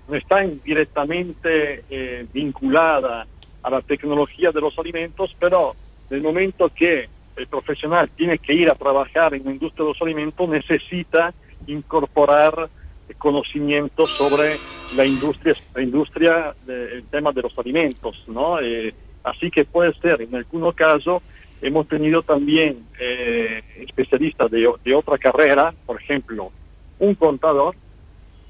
no 0.09 0.15
están 0.15 0.59
directamente 0.63 1.83
eh, 1.89 2.25
vinculadas 2.33 3.27
a 3.61 3.69
la 3.69 3.81
tecnología 3.81 4.51
de 4.51 4.61
los 4.61 4.77
alimentos, 4.79 5.35
pero 5.39 5.75
en 6.09 6.17
el 6.17 6.23
momento 6.23 6.69
que 6.73 7.07
el 7.35 7.47
profesional 7.47 8.09
tiene 8.15 8.39
que 8.39 8.53
ir 8.53 8.69
a 8.69 8.75
trabajar 8.75 9.33
en 9.33 9.45
la 9.45 9.51
industria 9.51 9.85
de 9.85 9.91
los 9.91 10.01
alimentos, 10.01 10.49
necesita 10.49 11.33
incorporar 11.67 12.69
conocimiento 13.17 14.07
sobre 14.07 14.57
la 14.95 15.05
industria, 15.05 15.53
la 15.73 15.81
industria 15.81 16.55
del 16.65 17.03
tema 17.05 17.31
de 17.31 17.41
los 17.41 17.57
alimentos, 17.57 18.23
¿no? 18.27 18.59
Eh, 18.59 18.93
así 19.23 19.49
que 19.49 19.65
puede 19.65 19.93
ser, 19.95 20.21
en 20.21 20.35
algunos 20.35 20.75
casos, 20.75 21.21
hemos 21.61 21.87
tenido 21.87 22.21
también 22.23 22.85
eh, 22.99 23.61
especialistas 23.79 24.49
de, 24.51 24.67
de 24.83 24.95
otra 24.95 25.17
carrera, 25.17 25.73
por 25.85 26.01
ejemplo, 26.01 26.51
un 26.99 27.15
contador 27.15 27.75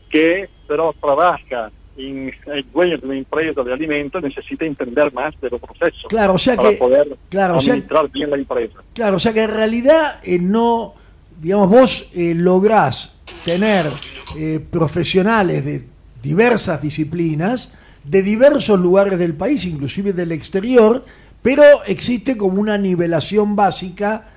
que 0.10 0.50
pero 0.68 0.94
trabaja 1.02 1.72
en 1.98 2.32
el 2.46 2.66
dueño 2.72 2.98
de 2.98 3.06
una 3.08 3.18
empresa 3.18 3.62
de 3.64 3.74
alimentos 3.74 4.22
necesita 4.24 4.66
entender 4.66 5.12
más 5.14 5.34
de 5.42 5.50
los 5.50 5.60
procesos 5.60 6.06
Claro, 6.08 6.34
o 6.36 6.38
sea 6.40 6.56
para 6.56 6.70
que- 6.70 6.76
poder 6.78 7.18
claro, 7.30 7.58
o 7.58 7.62
sea- 7.62 7.74
administrar 7.74 8.10
bien 8.12 8.30
la 8.30 8.38
empresa. 8.38 8.76
Claro, 8.94 9.18
o 9.18 9.20
sea 9.20 9.34
que 9.34 9.44
en 9.44 9.50
realidad 9.52 10.20
eh, 10.24 10.40
no, 10.40 10.94
digamos, 11.42 11.70
vos 11.70 12.10
eh, 12.14 12.34
lográs 12.36 13.20
tener 13.44 13.88
eh, 14.38 14.60
profesionales 14.72 15.66
de 15.66 15.86
diversas 16.22 16.82
disciplinas, 16.82 17.72
de 18.04 18.22
diversos 18.24 18.80
lugares 18.80 19.18
del 19.20 19.36
país, 19.36 19.66
inclusive 19.66 20.14
del 20.14 20.32
exterior, 20.32 21.04
pero 21.42 21.64
existe 21.88 22.38
como 22.38 22.62
una 22.62 22.78
nivelación 22.78 23.56
básica 23.56 24.28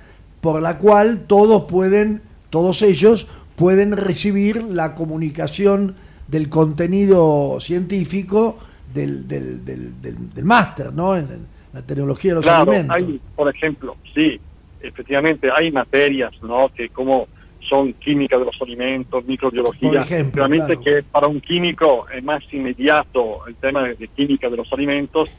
por 0.41 0.61
la 0.61 0.77
cual 0.77 1.21
todos 1.27 1.63
pueden, 1.65 2.21
todos 2.49 2.81
ellos 2.81 3.27
pueden 3.55 3.95
recibir 3.97 4.63
la 4.63 4.95
comunicación 4.95 5.95
del 6.27 6.49
contenido 6.49 7.59
científico 7.59 8.57
del, 8.93 9.27
del, 9.27 9.63
del, 9.65 10.01
del- 10.01 10.33
del 10.33 10.45
máster, 10.45 10.93
¿no? 10.93 11.15
En, 11.15 11.25
en 11.25 11.47
la 11.73 11.81
tecnología 11.81 12.31
de 12.31 12.35
los 12.35 12.45
Claro, 12.45 12.71
alimentos. 12.71 12.97
hay, 12.97 13.21
por 13.35 13.49
ejemplo, 13.55 13.97
sí, 14.13 14.39
efectivamente 14.81 15.49
hay 15.55 15.71
materias, 15.71 16.31
¿no? 16.41 16.69
Que 16.75 16.89
como 16.89 17.27
son 17.69 17.93
química 17.93 18.37
de 18.37 18.45
los 18.45 18.55
alimentos, 18.61 19.25
microbiología, 19.25 19.89
Por 19.89 19.97
ejemplo, 20.01 20.39
realmente 20.47 20.75
claro. 20.77 20.81
que 20.83 21.03
para 21.03 21.27
un 21.27 21.39
químico 21.39 22.05
es 22.13 22.23
más 22.23 22.43
inmediato 22.51 23.45
el 23.47 23.55
tema 23.55 23.83
de, 23.83 23.95
de 23.95 24.07
química 24.09 24.49
de 24.49 24.57
los 24.57 24.71
alimentos, 24.73 25.29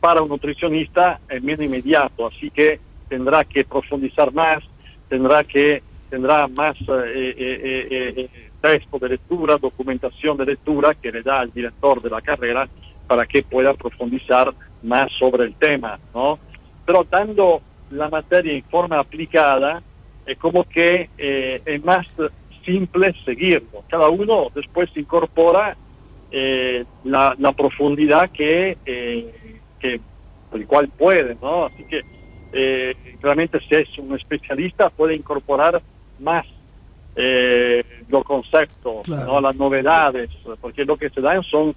para 0.00 0.22
un 0.22 0.28
nutricionista 0.28 1.20
es 1.28 1.42
menos 1.42 1.64
inmediato, 1.64 2.26
así 2.28 2.50
que 2.50 2.80
tendrá 3.08 3.44
que 3.44 3.64
profundizar 3.64 4.32
más, 4.32 4.62
tendrá 5.08 5.44
que 5.44 5.82
tendrá 6.12 6.46
más 6.46 6.76
eh, 6.76 7.34
eh, 7.38 8.14
eh, 8.18 8.28
texto 8.60 8.98
de 8.98 9.08
lectura, 9.08 9.56
documentación 9.56 10.36
de 10.36 10.44
lectura 10.44 10.94
que 10.94 11.10
le 11.10 11.22
da 11.22 11.40
al 11.40 11.50
director 11.50 12.02
de 12.02 12.10
la 12.10 12.20
carrera 12.20 12.68
para 13.06 13.24
que 13.24 13.42
pueda 13.42 13.72
profundizar 13.72 14.52
más 14.82 15.10
sobre 15.18 15.44
el 15.44 15.54
tema, 15.54 15.98
¿no? 16.14 16.38
Pero 16.84 17.06
dando 17.10 17.62
la 17.92 18.10
materia 18.10 18.52
en 18.52 18.62
forma 18.64 18.98
aplicada, 18.98 19.82
es 20.26 20.36
como 20.36 20.64
que 20.64 21.08
es 21.16 21.82
más 21.82 22.06
simple 22.62 23.14
seguirlo. 23.24 23.82
Cada 23.88 24.10
uno 24.10 24.48
después 24.54 24.90
incorpora 24.94 25.74
la, 27.04 27.34
la, 27.38 27.52
profundidad 27.52 28.30
que, 28.30 28.76
que 29.80 30.00
por 30.50 30.60
el 30.60 30.66
cual 30.66 30.88
puede, 30.88 31.36
¿no? 31.40 31.66
Así 31.66 31.84
que 31.84 32.02
eh, 32.52 32.94
realmente 33.22 33.58
si 33.60 33.74
es 33.74 33.98
un 33.98 34.14
especialista 34.14 34.90
puede 34.90 35.16
incorporar 35.16 35.80
más 36.22 36.46
eh, 37.14 37.84
los 38.08 38.24
conceptos, 38.24 39.06
¿no? 39.08 39.40
las 39.40 39.54
novedades, 39.56 40.30
porque 40.60 40.84
lo 40.84 40.96
que 40.96 41.10
se 41.10 41.20
dan 41.20 41.42
son 41.42 41.74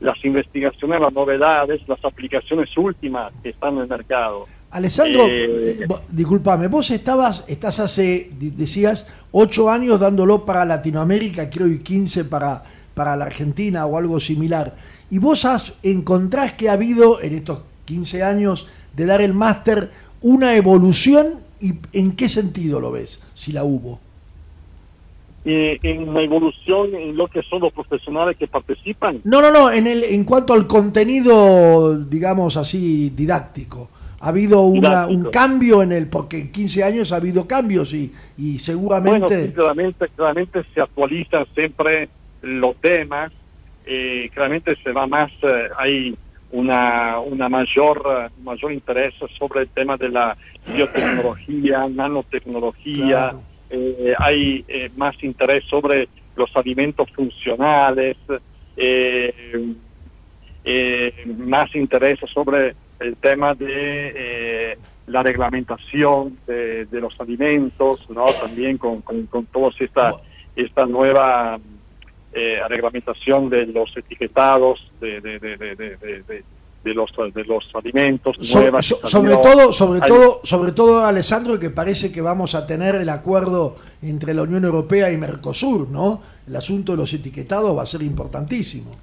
las 0.00 0.22
investigaciones, 0.24 1.00
las 1.00 1.12
novedades, 1.12 1.80
las 1.88 2.04
aplicaciones 2.04 2.76
últimas 2.76 3.32
que 3.42 3.50
están 3.50 3.74
en 3.74 3.82
el 3.82 3.88
mercado. 3.88 4.46
Alessandro, 4.70 5.26
eh, 5.26 5.78
eh 5.80 5.86
discúlpame, 6.08 6.66
vos 6.66 6.90
estabas, 6.90 7.44
estás 7.46 7.80
hace, 7.80 8.30
decías, 8.32 9.06
ocho 9.32 9.70
años 9.70 10.00
dándolo 10.00 10.44
para 10.44 10.64
Latinoamérica, 10.64 11.48
creo, 11.48 11.68
y 11.68 11.78
15 11.78 12.24
para, 12.24 12.64
para 12.94 13.16
la 13.16 13.24
Argentina 13.24 13.86
o 13.86 13.96
algo 13.96 14.18
similar. 14.20 14.74
Y 15.10 15.18
vos 15.18 15.44
has, 15.44 15.74
encontrás 15.82 16.54
que 16.54 16.68
ha 16.68 16.72
habido 16.72 17.22
en 17.22 17.34
estos 17.34 17.62
15 17.84 18.22
años 18.24 18.68
de 18.94 19.06
dar 19.06 19.22
el 19.22 19.32
máster 19.32 19.90
una 20.20 20.56
evolución 20.56 21.45
y 21.60 21.74
en 21.92 22.16
qué 22.16 22.28
sentido 22.28 22.80
lo 22.80 22.92
ves, 22.92 23.22
si 23.34 23.52
la 23.52 23.64
hubo. 23.64 24.00
Eh, 25.48 25.78
en 25.84 26.08
una 26.08 26.22
evolución 26.22 26.92
en 26.96 27.16
lo 27.16 27.28
que 27.28 27.40
son 27.42 27.60
los 27.60 27.72
profesionales 27.72 28.36
que 28.36 28.48
participan. 28.48 29.20
No, 29.22 29.40
no, 29.40 29.52
no, 29.52 29.70
en, 29.70 29.86
el, 29.86 30.02
en 30.02 30.24
cuanto 30.24 30.52
al 30.52 30.66
contenido, 30.66 31.96
digamos 32.00 32.56
así, 32.56 33.10
didáctico. 33.10 33.88
Ha 34.18 34.30
habido 34.30 34.62
una, 34.62 35.06
un 35.06 35.30
cambio 35.30 35.84
en 35.84 35.92
el, 35.92 36.08
porque 36.08 36.40
en 36.40 36.50
15 36.50 36.82
años 36.82 37.12
ha 37.12 37.16
habido 37.16 37.46
cambios 37.46 37.94
y, 37.94 38.12
y 38.36 38.58
seguramente... 38.58 39.52
Bueno, 39.54 40.08
claramente, 40.16 40.64
se 40.74 40.80
actualizan 40.80 41.46
siempre 41.54 42.08
los 42.42 42.74
temas, 42.78 43.30
eh, 43.84 44.28
claramente 44.34 44.74
se 44.82 44.90
va 44.90 45.06
más, 45.06 45.30
eh, 45.42 45.68
hay 45.78 46.16
una, 46.52 47.18
una 47.18 47.48
mayor, 47.48 48.30
mayor 48.42 48.72
interés 48.72 49.14
sobre 49.38 49.62
el 49.62 49.68
tema 49.68 49.96
de 49.96 50.08
la 50.08 50.36
biotecnología, 50.66 51.88
nanotecnología, 51.88 53.32
eh, 53.68 54.14
hay 54.18 54.64
eh, 54.68 54.90
más 54.96 55.22
interés 55.24 55.64
sobre 55.64 56.08
los 56.36 56.54
alimentos 56.54 57.10
funcionales, 57.10 58.16
eh, 58.76 59.74
más 61.38 61.74
interés 61.74 62.18
sobre 62.32 62.74
el 63.00 63.16
tema 63.16 63.54
de 63.54 64.78
la 65.06 65.22
reglamentación 65.22 66.38
de, 66.46 66.86
los 66.90 67.18
alimentos, 67.20 68.08
¿no? 68.10 68.26
también 68.26 68.76
con, 68.76 69.00
con, 69.02 69.26
con 69.26 69.46
toda 69.46 69.70
esta, 69.78 70.14
esta 70.56 70.86
nueva 70.86 71.58
eh, 72.38 72.60
reglamentación 72.68 73.48
de 73.48 73.64
los 73.64 73.96
etiquetados 73.96 74.92
de, 75.00 75.22
de, 75.22 75.38
de, 75.38 76.44
de 76.84 76.94
los 76.94 77.10
de 77.34 77.44
los 77.44 77.70
alimentos 77.74 78.36
sobre, 78.40 78.82
sobre 78.82 79.36
todo 79.36 79.72
sobre 79.72 80.00
todo 80.00 80.40
sobre 80.44 80.72
todo 80.72 81.06
Alessandro 81.06 81.58
que 81.58 81.70
parece 81.70 82.12
que 82.12 82.20
vamos 82.20 82.54
a 82.54 82.66
tener 82.66 82.94
el 82.96 83.08
acuerdo 83.08 83.76
entre 84.02 84.34
la 84.34 84.42
Unión 84.42 84.66
Europea 84.66 85.10
y 85.10 85.16
Mercosur 85.16 85.88
no 85.88 86.20
el 86.46 86.54
asunto 86.54 86.92
de 86.92 86.98
los 86.98 87.12
etiquetados 87.14 87.76
va 87.76 87.84
a 87.84 87.86
ser 87.86 88.02
importantísimo. 88.02 88.94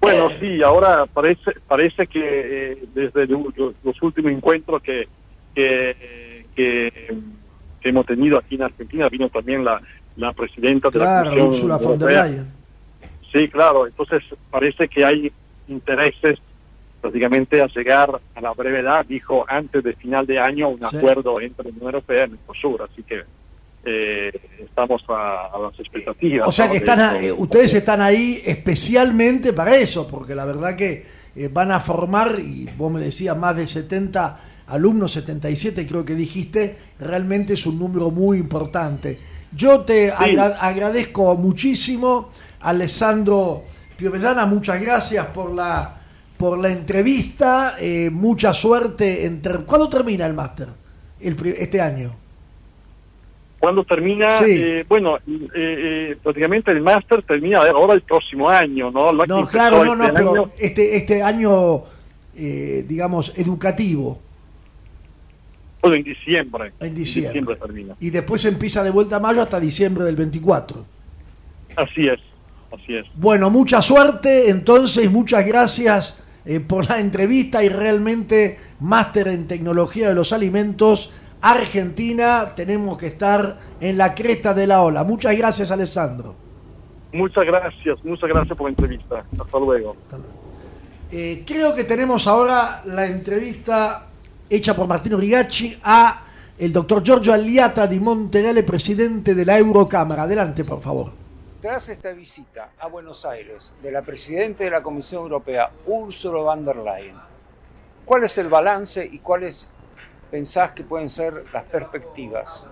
Bueno 0.00 0.28
sí 0.40 0.60
ahora 0.64 1.06
parece 1.06 1.52
parece 1.68 2.08
que 2.08 2.72
eh, 2.72 2.84
desde 2.92 3.26
los, 3.28 4.02
últimos 4.02 4.32
encuentros 4.32 4.82
que 4.82 5.06
que, 5.54 6.44
que 6.56 7.88
hemos 7.88 8.04
tenido 8.04 8.36
aquí 8.36 8.56
en 8.56 8.62
Argentina 8.64 9.08
vino 9.08 9.28
también 9.28 9.64
la 9.64 9.80
la 10.16 10.32
presidenta 10.32 10.90
de 10.90 10.98
la 10.98 11.24
Comisión 11.28 11.78
von 11.80 11.98
der 11.98 12.08
Leyen. 12.10 12.52
Sí, 13.32 13.48
claro. 13.48 13.86
Entonces 13.86 14.22
parece 14.50 14.88
que 14.88 15.04
hay 15.04 15.32
intereses 15.68 16.38
prácticamente 17.00 17.60
a 17.60 17.66
llegar 17.66 18.20
a 18.34 18.40
la 18.40 18.52
brevedad, 18.52 19.04
dijo 19.06 19.44
antes 19.48 19.84
de 19.84 19.94
final 19.94 20.26
de 20.26 20.38
año, 20.38 20.68
un 20.70 20.84
acuerdo 20.84 21.40
entre 21.40 21.64
la 21.64 21.70
Unión 21.70 21.86
Europea 21.86 22.26
y 22.26 22.30
Mercosur. 22.30 22.82
Así 22.90 23.02
que 23.02 23.22
eh, 23.84 24.32
estamos 24.58 25.02
a, 25.08 25.50
las 25.62 25.78
expectativas. 25.78 26.48
O 26.48 26.52
sea 26.52 26.68
que 26.68 26.78
están 26.78 27.22
eh, 27.22 27.30
ustedes 27.30 27.74
están 27.74 28.00
ahí 28.00 28.42
especialmente 28.44 29.52
para 29.52 29.76
eso, 29.76 30.08
porque 30.08 30.34
la 30.34 30.44
verdad 30.44 30.76
que 30.76 31.06
eh, 31.36 31.48
van 31.52 31.70
a 31.70 31.78
formar, 31.78 32.40
y 32.40 32.68
vos 32.76 32.90
me 32.90 33.00
decías, 33.00 33.36
más 33.36 33.54
de 33.54 33.66
70 33.66 34.40
alumnos, 34.68 35.12
77 35.12 35.86
creo 35.86 36.04
que 36.04 36.14
dijiste, 36.14 36.76
realmente 36.98 37.54
es 37.54 37.66
un 37.66 37.78
número 37.78 38.10
muy 38.10 38.38
importante. 38.38 39.18
Yo 39.52 39.80
te 39.80 40.10
agradezco 40.10 41.36
muchísimo, 41.36 42.30
Alessandro 42.60 43.64
Piovellana, 43.96 44.44
muchas 44.44 44.80
gracias 44.80 45.26
por 45.26 45.52
la, 45.52 45.96
por 46.36 46.58
la 46.58 46.70
entrevista, 46.70 47.76
eh, 47.78 48.10
mucha 48.10 48.52
suerte. 48.52 49.24
Entre... 49.24 49.58
¿Cuándo 49.60 49.88
termina 49.88 50.26
el 50.26 50.34
máster 50.34 50.68
este 51.20 51.80
año? 51.80 52.14
¿Cuándo 53.58 53.84
termina? 53.84 54.38
Eh, 54.46 54.84
bueno, 54.86 55.16
eh, 55.54 56.16
prácticamente 56.22 56.72
el 56.72 56.82
máster 56.82 57.22
termina 57.22 57.60
ahora 57.60 57.94
el 57.94 58.02
próximo 58.02 58.48
año, 58.48 58.90
¿no? 58.90 59.12
no, 59.12 59.46
claro, 59.46 59.82
no, 59.82 59.96
no, 59.96 60.04
este 60.04 60.14
pero 60.14 60.50
este, 60.58 60.96
este 60.96 61.22
año, 61.22 61.84
digamos, 62.34 63.32
educativo 63.36 64.25
en 65.94 66.02
diciembre. 66.02 66.72
En 66.80 66.94
diciembre. 66.94 67.56
termina. 67.56 67.94
Y 68.00 68.10
después 68.10 68.44
empieza 68.44 68.82
de 68.82 68.90
vuelta 68.90 69.16
a 69.16 69.20
mayo 69.20 69.42
hasta 69.42 69.60
diciembre 69.60 70.04
del 70.04 70.16
24. 70.16 70.84
Así 71.76 72.08
es, 72.08 72.20
así 72.72 72.96
es. 72.96 73.06
Bueno, 73.14 73.50
mucha 73.50 73.82
suerte, 73.82 74.50
entonces 74.50 75.10
muchas 75.10 75.46
gracias 75.46 76.22
eh, 76.44 76.60
por 76.60 76.88
la 76.88 77.00
entrevista 77.00 77.62
y 77.62 77.68
realmente 77.68 78.58
máster 78.80 79.28
en 79.28 79.46
tecnología 79.46 80.08
de 80.08 80.14
los 80.14 80.32
alimentos. 80.32 81.12
Argentina, 81.42 82.54
tenemos 82.54 82.98
que 82.98 83.06
estar 83.06 83.58
en 83.80 83.98
la 83.98 84.14
cresta 84.14 84.54
de 84.54 84.66
la 84.66 84.80
ola. 84.80 85.04
Muchas 85.04 85.36
gracias, 85.36 85.70
Alessandro. 85.70 86.34
Muchas 87.12 87.44
gracias, 87.44 88.04
muchas 88.04 88.28
gracias 88.28 88.56
por 88.56 88.66
la 88.66 88.70
entrevista. 88.70 89.24
Hasta 89.38 89.58
luego. 89.58 89.96
Eh, 91.10 91.44
creo 91.46 91.74
que 91.74 91.84
tenemos 91.84 92.26
ahora 92.26 92.82
la 92.84 93.06
entrevista 93.06 94.06
hecha 94.48 94.74
por 94.74 94.86
Martino 94.86 95.16
Rigacci 95.16 95.78
a 95.82 96.22
el 96.58 96.72
doctor 96.72 97.02
Giorgio 97.02 97.32
Aliata 97.32 97.86
di 97.86 98.00
Montereale, 98.00 98.62
presidente 98.62 99.34
de 99.34 99.44
la 99.44 99.58
Eurocámara. 99.58 100.22
Adelante, 100.22 100.64
por 100.64 100.80
favor. 100.80 101.12
Tras 101.60 101.88
esta 101.88 102.12
visita 102.12 102.70
a 102.78 102.86
Buenos 102.88 103.24
Aires 103.24 103.74
de 103.82 103.90
la 103.90 104.02
presidenta 104.02 104.64
de 104.64 104.70
la 104.70 104.82
Comisión 104.82 105.22
Europea, 105.22 105.70
Ursula 105.86 106.40
von 106.40 106.64
der 106.64 106.76
Leyen, 106.76 107.16
¿cuál 108.04 108.24
es 108.24 108.38
el 108.38 108.48
balance 108.48 109.04
y 109.04 109.18
cuáles 109.18 109.70
pensás 110.30 110.70
que 110.72 110.84
pueden 110.84 111.10
ser 111.10 111.44
las 111.52 111.64
perspectivas? 111.64 112.68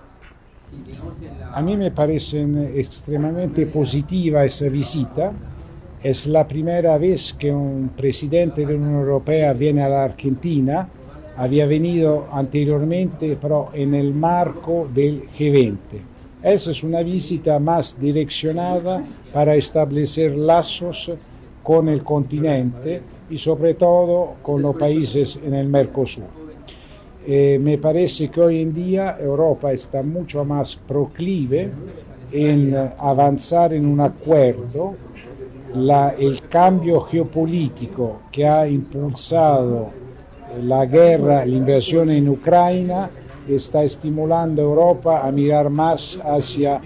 A 1.53 1.61
mí 1.61 1.77
me 1.77 1.91
parece 1.91 2.43
extremadamente 2.79 3.67
positiva 3.67 4.45
esa 4.45 4.67
visita. 4.67 5.33
Es 6.03 6.27
la 6.27 6.47
primera 6.47 6.99
vez 6.99 7.33
que 7.33 7.53
un 7.53 7.91
presidente 7.97 8.67
de 8.67 8.73
la 8.73 8.79
Unión 8.79 9.01
Europea 9.01 9.53
viene 9.53 9.83
a 9.83 9.89
la 9.89 10.05
Argentina 10.05 10.89
había 11.37 11.67
venido 11.67 12.27
anteriormente, 12.33 13.37
pero 13.41 13.71
en 13.73 13.95
el 13.95 14.15
marco 14.15 14.89
del 14.93 15.29
G20. 15.31 15.77
Esa 16.43 16.71
es 16.71 16.83
una 16.83 17.03
visita 17.03 17.59
más 17.59 17.99
direccionada 17.99 19.03
para 19.33 19.55
establecer 19.55 20.37
lazos 20.37 21.11
con 21.63 21.89
el 21.89 22.05
continente 22.05 23.01
y 23.31 23.39
sobre 23.39 23.75
todo 23.75 24.35
con 24.43 24.61
los 24.61 24.77
países 24.77 25.41
en 25.43 25.55
el 25.55 25.69
Mercosur. 25.69 26.25
Eh, 27.27 27.59
me 27.59 27.79
parece 27.79 28.29
que 28.29 28.41
hoy 28.43 28.61
en 28.61 28.75
día 28.75 29.17
Europa 29.19 29.73
está 29.73 30.03
mucho 30.03 30.45
más 30.45 30.77
proclive 30.77 31.71
en 32.31 32.77
avanzar 32.99 33.73
en 33.73 33.87
un 33.87 34.01
acuerdo. 34.01 34.95
El 36.19 36.43
cambio 36.49 37.01
geopolítico 37.01 38.21
que 38.31 38.47
ha 38.47 38.69
impulsado 38.69 40.04
la 40.63 40.87
guerra, 40.87 41.45
la 41.45 41.55
invasión 41.55 42.11
en 42.11 42.29
Ucrania 42.29 43.11
está 43.49 43.83
estimulando 43.83 44.63
a 44.63 44.65
Europa 44.65 45.27
a 45.27 45.31
mirar 45.31 45.71
más 45.71 46.19
hacia 46.25 46.81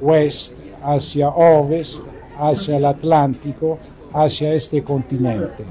oeste, 0.00 0.56
hacia 0.82 1.28
ovest, 1.28 2.04
hacia 2.38 2.76
el 2.76 2.84
Atlántico, 2.84 3.76
hacia 4.12 4.52
este 4.54 4.82
continente. 4.82 5.64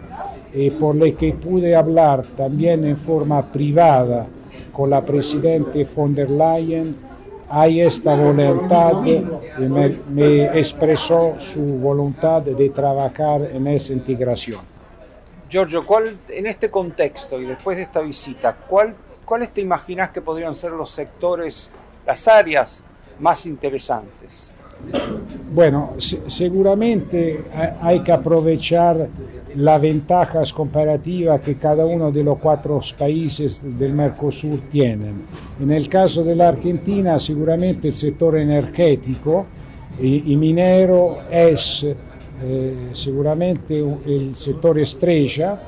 Y 0.54 0.70
por 0.72 0.96
lo 0.96 1.16
que 1.16 1.34
pude 1.34 1.76
hablar 1.76 2.24
también 2.36 2.86
en 2.86 2.98
forma 2.98 3.42
privada 3.52 4.28
con 4.72 4.90
la 4.90 5.04
presidenta 5.04 5.80
von 5.96 6.14
der 6.14 6.30
Leyen, 6.30 6.96
hay 7.50 7.82
esta 7.82 8.16
voluntad 8.16 9.06
y 9.06 9.62
me, 9.62 9.98
me 10.12 10.46
expresó 10.60 11.34
su 11.40 11.62
voluntad 11.62 12.42
de 12.42 12.70
trabajar 12.70 13.50
en 13.54 13.68
esa 13.68 13.94
integración. 13.94 14.77
Giorgio, 15.50 15.86
¿cuál, 15.86 16.18
en 16.30 16.46
este 16.48 16.70
contexto 16.70 17.40
y 17.42 17.46
después 17.46 17.78
de 17.78 17.84
esta 17.84 18.02
visita, 18.02 18.56
¿cuál, 18.68 18.94
¿cuáles 19.26 19.50
te 19.52 19.62
imaginas 19.62 20.10
que 20.12 20.22
podrían 20.22 20.54
ser 20.56 20.72
los 20.72 20.90
sectores, 20.90 21.70
las 22.06 22.28
áreas 22.28 22.84
más 23.20 23.46
interesantes? 23.46 24.52
Bueno, 25.52 25.94
se- 25.98 26.30
seguramente 26.30 27.44
ha- 27.56 27.88
hay 27.88 28.02
que 28.02 28.12
aprovechar 28.12 29.08
las 29.56 29.82
ventajas 29.82 30.54
comparativas 30.54 31.42
que 31.42 31.56
cada 31.56 31.84
uno 31.86 32.12
de 32.12 32.24
los 32.24 32.38
cuatro 32.38 32.80
países 32.98 33.62
del 33.80 33.94
Mercosur 33.94 34.60
tienen. 34.70 35.24
En 35.60 35.72
el 35.72 35.90
caso 35.90 36.24
de 36.24 36.36
la 36.36 36.50
Argentina, 36.50 37.20
seguramente 37.20 37.88
el 37.88 37.94
sector 37.96 38.38
energético 38.38 39.46
y 40.00 40.36
minero 40.36 41.22
es 41.32 41.84
eh, 42.44 42.90
seguramente 42.94 43.82
u- 43.82 44.00
el 44.06 44.36
sector 44.36 44.78
estrella. 44.80 45.60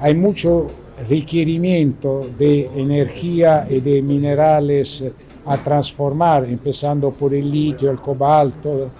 Hay 0.00 0.14
mucho 0.14 0.66
requerimiento 1.08 2.28
de 2.38 2.70
energía 2.76 3.66
y 3.68 3.80
de 3.80 4.00
minerales 4.02 5.04
a 5.46 5.56
transformar, 5.58 6.44
empezando 6.44 7.10
por 7.10 7.34
el 7.34 7.50
litio, 7.50 7.90
el 7.90 7.98
cobalto, 7.98 8.90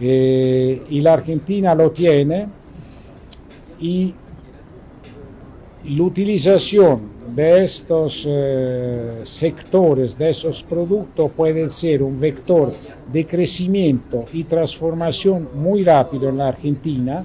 eh, 0.00 0.82
y 0.90 1.00
la 1.00 1.14
Argentina 1.14 1.74
lo 1.74 1.90
tiene 1.90 2.46
y 3.80 4.12
la 5.88 6.02
utilización 6.02 7.15
de 7.36 7.64
estos 7.64 8.24
eh, 8.26 9.20
sectores, 9.24 10.16
de 10.16 10.30
esos 10.30 10.62
productos, 10.62 11.30
puede 11.36 11.68
ser 11.68 12.02
un 12.02 12.18
vector 12.18 12.72
de 13.12 13.26
crecimiento 13.26 14.24
y 14.32 14.44
transformación 14.44 15.50
muy 15.54 15.84
rápido 15.84 16.30
en 16.30 16.38
la 16.38 16.48
Argentina, 16.48 17.22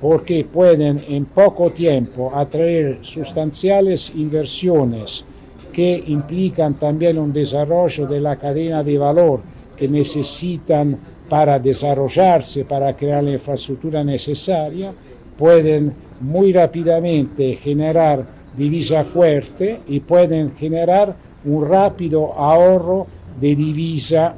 porque 0.00 0.44
pueden 0.52 1.00
en 1.08 1.26
poco 1.26 1.70
tiempo 1.70 2.32
atraer 2.34 2.98
sustanciales 3.02 4.12
inversiones 4.16 5.24
que 5.72 6.02
implican 6.08 6.74
también 6.74 7.16
un 7.16 7.32
desarrollo 7.32 8.04
de 8.08 8.20
la 8.20 8.34
cadena 8.34 8.82
de 8.82 8.98
valor 8.98 9.42
que 9.76 9.86
necesitan 9.86 10.98
para 11.28 11.60
desarrollarse, 11.60 12.64
para 12.64 12.96
crear 12.96 13.22
la 13.22 13.30
infraestructura 13.30 14.02
necesaria, 14.02 14.92
pueden 15.38 15.92
muy 16.20 16.52
rápidamente 16.52 17.54
generar 17.62 18.35
divisa 18.56 19.04
fuerte 19.04 19.80
y 19.86 20.00
pueden 20.00 20.56
generar 20.56 21.14
un 21.44 21.66
rápido 21.66 22.32
ahorro 22.34 23.06
de 23.40 23.54
divisa 23.54 24.34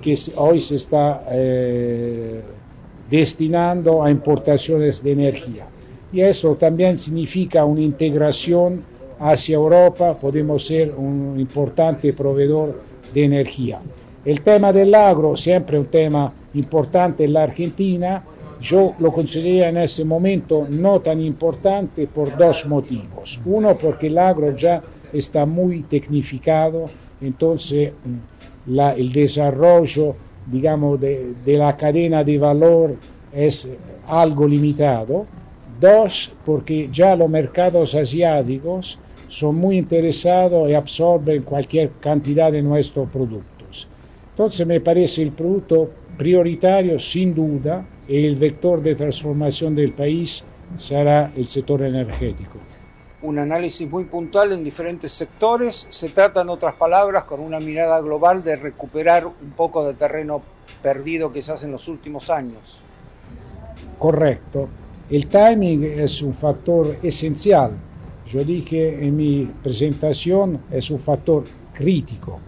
que 0.00 0.14
hoy 0.36 0.60
se 0.60 0.76
está 0.76 1.24
eh, 1.30 2.40
destinando 3.10 4.02
a 4.02 4.10
importaciones 4.10 5.02
de 5.02 5.12
energía. 5.12 5.66
Y 6.12 6.20
eso 6.20 6.54
también 6.56 6.98
significa 6.98 7.64
una 7.64 7.80
integración 7.80 8.84
hacia 9.18 9.54
Europa, 9.54 10.14
podemos 10.14 10.66
ser 10.66 10.92
un 10.96 11.36
importante 11.38 12.12
proveedor 12.12 12.80
de 13.14 13.24
energía. 13.24 13.80
El 14.24 14.40
tema 14.42 14.72
del 14.72 14.94
agro, 14.94 15.36
siempre 15.36 15.78
un 15.78 15.86
tema 15.86 16.32
importante 16.54 17.24
en 17.24 17.32
la 17.32 17.44
Argentina, 17.44 18.22
yo 18.62 18.94
lo 19.00 19.12
consideraría 19.12 19.68
en 19.70 19.78
ese 19.78 20.04
momento 20.04 20.66
no 20.70 21.00
tan 21.00 21.20
importante 21.20 22.06
por 22.06 22.36
dos 22.36 22.64
motivos. 22.66 23.40
Uno, 23.44 23.76
porque 23.76 24.06
el 24.06 24.18
agro 24.18 24.54
ya 24.56 24.80
está 25.12 25.44
muy 25.44 25.82
tecnificado, 25.82 26.88
entonces 27.20 27.92
mm, 27.92 28.80
el 28.96 29.12
desarrollo, 29.12 30.14
digamos, 30.46 31.00
de, 31.00 31.34
de 31.44 31.58
la 31.58 31.76
cadena 31.76 32.22
de 32.22 32.38
valor 32.38 32.94
es 33.32 33.68
algo 34.06 34.46
limitado. 34.46 35.26
Dos, 35.80 36.32
porque 36.46 36.88
ya 36.92 37.16
los 37.16 37.28
mercados 37.28 37.96
asiáticos 37.96 38.98
son 39.26 39.56
muy 39.56 39.78
interesados 39.78 40.70
y 40.70 40.74
absorben 40.74 41.42
cualquier 41.42 41.90
cantidad 41.98 42.52
de 42.52 42.62
nuestros 42.62 43.08
productos. 43.08 43.88
Entonces 44.30 44.64
me 44.64 44.80
parece 44.80 45.22
el 45.22 45.32
producto 45.32 45.90
prioritario, 46.16 47.00
sin 47.00 47.34
duda, 47.34 47.84
el 48.12 48.36
vector 48.36 48.82
de 48.82 48.94
transformación 48.94 49.74
del 49.74 49.92
país 49.92 50.44
será 50.76 51.32
el 51.34 51.46
sector 51.46 51.82
energético. 51.82 52.58
Un 53.22 53.38
análisis 53.38 53.88
muy 53.88 54.04
puntual 54.04 54.52
en 54.52 54.62
diferentes 54.62 55.12
sectores. 55.12 55.86
Se 55.88 56.10
trata, 56.10 56.42
en 56.42 56.50
otras 56.50 56.74
palabras, 56.74 57.24
con 57.24 57.40
una 57.40 57.58
mirada 57.58 58.00
global 58.00 58.44
de 58.44 58.56
recuperar 58.56 59.26
un 59.26 59.52
poco 59.56 59.86
de 59.86 59.94
terreno 59.94 60.42
perdido 60.82 61.32
quizás 61.32 61.64
en 61.64 61.72
los 61.72 61.88
últimos 61.88 62.28
años. 62.28 62.82
Correcto. 63.98 64.68
El 65.08 65.28
timing 65.28 65.84
es 65.84 66.20
un 66.20 66.34
factor 66.34 66.98
esencial. 67.02 67.72
Yo 68.30 68.44
dije 68.44 69.06
en 69.06 69.16
mi 69.16 69.44
presentación, 69.62 70.60
es 70.70 70.90
un 70.90 70.98
factor 70.98 71.44
crítico. 71.72 72.40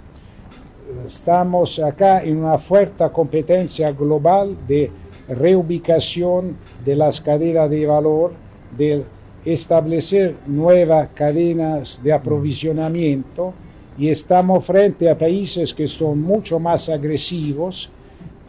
Estamos 1.06 1.78
acá 1.78 2.22
en 2.22 2.38
una 2.38 2.58
fuerte 2.58 3.04
competencia 3.10 3.92
global 3.92 4.56
de 4.66 4.90
reubicación 5.28 6.56
de 6.84 6.96
las 6.96 7.20
cadenas 7.20 7.70
de 7.70 7.86
valor, 7.86 8.32
de 8.76 9.04
establecer 9.44 10.36
nuevas 10.46 11.10
cadenas 11.14 12.00
de 12.02 12.12
aprovisionamiento 12.12 13.52
y 13.98 14.08
estamos 14.08 14.64
frente 14.64 15.08
a 15.08 15.16
países 15.16 15.72
que 15.72 15.86
son 15.86 16.20
mucho 16.20 16.58
más 16.58 16.88
agresivos 16.88 17.90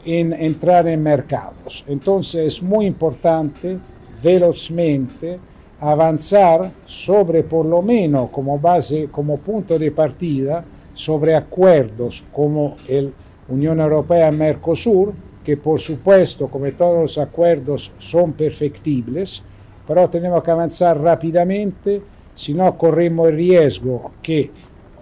en 0.05 0.34
entrar 0.34 0.88
en 0.88 1.01
mercados. 1.03 1.84
Entonces 1.88 2.55
es 2.55 2.63
muy 2.63 2.86
importante 2.86 3.78
velozmente 4.23 5.39
avanzar 5.80 6.71
sobre 6.86 7.43
por 7.43 7.65
lo 7.65 7.82
menos 7.82 8.30
como 8.30 8.57
base, 8.57 9.09
como 9.11 9.38
punto 9.38 9.78
de 9.78 9.91
partida, 9.91 10.63
sobre 10.93 11.36
acuerdos 11.36 12.23
como 12.32 12.76
el 12.88 13.13
Unión 13.49 13.80
Europea-Mercosur, 13.80 15.13
que 15.45 15.57
por 15.57 15.79
supuesto, 15.79 16.47
como 16.47 16.69
todos 16.71 17.01
los 17.01 17.17
acuerdos, 17.19 17.91
son 17.99 18.33
perfectibles, 18.33 19.43
pero 19.87 20.09
tenemos 20.09 20.43
que 20.43 20.51
avanzar 20.51 20.99
rápidamente, 20.99 22.01
si 22.33 22.53
no 22.53 22.75
corremos 22.77 23.29
el 23.29 23.35
riesgo 23.35 24.11
que 24.21 24.49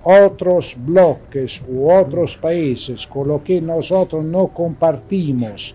otros 0.03 0.75
bloques 0.77 1.61
u 1.67 1.89
otros 1.89 2.35
países 2.35 3.07
con 3.07 3.29
los 3.29 3.41
que 3.41 3.61
nosotros 3.61 4.23
no 4.23 4.49
compartimos 4.49 5.73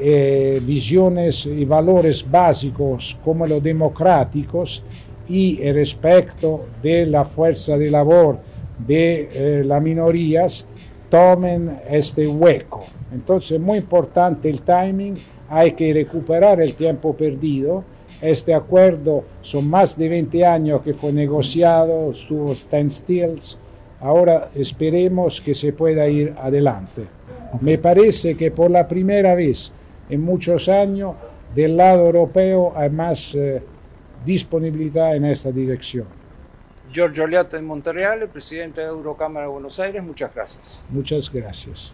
eh, 0.00 0.60
visiones 0.62 1.46
y 1.46 1.64
valores 1.64 2.28
básicos 2.28 3.16
como 3.24 3.46
los 3.46 3.62
democráticos 3.62 4.82
y 5.28 5.62
el 5.62 5.76
respecto 5.76 6.66
de 6.82 7.06
la 7.06 7.24
fuerza 7.24 7.78
de 7.78 7.90
labor 7.90 8.40
de 8.78 9.28
eh, 9.32 9.64
las 9.64 9.80
minorías 9.80 10.66
tomen 11.08 11.78
este 11.88 12.26
hueco. 12.26 12.86
Entonces 13.12 13.52
es 13.52 13.60
muy 13.60 13.78
importante 13.78 14.48
el 14.48 14.62
timing, 14.62 15.16
hay 15.48 15.72
que 15.72 15.92
recuperar 15.92 16.60
el 16.60 16.74
tiempo 16.74 17.14
perdido. 17.14 17.84
Este 18.20 18.54
acuerdo 18.54 19.24
son 19.40 19.68
más 19.68 19.96
de 19.96 20.08
20 20.08 20.44
años 20.44 20.82
que 20.82 20.94
fue 20.94 21.12
negociado, 21.12 22.12
estuvo 22.12 22.54
standstills, 22.54 23.58
ahora 24.00 24.50
esperemos 24.54 25.40
que 25.40 25.54
se 25.54 25.72
pueda 25.72 26.06
ir 26.08 26.34
adelante. 26.38 27.06
Me 27.60 27.78
parece 27.78 28.36
que 28.36 28.50
por 28.50 28.70
la 28.70 28.86
primera 28.86 29.34
vez 29.34 29.72
en 30.08 30.20
muchos 30.20 30.68
años 30.68 31.14
del 31.54 31.76
lado 31.76 32.06
europeo 32.06 32.72
hay 32.76 32.90
más 32.90 33.34
eh, 33.34 33.62
disponibilidad 34.24 35.16
en 35.16 35.24
esta 35.24 35.50
dirección. 35.50 36.06
Giorgio 36.92 37.26
Leoto 37.26 37.56
en 37.56 37.64
Montreal, 37.64 38.22
el 38.22 38.28
presidente 38.28 38.80
de 38.80 38.88
Eurocámara 38.88 39.46
de 39.46 39.52
Buenos 39.52 39.78
Aires, 39.78 40.02
muchas 40.02 40.34
gracias. 40.34 40.84
Muchas 40.90 41.32
gracias. 41.32 41.92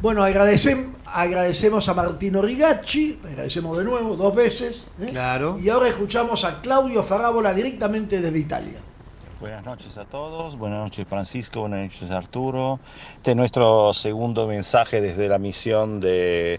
Bueno, 0.00 0.22
agradecem- 0.26 0.92
agradecemos 1.06 1.88
a 1.88 1.94
Martino 1.94 2.42
Rigacci, 2.42 3.18
agradecemos 3.24 3.78
de 3.78 3.84
nuevo 3.84 4.16
dos 4.16 4.34
veces. 4.34 4.84
¿eh? 5.00 5.08
Claro. 5.10 5.58
Y 5.58 5.68
ahora 5.70 5.88
escuchamos 5.88 6.44
a 6.44 6.60
Claudio 6.60 7.02
Farábola 7.02 7.54
directamente 7.54 8.20
desde 8.20 8.38
Italia. 8.38 8.78
Buenas 9.40 9.64
noches 9.64 9.98
a 9.98 10.04
todos, 10.06 10.56
buenas 10.56 10.78
noches 10.80 11.06
Francisco, 11.06 11.60
buenas 11.60 11.80
noches 11.92 12.10
Arturo. 12.10 12.78
Este 13.16 13.32
es 13.32 13.36
nuestro 13.36 13.92
segundo 13.92 14.46
mensaje 14.46 15.00
desde 15.00 15.28
la 15.28 15.38
misión 15.38 16.00
de 16.00 16.58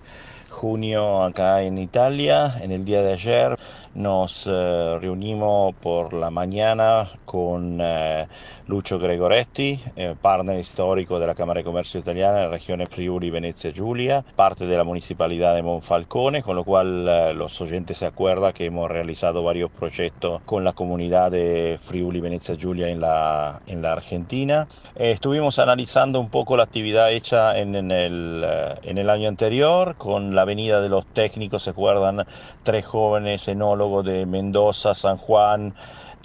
junio 0.49 1.23
acá 1.23 1.63
en 1.63 1.77
Italia. 1.79 2.53
En 2.61 2.71
el 2.71 2.85
día 2.85 3.01
de 3.01 3.13
ayer 3.13 3.57
nos 3.95 4.45
eh, 4.47 4.97
reunimos 5.01 5.73
por 5.75 6.13
la 6.13 6.29
mañana 6.29 7.09
con 7.25 7.79
eh, 7.81 8.27
Lucio 8.67 8.99
Gregoretti, 8.99 9.79
eh, 9.95 10.13
partner 10.21 10.59
histórico 10.59 11.19
de 11.19 11.27
la 11.27 11.35
Cámara 11.35 11.59
de 11.59 11.63
Comercio 11.63 12.01
Italiana 12.01 12.39
en 12.39 12.43
la 12.45 12.49
región 12.49 12.85
Friuli 12.89 13.29
Venezia 13.29 13.71
Giulia, 13.71 14.25
parte 14.35 14.67
de 14.67 14.75
la 14.75 14.83
municipalidad 14.83 15.55
de 15.55 15.61
Monfalcone, 15.61 16.43
con 16.43 16.57
lo 16.57 16.65
cual 16.65 17.05
los 17.37 17.61
oyentes 17.61 17.99
se 17.99 18.05
acuerdan 18.05 18.51
que 18.51 18.65
hemos 18.65 18.91
realizado 18.91 19.41
varios 19.41 19.71
proyectos 19.71 20.41
con 20.45 20.65
la 20.65 20.73
comunidad 20.73 21.31
de 21.31 21.79
Friuli 21.81 22.19
Venezia 22.19 22.55
Giulia 22.55 22.89
en 22.89 22.99
la, 22.99 23.61
en 23.67 23.81
la 23.81 23.93
Argentina. 23.93 24.67
estuvimos 24.95 25.59
analizando 25.59 26.19
un 26.19 26.29
poco 26.29 26.57
la 26.57 26.63
actividad 26.63 27.13
hecha 27.13 27.57
en, 27.57 27.73
en, 27.73 27.91
el, 27.91 28.45
en 28.83 28.97
el 28.97 29.09
año 29.09 29.29
anterior, 29.29 29.95
con 29.97 30.35
la 30.35 30.43
venida 30.43 30.81
de 30.81 30.89
los 30.89 31.05
técnicos, 31.05 31.63
se 31.63 31.69
acuerdan, 31.69 32.25
tres 32.63 32.85
jóvenes 32.85 33.47
enólogos 33.47 34.05
de 34.05 34.25
Mendoza, 34.25 34.93
San 34.93 35.17
Juan 35.17 35.73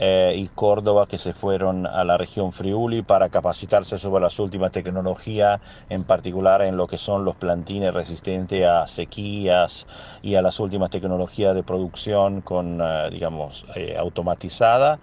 eh, 0.05 0.34
y 0.36 0.49
Córdoba 0.49 1.07
que 1.07 1.18
se 1.18 1.32
fueron 1.32 1.86
a 1.86 2.03
la 2.03 2.16
región 2.16 2.32
Friuli 2.53 3.03
para 3.03 3.28
capacitarse 3.28 3.99
sobre 3.99 4.22
las 4.22 4.39
últimas 4.39 4.72
tecnologías, 4.72 5.61
en 5.89 6.05
particular 6.05 6.62
en 6.62 6.76
lo 6.76 6.87
que 6.87 6.99
son 6.99 7.24
los 7.24 7.37
plantines 7.37 7.93
resistentes 7.93 8.64
a 8.64 8.87
sequías 8.87 9.87
y 10.22 10.35
a 10.37 10.43
las 10.43 10.59
últimas 10.59 10.91
tecnologías 10.91 11.55
de 11.55 11.62
producción 11.62 12.41
con, 12.41 12.80
eh, 12.80 13.09
digamos, 13.11 13.66
eh, 13.76 13.97
automatizada. 13.99 14.99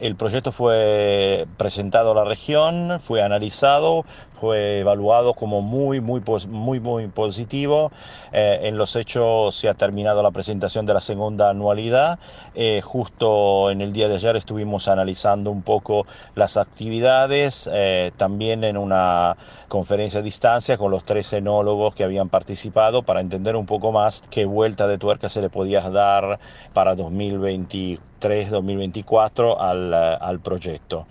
El 0.00 0.14
proyecto 0.14 0.52
fue 0.52 1.48
presentado 1.56 2.12
a 2.12 2.14
la 2.14 2.24
región, 2.24 3.00
fue 3.00 3.20
analizado, 3.20 4.04
fue 4.38 4.80
evaluado 4.80 5.34
como 5.34 5.62
muy, 5.62 6.00
muy, 6.00 6.22
muy, 6.48 6.80
muy 6.80 7.06
positivo. 7.08 7.90
Eh, 8.32 8.60
en 8.62 8.76
los 8.76 8.96
hechos 8.96 9.54
se 9.54 9.68
ha 9.68 9.74
terminado 9.74 10.22
la 10.22 10.30
presentación 10.30 10.86
de 10.86 10.94
la 10.94 11.00
segunda 11.00 11.50
anualidad. 11.50 12.18
Eh, 12.54 12.80
justo 12.82 13.70
en 13.70 13.80
el 13.80 13.92
día 13.92 14.08
de 14.08 14.16
ayer 14.16 14.36
estuvimos 14.36 14.88
analizando 14.88 15.50
un 15.50 15.62
poco 15.62 16.06
las 16.34 16.56
actividades, 16.56 17.68
eh, 17.72 18.12
también 18.16 18.64
en 18.64 18.76
una 18.76 19.36
conferencia 19.68 20.20
a 20.20 20.22
distancia 20.22 20.78
con 20.78 20.90
los 20.90 21.04
tres 21.04 21.32
enólogos 21.32 21.94
que 21.94 22.04
habían 22.04 22.28
participado 22.28 23.02
para 23.02 23.20
entender 23.20 23.56
un 23.56 23.66
poco 23.66 23.92
más 23.92 24.22
qué 24.30 24.44
vuelta 24.44 24.86
de 24.86 24.98
tuerca 24.98 25.28
se 25.28 25.40
le 25.40 25.50
podía 25.50 25.80
dar 25.90 26.38
para 26.72 26.96
2023-2024 26.96 29.56
al, 29.58 29.94
al 29.94 30.40
proyecto. 30.40 31.06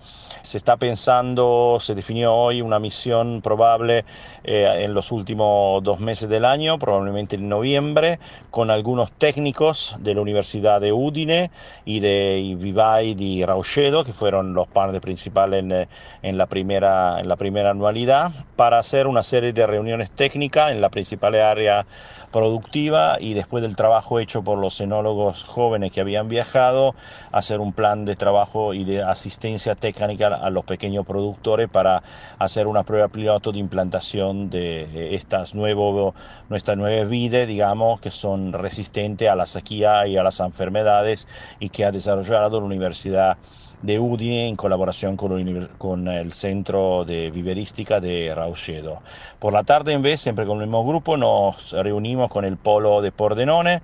Se 0.48 0.56
está 0.56 0.78
pensando, 0.78 1.76
se 1.78 1.94
definió 1.94 2.34
hoy 2.34 2.62
una 2.62 2.78
misión 2.78 3.42
probable 3.42 4.06
eh, 4.44 4.66
en 4.78 4.94
los 4.94 5.12
últimos 5.12 5.82
dos 5.82 6.00
meses 6.00 6.26
del 6.30 6.46
año, 6.46 6.78
probablemente 6.78 7.36
en 7.36 7.50
noviembre, 7.50 8.18
con 8.50 8.70
algunos 8.70 9.12
técnicos 9.12 9.96
de 9.98 10.14
la 10.14 10.22
Universidad 10.22 10.80
de 10.80 10.90
Udine 10.90 11.50
y 11.84 12.00
de 12.00 12.56
Vivai 12.58 13.12
di 13.12 13.44
Rauchedo, 13.44 14.04
que 14.04 14.14
fueron 14.14 14.54
los 14.54 14.66
partners 14.68 15.02
principales 15.02 15.60
en, 15.60 15.86
en, 16.22 16.38
la 16.38 16.46
primera, 16.46 17.20
en 17.20 17.28
la 17.28 17.36
primera 17.36 17.72
anualidad, 17.72 18.32
para 18.56 18.78
hacer 18.78 19.06
una 19.06 19.22
serie 19.22 19.52
de 19.52 19.66
reuniones 19.66 20.10
técnicas 20.10 20.70
en 20.70 20.80
la 20.80 20.88
principal 20.88 21.34
área 21.34 21.84
productiva 22.32 23.16
y 23.20 23.34
después 23.34 23.62
del 23.62 23.76
trabajo 23.76 24.20
hecho 24.20 24.42
por 24.42 24.58
los 24.58 24.80
enólogos 24.80 25.44
jóvenes 25.44 25.92
que 25.92 26.00
habían 26.00 26.28
viajado, 26.28 26.94
hacer 27.32 27.60
un 27.60 27.72
plan 27.72 28.04
de 28.04 28.16
trabajo 28.16 28.74
y 28.74 28.84
de 28.84 29.02
asistencia 29.02 29.74
técnica 29.74 30.37
a 30.40 30.50
los 30.50 30.64
pequeños 30.64 31.06
productores 31.06 31.68
para 31.68 32.02
hacer 32.38 32.66
una 32.66 32.82
prueba 32.82 33.08
piloto 33.08 33.52
de 33.52 33.58
implantación 33.58 34.50
de 34.50 35.14
estas 35.14 35.54
nuevos, 35.54 36.14
nuestras 36.48 36.76
nuevas 36.76 37.08
vides, 37.08 37.46
digamos, 37.48 38.00
que 38.00 38.10
son 38.10 38.52
resistentes 38.52 39.28
a 39.28 39.36
la 39.36 39.46
sequía 39.46 40.06
y 40.06 40.16
a 40.16 40.22
las 40.22 40.40
enfermedades 40.40 41.28
y 41.60 41.68
que 41.68 41.84
ha 41.84 41.92
desarrollado 41.92 42.60
la 42.60 42.66
Universidad 42.66 43.38
de 43.82 43.98
Udine 44.00 44.48
en 44.48 44.56
colaboración 44.56 45.16
con, 45.16 46.08
el 46.08 46.32
Centro 46.32 47.04
de 47.04 47.30
Viverística 47.30 48.00
de 48.00 48.32
Rauschedo. 48.34 49.02
Por 49.38 49.52
la 49.52 49.64
tarde, 49.64 49.92
en 49.92 50.02
vez, 50.02 50.20
siempre 50.20 50.46
con 50.46 50.60
el 50.60 50.66
mismo 50.66 50.84
grupo, 50.84 51.16
nos 51.16 51.70
reunimos 51.70 52.28
con 52.28 52.44
el 52.44 52.56
Polo 52.56 53.00
de 53.00 53.12
Pordenone, 53.12 53.82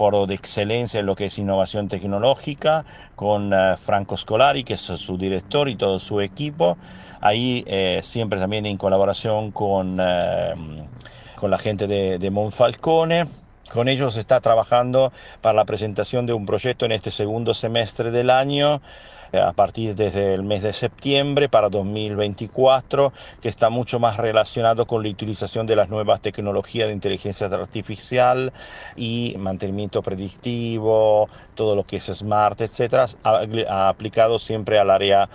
polo 0.00 0.26
de 0.26 0.34
excelencia 0.34 0.98
en 1.00 1.04
lo 1.04 1.14
que 1.14 1.26
es 1.26 1.38
innovación 1.38 1.86
tecnológica, 1.88 2.86
con 3.16 3.52
uh, 3.52 3.76
Franco 3.76 4.16
Scolari, 4.16 4.64
que 4.64 4.72
es 4.72 4.80
su 4.80 5.18
director 5.18 5.68
y 5.68 5.76
todo 5.76 5.98
su 5.98 6.22
equipo. 6.22 6.78
Ahí 7.20 7.64
eh, 7.66 8.00
siempre 8.02 8.40
también 8.40 8.64
en 8.64 8.78
colaboración 8.78 9.50
con, 9.50 10.00
uh, 10.00 10.86
con 11.36 11.50
la 11.50 11.58
gente 11.58 11.86
de, 11.86 12.18
de 12.18 12.30
Monfalcone. 12.30 13.26
Con 13.68 13.88
ellos 13.88 14.14
se 14.14 14.20
está 14.20 14.40
trabajando 14.40 15.12
para 15.40 15.54
la 15.54 15.64
presentación 15.64 16.26
de 16.26 16.32
un 16.32 16.46
proyecto 16.46 16.86
en 16.86 16.92
este 16.92 17.10
segundo 17.10 17.54
semestre 17.54 18.10
del 18.10 18.30
año 18.30 18.80
a 19.32 19.52
partir 19.52 19.94
desde 19.94 20.34
el 20.34 20.42
mes 20.42 20.62
de 20.62 20.72
septiembre 20.72 21.48
para 21.48 21.68
2024, 21.68 23.12
que 23.40 23.48
está 23.48 23.70
mucho 23.70 24.00
más 24.00 24.16
relacionado 24.16 24.86
con 24.86 25.02
la 25.02 25.08
utilización 25.08 25.66
de 25.66 25.76
las 25.76 25.88
nuevas 25.88 26.20
tecnologías 26.20 26.88
de 26.88 26.94
inteligencia 26.94 27.46
artificial 27.46 28.52
y 28.96 29.36
mantenimiento 29.38 30.02
predictivo, 30.02 31.28
todo 31.54 31.76
lo 31.76 31.84
que 31.84 31.98
es 31.98 32.06
smart, 32.06 32.60
etcétera, 32.60 33.06
aplicado 33.68 34.38
siempre 34.38 34.78
al 34.78 34.90
área 34.90 35.28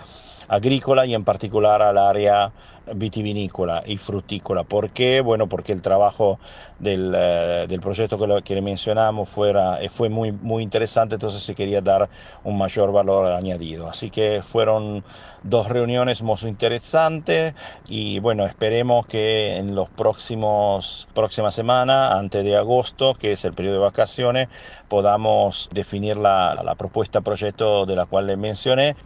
agrícola 0.48 1.06
y 1.06 1.14
en 1.14 1.24
particular 1.24 1.82
al 1.82 1.98
área 1.98 2.52
vitivinícola 2.94 3.82
y 3.84 3.96
frutícola. 3.96 4.64
¿Por 4.64 4.90
qué? 4.90 5.20
Bueno, 5.20 5.48
porque 5.48 5.72
el 5.72 5.82
trabajo 5.82 6.38
del, 6.78 7.08
uh, 7.08 7.66
del 7.66 7.80
proyecto 7.80 8.18
que, 8.18 8.26
lo, 8.26 8.42
que, 8.42 8.54
le 8.54 8.62
mencionamos 8.62 9.28
fuera, 9.28 9.80
eh, 9.80 9.88
fue 9.88 10.08
muy, 10.08 10.32
muy 10.32 10.62
interesante, 10.62 11.16
entonces 11.16 11.42
se 11.42 11.54
quería 11.54 11.80
dar 11.80 12.08
un 12.44 12.56
mayor 12.56 12.92
valor 12.92 13.32
añadido. 13.32 13.88
Así 13.88 14.10
que 14.10 14.40
fueron 14.42 15.04
dos 15.42 15.68
reuniones 15.68 16.22
muy 16.22 16.36
interesantes 16.44 17.54
y 17.88 18.20
bueno, 18.20 18.46
esperemos 18.46 19.06
que 19.06 19.56
en 19.56 19.74
los 19.74 19.88
próximos 19.88 21.08
próxima 21.14 21.50
semana, 21.50 22.16
antes 22.18 22.44
de 22.44 22.56
agosto, 22.56 23.14
que 23.14 23.32
es 23.32 23.44
el 23.44 23.52
periodo 23.52 23.76
de 23.76 23.80
vacaciones, 23.80 24.48
podamos 24.88 25.68
definir 25.72 26.16
la, 26.16 26.60
la 26.64 26.74
propuesta 26.74 27.20
proyecto 27.20 27.86
de 27.86 27.96
la 27.96 28.06
cual 28.06 28.26
le 28.26 28.36
mencioné 28.36 28.96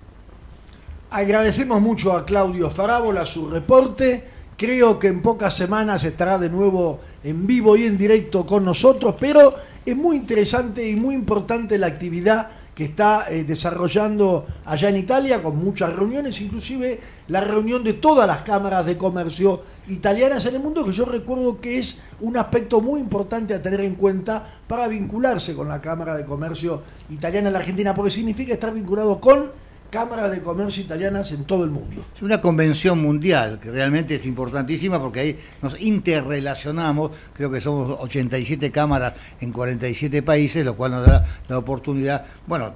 Agradecemos 1.13 1.81
mucho 1.81 2.13
a 2.13 2.25
Claudio 2.25 2.71
Farábola 2.71 3.27
su 3.27 3.51
reporte. 3.51 4.23
Creo 4.57 4.97
que 4.97 5.09
en 5.09 5.23
pocas 5.23 5.57
semanas 5.57 6.05
estará 6.05 6.39
de 6.39 6.49
nuevo 6.49 7.01
en 7.25 7.49
vivo 7.49 7.77
y 7.77 7.85
en 7.85 7.99
directo 7.99 8.47
con 8.47 8.65
nosotros, 8.65 9.17
pero 9.19 9.57
es 9.85 9.97
muy 9.97 10.15
interesante 10.15 10.89
y 10.89 10.95
muy 10.95 11.17
importante 11.17 11.79
la 11.79 11.89
actividad 11.89 12.51
que 12.77 12.85
está 12.85 13.27
eh, 13.29 13.43
desarrollando 13.43 14.47
allá 14.65 14.89
en 14.89 14.99
Italia 14.99 15.43
con 15.43 15.57
muchas 15.57 15.93
reuniones, 15.93 16.41
inclusive 16.41 17.01
la 17.27 17.41
reunión 17.41 17.83
de 17.83 17.95
todas 17.95 18.29
las 18.29 18.43
cámaras 18.43 18.87
de 18.87 18.97
comercio 18.97 19.63
italianas 19.89 20.47
en 20.47 20.55
el 20.55 20.63
mundo, 20.63 20.85
que 20.85 20.93
yo 20.93 21.07
recuerdo 21.07 21.61
que 21.61 21.81
es 21.81 21.99
un 22.21 22.37
aspecto 22.37 22.81
muy 22.81 23.01
importante 23.01 23.53
a 23.53 23.61
tener 23.61 23.81
en 23.81 23.97
cuenta 23.97 24.61
para 24.69 24.87
vincularse 24.87 25.55
con 25.55 25.69
la 25.69 25.81
Cámara 25.81 26.17
de 26.17 26.25
Comercio 26.25 26.85
Italiana 27.11 27.49
en 27.49 27.55
la 27.55 27.59
Argentina, 27.59 27.97
porque 27.97 28.13
significa 28.13 28.53
estar 28.53 28.73
vinculado 28.73 29.21
con 29.21 29.60
cámaras 29.91 30.31
de 30.31 30.41
comercio 30.41 30.83
italianas 30.83 31.33
en 31.33 31.45
todo 31.45 31.65
el 31.65 31.71
mundo. 31.71 32.05
Es 32.15 32.23
una 32.23 32.41
convención 32.41 33.01
mundial 33.01 33.59
que 33.61 33.71
realmente 33.71 34.15
es 34.15 34.25
importantísima 34.25 35.01
porque 35.01 35.21
ahí 35.21 35.39
nos 35.61 35.81
interrelacionamos, 35.81 37.11
creo 37.35 37.51
que 37.51 37.61
somos 37.61 37.99
87 38.01 38.71
cámaras 38.71 39.15
en 39.41 39.53
47 39.53 40.23
países, 40.23 40.65
lo 40.65 40.77
cual 40.77 40.93
nos 40.93 41.07
da 41.07 41.27
la 41.49 41.59
oportunidad, 41.59 42.25
bueno, 42.47 42.73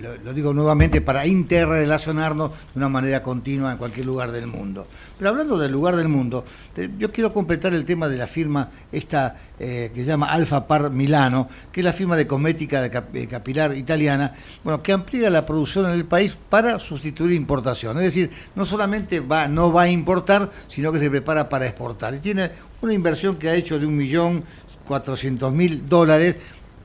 lo, 0.00 0.16
lo, 0.16 0.32
digo 0.32 0.52
nuevamente, 0.52 1.00
para 1.00 1.26
interrelacionarnos 1.26 2.50
de 2.50 2.78
una 2.78 2.88
manera 2.88 3.22
continua 3.22 3.72
en 3.72 3.78
cualquier 3.78 4.06
lugar 4.06 4.32
del 4.32 4.46
mundo. 4.46 4.86
Pero 5.18 5.30
hablando 5.30 5.58
del 5.58 5.72
lugar 5.72 5.96
del 5.96 6.08
mundo, 6.08 6.44
yo 6.98 7.10
quiero 7.10 7.32
completar 7.32 7.74
el 7.74 7.84
tema 7.84 8.08
de 8.08 8.16
la 8.16 8.26
firma 8.26 8.70
esta 8.92 9.36
eh, 9.58 9.90
que 9.94 10.00
se 10.00 10.06
llama 10.06 10.26
Alfa 10.26 10.66
Par 10.66 10.90
Milano, 10.90 11.48
que 11.72 11.80
es 11.80 11.84
la 11.84 11.94
firma 11.94 12.14
de 12.14 12.26
cosmética 12.26 12.84
eh, 12.84 13.26
capilar 13.26 13.74
italiana, 13.74 14.34
bueno, 14.62 14.82
que 14.82 14.92
amplía 14.92 15.30
la 15.30 15.46
producción 15.46 15.86
en 15.86 15.92
el 15.92 16.04
país 16.04 16.36
para 16.50 16.78
sustituir 16.78 17.32
importación. 17.32 17.96
Es 17.96 18.04
decir, 18.04 18.30
no 18.54 18.66
solamente 18.66 19.20
va, 19.20 19.48
no 19.48 19.72
va 19.72 19.82
a 19.82 19.88
importar, 19.88 20.50
sino 20.68 20.92
que 20.92 20.98
se 20.98 21.08
prepara 21.08 21.48
para 21.48 21.66
exportar. 21.66 22.14
Y 22.14 22.18
tiene 22.18 22.50
una 22.82 22.92
inversión 22.92 23.36
que 23.36 23.48
ha 23.48 23.54
hecho 23.54 23.78
de 23.78 23.86
un 23.86 23.96
millón 23.96 24.44
cuatrocientos 24.86 25.52
mil 25.52 25.88
dólares 25.88 26.36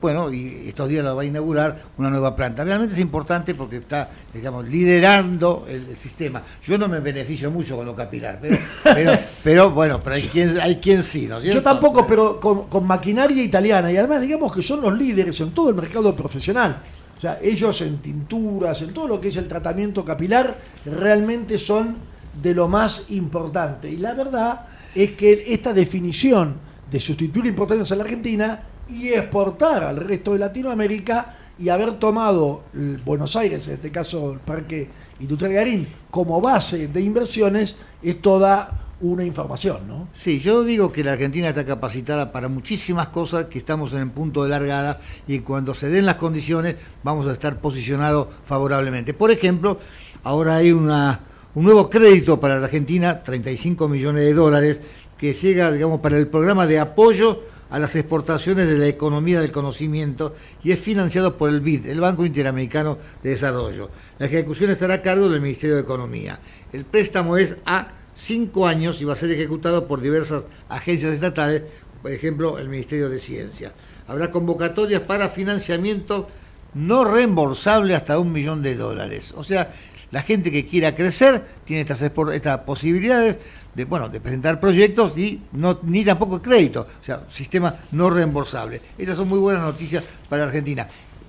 bueno, 0.02 0.32
y 0.32 0.64
estos 0.66 0.88
días 0.88 1.04
lo 1.04 1.14
va 1.14 1.22
a 1.22 1.24
inaugurar 1.24 1.84
una 1.96 2.10
nueva 2.10 2.34
planta. 2.34 2.64
Realmente 2.64 2.94
es 2.94 3.00
importante 3.00 3.54
porque 3.54 3.76
está, 3.76 4.10
digamos, 4.34 4.68
liderando 4.68 5.64
el, 5.68 5.90
el 5.90 5.96
sistema. 5.96 6.42
Yo 6.66 6.76
no 6.76 6.88
me 6.88 6.98
beneficio 6.98 7.50
mucho 7.52 7.76
con 7.76 7.86
lo 7.86 7.94
capilar, 7.94 8.38
pero, 8.42 8.58
pero, 8.82 9.12
pero 9.44 9.70
bueno, 9.70 10.00
pero 10.02 10.16
hay 10.16 10.22
quien, 10.22 10.60
hay 10.60 10.76
quien 10.76 11.04
sí, 11.04 11.26
¿no 11.28 11.40
Yo 11.40 11.62
tampoco, 11.62 12.04
pero 12.06 12.40
con, 12.40 12.68
con, 12.68 12.84
maquinaria 12.84 13.42
italiana 13.42 13.92
y 13.92 13.96
además 13.96 14.20
digamos 14.20 14.52
que 14.52 14.62
son 14.62 14.82
los 14.82 14.92
líderes 14.98 15.40
en 15.40 15.52
todo 15.52 15.68
el 15.70 15.76
mercado 15.76 16.14
profesional. 16.16 16.82
O 17.16 17.20
sea, 17.20 17.38
ellos 17.40 17.80
en 17.82 17.98
tinturas, 17.98 18.82
en 18.82 18.92
todo 18.92 19.06
lo 19.06 19.20
que 19.20 19.28
es 19.28 19.36
el 19.36 19.46
tratamiento 19.46 20.04
capilar, 20.04 20.58
realmente 20.84 21.56
son 21.60 21.96
de 22.42 22.52
lo 22.52 22.66
más 22.66 23.04
importante. 23.10 23.88
Y 23.88 23.98
la 23.98 24.14
verdad 24.14 24.66
es 24.92 25.12
que 25.12 25.44
esta 25.46 25.72
definición 25.72 26.56
de 26.90 26.98
sustituir 26.98 27.46
importaciones 27.46 27.90
en 27.92 27.98
la 27.98 28.04
Argentina 28.04 28.62
y 28.92 29.08
exportar 29.08 29.84
al 29.84 29.96
resto 29.96 30.32
de 30.32 30.38
Latinoamérica 30.38 31.36
y 31.58 31.68
haber 31.68 31.92
tomado 31.92 32.64
Buenos 33.04 33.36
Aires, 33.36 33.66
en 33.68 33.74
este 33.74 33.90
caso 33.90 34.32
el 34.32 34.40
Parque 34.40 34.88
Industrial 35.20 35.52
Garín, 35.52 35.88
como 36.10 36.40
base 36.40 36.88
de 36.88 37.00
inversiones, 37.00 37.76
es 38.02 38.20
toda 38.20 38.82
una 39.00 39.24
información, 39.24 39.86
¿no? 39.86 40.08
Sí, 40.14 40.40
yo 40.40 40.62
digo 40.62 40.92
que 40.92 41.02
la 41.02 41.12
Argentina 41.12 41.48
está 41.48 41.64
capacitada 41.64 42.30
para 42.30 42.48
muchísimas 42.48 43.08
cosas, 43.08 43.46
que 43.46 43.58
estamos 43.58 43.92
en 43.92 43.98
el 43.98 44.10
punto 44.10 44.44
de 44.44 44.48
largada 44.48 45.00
y 45.26 45.40
cuando 45.40 45.74
se 45.74 45.88
den 45.88 46.06
las 46.06 46.16
condiciones 46.16 46.76
vamos 47.02 47.26
a 47.26 47.32
estar 47.32 47.60
posicionados 47.60 48.28
favorablemente. 48.46 49.12
Por 49.12 49.30
ejemplo, 49.30 49.78
ahora 50.22 50.56
hay 50.56 50.72
una, 50.72 51.20
un 51.54 51.64
nuevo 51.64 51.90
crédito 51.90 52.38
para 52.40 52.58
la 52.58 52.66
Argentina, 52.66 53.22
35 53.22 53.88
millones 53.88 54.22
de 54.22 54.34
dólares, 54.34 54.80
que 55.18 55.34
llega, 55.34 55.70
digamos, 55.70 56.00
para 56.00 56.16
el 56.16 56.28
programa 56.28 56.66
de 56.66 56.78
apoyo 56.78 57.51
a 57.72 57.78
las 57.78 57.96
exportaciones 57.96 58.68
de 58.68 58.76
la 58.76 58.86
economía 58.86 59.40
del 59.40 59.50
conocimiento 59.50 60.36
y 60.62 60.72
es 60.72 60.78
financiado 60.78 61.38
por 61.38 61.48
el 61.48 61.62
BID, 61.62 61.86
el 61.86 62.00
Banco 62.00 62.26
Interamericano 62.26 62.98
de 63.22 63.30
Desarrollo. 63.30 63.88
La 64.18 64.26
ejecución 64.26 64.70
estará 64.70 64.94
a 64.94 65.02
cargo 65.02 65.30
del 65.30 65.40
Ministerio 65.40 65.76
de 65.76 65.80
Economía. 65.80 66.38
El 66.70 66.84
préstamo 66.84 67.38
es 67.38 67.56
a 67.64 67.88
cinco 68.14 68.66
años 68.66 69.00
y 69.00 69.06
va 69.06 69.14
a 69.14 69.16
ser 69.16 69.30
ejecutado 69.30 69.88
por 69.88 70.02
diversas 70.02 70.44
agencias 70.68 71.14
estatales, 71.14 71.62
por 72.02 72.12
ejemplo, 72.12 72.58
el 72.58 72.68
Ministerio 72.68 73.08
de 73.08 73.18
Ciencia. 73.18 73.72
Habrá 74.06 74.30
convocatorias 74.30 75.00
para 75.00 75.30
financiamiento 75.30 76.28
no 76.74 77.04
reembolsable 77.04 77.94
hasta 77.94 78.18
un 78.18 78.32
millón 78.32 78.62
de 78.62 78.76
dólares. 78.76 79.32
O 79.34 79.44
sea, 79.44 79.72
la 80.10 80.22
gente 80.22 80.52
que 80.52 80.66
quiera 80.66 80.94
crecer 80.94 81.42
tiene 81.64 81.80
estas, 81.80 82.02
estas 82.02 82.58
posibilidades 82.60 83.38
de, 83.74 83.84
bueno, 83.84 84.08
de 84.08 84.20
presentar 84.20 84.60
proyectos 84.60 85.16
y 85.16 85.40
no, 85.52 85.78
ni 85.82 86.04
tampoco 86.04 86.40
crédito, 86.42 86.86
o 87.00 87.04
sea, 87.04 87.22
sistema 87.30 87.74
no 87.92 88.10
reembolsable. 88.10 88.80
Estas 88.98 89.16
son 89.16 89.28
muy 89.28 89.38
buenas 89.38 89.62
noticias 89.62 90.04
para 90.28 90.44
Argentina. 90.44 90.86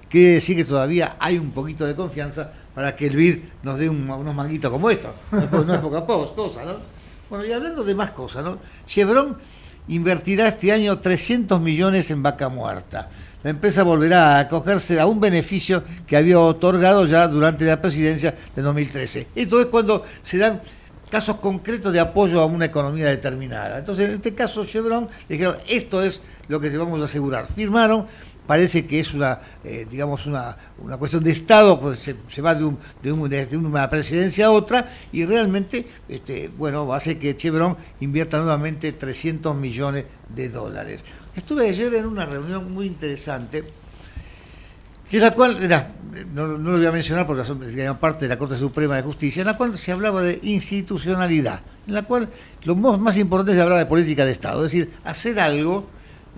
Quiere 0.09 0.33
decir 0.33 0.55
que 0.55 0.65
todavía 0.65 1.15
hay 1.19 1.37
un 1.37 1.51
poquito 1.51 1.85
de 1.85 1.95
confianza 1.95 2.51
para 2.75 2.95
que 2.95 3.07
el 3.07 3.15
BID 3.15 3.37
nos 3.63 3.79
dé 3.79 3.89
unos 3.89 4.35
manguitos 4.35 4.71
como 4.71 4.89
estos. 4.89 5.11
No, 5.31 5.73
es 5.73 5.79
poca 5.79 6.05
cosa, 6.05 6.63
¿no? 6.65 6.75
Bueno, 7.29 7.45
y 7.45 7.51
hablando 7.51 7.83
de 7.83 7.95
más 7.95 8.11
cosas, 8.11 8.43
¿no? 8.43 8.59
Chevron 8.85 9.37
invertirá 9.87 10.47
este 10.47 10.71
año 10.71 10.99
300 10.99 11.59
millones 11.59 12.11
en 12.11 12.21
vaca 12.21 12.49
muerta. 12.49 13.09
La 13.41 13.49
empresa 13.49 13.83
volverá 13.83 14.37
a 14.37 14.39
acogerse 14.41 14.99
a 14.99 15.05
un 15.05 15.19
beneficio 15.19 15.83
que 16.07 16.15
había 16.15 16.39
otorgado 16.39 17.05
ya 17.05 17.27
durante 17.27 17.65
la 17.65 17.81
presidencia 17.81 18.35
de 18.55 18.61
2013. 18.61 19.27
Esto 19.35 19.59
es 19.59 19.67
cuando 19.67 20.05
se 20.23 20.37
dan 20.37 20.61
casos 21.13 21.35
concretos 21.35 21.93
de 21.93 21.99
apoyo 21.99 22.41
a 22.41 22.47
una 22.47 22.65
economía 22.65 23.05
determinada. 23.05 23.77
Entonces, 23.77 24.09
en 24.09 24.15
este 24.15 24.33
caso, 24.33 24.65
Chevron 24.65 25.07
dijeron, 25.29 25.57
esto 25.67 26.01
es 26.01 26.19
lo 26.47 26.59
que 26.59 26.75
vamos 26.75 26.99
a 27.01 27.05
asegurar. 27.05 27.45
Firmaron 27.53 28.07
parece 28.47 28.87
que 28.87 28.99
es 28.99 29.13
una, 29.13 29.39
eh, 29.63 29.85
digamos, 29.87 30.25
una, 30.25 30.57
una, 30.83 30.97
cuestión 30.97 31.23
de 31.23 31.29
Estado, 31.29 31.79
pues 31.79 31.99
se, 31.99 32.41
va 32.41 32.55
de, 32.55 32.75
de, 33.03 33.11
una 33.11 33.87
presidencia 33.91 34.47
a 34.47 34.51
otra 34.51 34.91
y 35.11 35.23
realmente, 35.23 35.85
este, 36.09 36.49
bueno, 36.57 36.91
hace 36.91 37.19
que 37.19 37.37
Chevron 37.37 37.77
invierta 37.99 38.39
nuevamente 38.39 38.91
300 38.91 39.55
millones 39.55 40.05
de 40.29 40.49
dólares. 40.49 41.01
Estuve 41.35 41.69
ayer 41.69 41.93
en 41.93 42.07
una 42.07 42.25
reunión 42.25 42.73
muy 42.73 42.87
interesante, 42.87 43.63
que 45.09 45.17
es 45.17 45.23
la 45.23 45.31
cual, 45.31 45.69
no, 46.33 46.47
no, 46.47 46.71
lo 46.71 46.77
voy 46.77 46.85
a 46.85 46.91
mencionar 46.91 47.27
porque 47.27 47.43
es 47.43 47.91
parte 47.97 48.25
de 48.25 48.29
la 48.29 48.37
Corte 48.37 48.55
Suprema 48.57 48.95
de 48.95 49.03
Justicia, 49.03 49.41
en 49.41 49.47
la 49.47 49.57
cual 49.57 49.77
se 49.77 49.91
hablaba 49.91 50.21
de 50.21 50.39
institucionalidad, 50.43 51.61
en 51.87 51.93
la 51.93 52.03
cual 52.03 52.29
lo 52.63 52.75
más 52.75 53.17
importante 53.17 53.53
es 53.53 53.59
hablar 53.59 53.79
de 53.79 53.85
política 53.85 54.25
de 54.25 54.31
Estado, 54.31 54.65
es 54.65 54.71
decir, 54.71 54.93
hacer 55.03 55.39
algo 55.39 55.87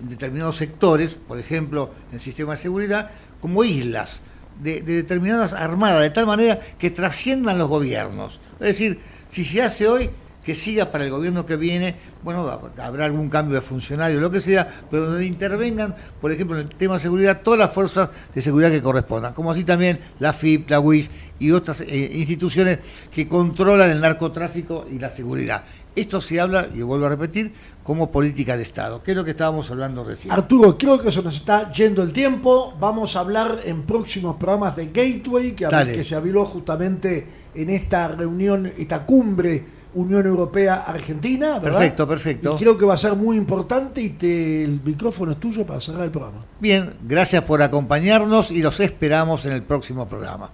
en 0.00 0.08
determinados 0.10 0.56
sectores, 0.56 1.14
por 1.14 1.38
ejemplo, 1.38 1.92
en 2.10 2.16
el 2.16 2.20
sistema 2.20 2.52
de 2.52 2.58
seguridad, 2.58 3.10
como 3.40 3.64
islas 3.64 4.20
de, 4.60 4.82
determinadas 4.82 5.52
armadas, 5.52 6.02
de 6.02 6.10
tal 6.10 6.26
manera 6.26 6.60
que 6.78 6.90
trasciendan 6.90 7.58
los 7.58 7.68
gobiernos. 7.68 8.40
Es 8.60 8.66
decir, 8.68 9.00
si 9.30 9.44
se 9.44 9.62
hace 9.62 9.88
hoy, 9.88 10.10
que 10.46 10.54
siga 10.54 10.92
para 10.92 11.02
el 11.02 11.10
gobierno 11.10 11.44
que 11.44 11.56
viene, 11.56 11.96
bueno, 12.22 12.48
habrá 12.78 13.04
algún 13.04 13.28
cambio 13.28 13.56
de 13.56 13.60
funcionario, 13.60 14.20
lo 14.20 14.30
que 14.30 14.40
sea, 14.40 14.68
pero 14.88 15.10
donde 15.10 15.26
intervengan, 15.26 15.96
por 16.20 16.30
ejemplo, 16.30 16.56
en 16.56 16.68
el 16.68 16.74
tema 16.76 16.94
de 16.94 17.00
seguridad, 17.00 17.40
todas 17.42 17.58
las 17.58 17.72
fuerzas 17.72 18.10
de 18.32 18.40
seguridad 18.40 18.70
que 18.70 18.80
correspondan, 18.80 19.34
como 19.34 19.50
así 19.50 19.64
también 19.64 19.98
la 20.20 20.32
FIP, 20.32 20.70
la 20.70 20.78
UIF 20.78 21.08
y 21.40 21.50
otras 21.50 21.80
eh, 21.80 22.12
instituciones 22.14 22.78
que 23.12 23.26
controlan 23.26 23.90
el 23.90 24.00
narcotráfico 24.00 24.86
y 24.88 25.00
la 25.00 25.10
seguridad. 25.10 25.64
Esto 25.96 26.20
se 26.20 26.40
habla, 26.40 26.68
y 26.72 26.80
vuelvo 26.80 27.06
a 27.06 27.08
repetir, 27.08 27.52
como 27.82 28.12
política 28.12 28.56
de 28.56 28.62
Estado, 28.62 29.02
que 29.02 29.10
es 29.10 29.16
lo 29.16 29.24
que 29.24 29.32
estábamos 29.32 29.68
hablando 29.72 30.04
recién. 30.04 30.32
Arturo, 30.32 30.78
creo 30.78 31.00
que 31.00 31.10
se 31.10 31.22
nos 31.22 31.34
está 31.34 31.72
yendo 31.72 32.04
el 32.04 32.12
tiempo. 32.12 32.72
Vamos 32.78 33.16
a 33.16 33.20
hablar 33.20 33.58
en 33.64 33.82
próximos 33.82 34.36
programas 34.36 34.76
de 34.76 34.86
Gateway, 34.86 35.52
que, 35.56 35.66
que 35.92 36.04
se 36.04 36.14
habló 36.14 36.44
justamente 36.44 37.26
en 37.52 37.70
esta 37.70 38.08
reunión, 38.08 38.72
esta 38.78 39.04
cumbre 39.04 39.75
Unión 39.94 40.26
Europea-Argentina, 40.26 41.58
¿verdad? 41.58 41.78
Perfecto, 41.78 42.08
perfecto. 42.08 42.56
Y 42.56 42.58
creo 42.58 42.76
que 42.76 42.84
va 42.84 42.94
a 42.94 42.98
ser 42.98 43.14
muy 43.14 43.36
importante 43.36 44.00
y 44.02 44.10
te, 44.10 44.64
el 44.64 44.80
micrófono 44.84 45.32
es 45.32 45.40
tuyo 45.40 45.66
para 45.66 45.80
cerrar 45.80 46.02
el 46.02 46.10
programa. 46.10 46.44
Bien, 46.60 46.94
gracias 47.02 47.42
por 47.44 47.62
acompañarnos 47.62 48.50
y 48.50 48.62
los 48.62 48.78
esperamos 48.80 49.44
en 49.46 49.52
el 49.52 49.62
próximo 49.62 50.08
programa. 50.08 50.50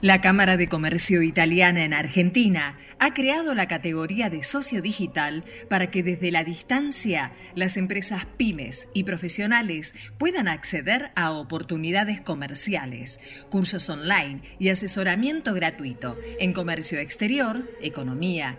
La 0.00 0.22
Cámara 0.22 0.56
de 0.56 0.68
Comercio 0.68 1.20
Italiana 1.20 1.84
en 1.84 1.92
Argentina 1.92 2.76
ha 3.00 3.14
creado 3.14 3.54
la 3.54 3.66
categoría 3.66 4.28
de 4.28 4.42
socio 4.42 4.82
digital 4.82 5.42
para 5.68 5.90
que 5.90 6.02
desde 6.02 6.30
la 6.30 6.44
distancia 6.44 7.32
las 7.54 7.78
empresas 7.78 8.26
pymes 8.36 8.88
y 8.92 9.04
profesionales 9.04 9.94
puedan 10.18 10.48
acceder 10.48 11.10
a 11.16 11.32
oportunidades 11.32 12.20
comerciales, 12.20 13.18
cursos 13.48 13.88
online 13.88 14.42
y 14.58 14.68
asesoramiento 14.68 15.54
gratuito 15.54 16.18
en 16.38 16.52
comercio 16.52 16.98
exterior, 16.98 17.68
economía, 17.80 18.58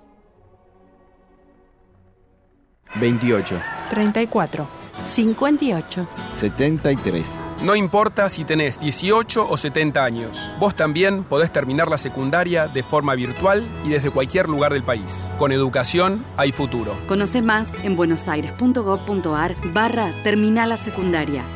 28. 2.95 3.61
34. 3.89 4.67
58. 5.05 6.07
73. 6.39 7.25
No 7.63 7.75
importa 7.75 8.27
si 8.27 8.43
tenés 8.43 8.79
18 8.79 9.47
o 9.47 9.55
70 9.55 10.03
años, 10.03 10.55
vos 10.59 10.73
también 10.73 11.23
podés 11.23 11.51
terminar 11.51 11.89
la 11.89 11.99
secundaria 11.99 12.67
de 12.67 12.81
forma 12.81 13.13
virtual 13.13 13.63
y 13.85 13.89
desde 13.89 14.09
cualquier 14.09 14.49
lugar 14.49 14.73
del 14.73 14.81
país. 14.81 15.29
Con 15.37 15.51
educación 15.51 16.25
hay 16.37 16.51
futuro. 16.51 16.97
Conoce 17.07 17.43
más 17.43 17.75
en 17.83 17.95
buenosaires.gov.ar 17.95 19.55
barra 19.73 20.11
Terminal 20.23 20.69
la 20.69 20.77
Secundaria. 20.77 21.45